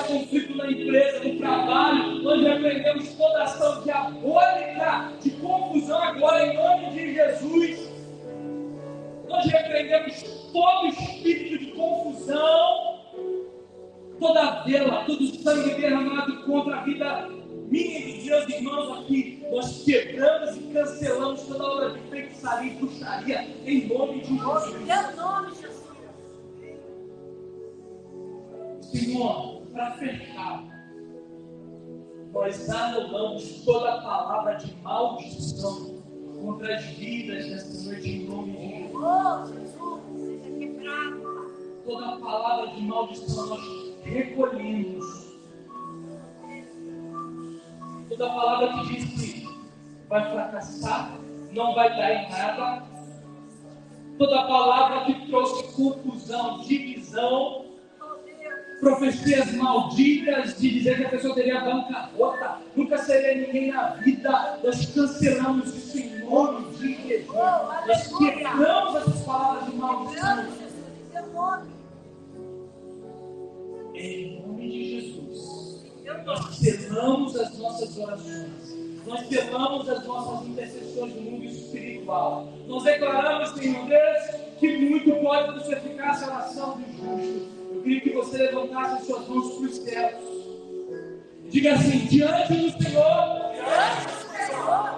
Conflito 0.07 0.57
na 0.57 0.71
empresa, 0.71 1.25
no 1.25 1.39
trabalho, 1.39 2.23
nós 2.23 2.43
repreendemos 2.43 3.15
toda 3.15 3.43
ação 3.43 3.83
diabólica 3.83 5.13
de 5.21 5.31
confusão 5.31 6.03
agora 6.03 6.47
em 6.47 6.57
nome 6.57 6.91
de 6.91 7.15
Jesus. 7.15 7.91
Nós 9.29 9.45
repreendemos 9.47 10.23
todo 10.53 10.87
espírito 10.87 11.59
de 11.59 11.67
confusão, 11.73 13.01
toda 14.19 14.63
vela, 14.65 15.05
todo 15.05 15.27
sangue 15.43 15.75
derramado 15.75 16.43
contra 16.45 16.77
a 16.77 16.85
vida 16.85 17.29
minha 17.69 17.99
e 17.99 18.13
dos 18.15 18.25
meus 18.25 18.49
irmãos 18.49 18.99
aqui. 18.99 19.43
Nós 19.51 19.85
quebramos 19.85 20.57
e 20.57 20.61
cancelamos 20.73 21.43
toda 21.43 21.65
obra 21.65 21.91
de 21.91 22.01
feitiçaria 22.09 22.73
e 22.73 22.77
bruxaria 22.77 23.49
em 23.65 23.87
nome 23.87 24.21
de 24.21 24.37
Jesus! 24.87 25.77
Senhor, 28.81 29.56
para 29.77 29.91
fechar, 29.93 30.65
nós 32.33 32.71
anulamos 32.71 33.63
toda 33.63 34.01
palavra 34.01 34.55
de 34.55 34.75
maldição 34.77 36.03
contra 36.41 36.77
as 36.77 36.85
vidas 36.85 37.47
nessa 37.51 37.91
noite 37.91 38.09
em 38.09 38.27
nome 38.27 38.53
de 38.53 38.69
Jesus. 38.69 38.95
Oh, 38.95 39.47
Jesus, 39.47 40.43
seja 40.43 40.59
quebrado. 40.59 41.47
Toda 41.85 42.17
palavra 42.17 42.75
de 42.75 42.81
maldição 42.83 43.47
nós 43.49 43.95
recolhemos. 44.03 45.37
Toda 48.09 48.29
palavra 48.29 48.73
que 48.73 48.95
diz 48.95 49.05
que 49.05 49.49
vai 50.09 50.31
fracassar, 50.31 51.21
não 51.53 51.75
vai 51.75 51.91
dar 51.91 52.15
em 52.15 52.31
nada. 52.31 52.87
Toda 54.17 54.47
palavra 54.47 55.05
que 55.05 55.27
trouxe 55.27 55.65
confusão, 55.75 56.61
divisão. 56.61 57.66
Profecias 58.81 59.53
malditas 59.53 60.59
de 60.59 60.71
dizer 60.71 60.97
que 60.97 61.05
a 61.05 61.09
pessoa 61.09 61.35
teria 61.35 61.61
bancarrota, 61.61 62.59
nunca 62.75 62.99
seria 62.99 63.47
ninguém 63.47 63.73
na 63.73 63.89
vida. 63.91 64.59
Nós 64.63 64.87
cancelamos 64.87 65.75
isso 65.75 65.99
em 65.99 66.19
nome 66.21 66.77
de 66.77 67.09
Jesus. 67.09 67.37
Nós 67.37 68.19
quebramos 68.19 68.97
essas 68.97 69.23
palavras 69.23 69.71
de 69.71 69.77
maldição. 69.77 70.47
Em 73.95 74.41
nome. 74.43 74.69
De 74.69 75.01
Jesus. 75.01 75.87
Nós 76.25 76.57
selamos 76.57 77.37
as 77.37 77.59
nossas 77.59 77.97
orações. 77.99 78.77
Nós 79.07 79.29
selamos 79.29 79.89
as 79.89 80.05
nossas 80.05 80.49
intercessões 80.49 81.15
no 81.15 81.23
mundo 81.23 81.45
espiritual. 81.45 82.53
Nós 82.67 82.83
declaramos, 82.83 83.51
Senhor 83.51 83.87
Deus, 83.87 84.41
que 84.59 84.77
muito 84.79 85.13
pode 85.23 85.73
eficácia 85.73 86.27
a 86.27 86.31
oração 86.31 86.79
do 86.79 86.93
justo. 86.93 87.66
Eu 87.77 87.83
queria 87.83 88.01
que 88.01 88.11
você 88.11 88.39
levantasse 88.39 88.95
as 88.95 89.07
suas 89.07 89.29
mãos 89.29 89.55
para 89.55 89.67
os 89.67 89.77
céus. 89.77 90.25
Diga 91.51 91.75
assim: 91.75 92.07
diante 92.07 92.55
do 92.55 92.83
Senhor, 92.83 93.47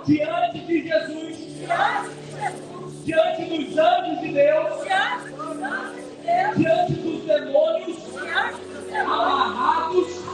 Diante 0.07 0.59
de 0.61 0.89
Jesus, 0.89 1.37
diante 3.05 3.45
dos 3.45 3.79
anjos 3.79 4.21
de 4.21 4.33
Deus, 4.33 4.85
diante 6.57 6.93
dos 6.93 7.25
demônios. 7.25 7.99
Amarrados, 8.95 10.25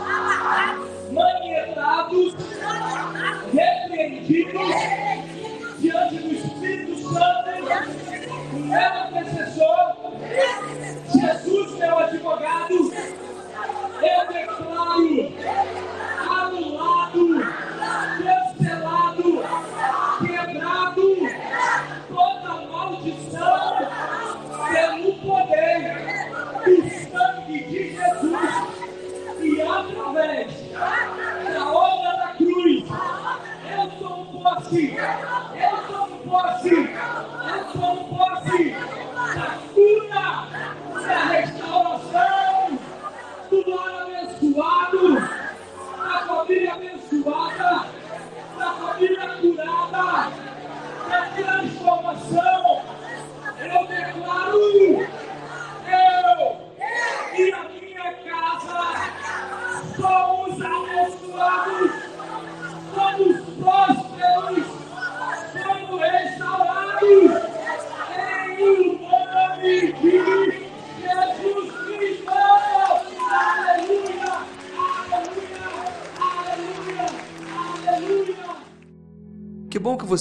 manietados, 1.12 2.34
repreendidos, 3.52 4.68
diante 5.80 6.16
do 6.16 6.34
Espírito 6.34 6.96
Santo, 7.12 7.50
o 8.52 8.58
meu 8.58 9.20
intercessor, 9.20 9.94
Jesus, 11.24 11.78
meu 11.78 11.98
advogado, 11.98 12.74
eu 12.74 14.28
declaro 14.28 15.33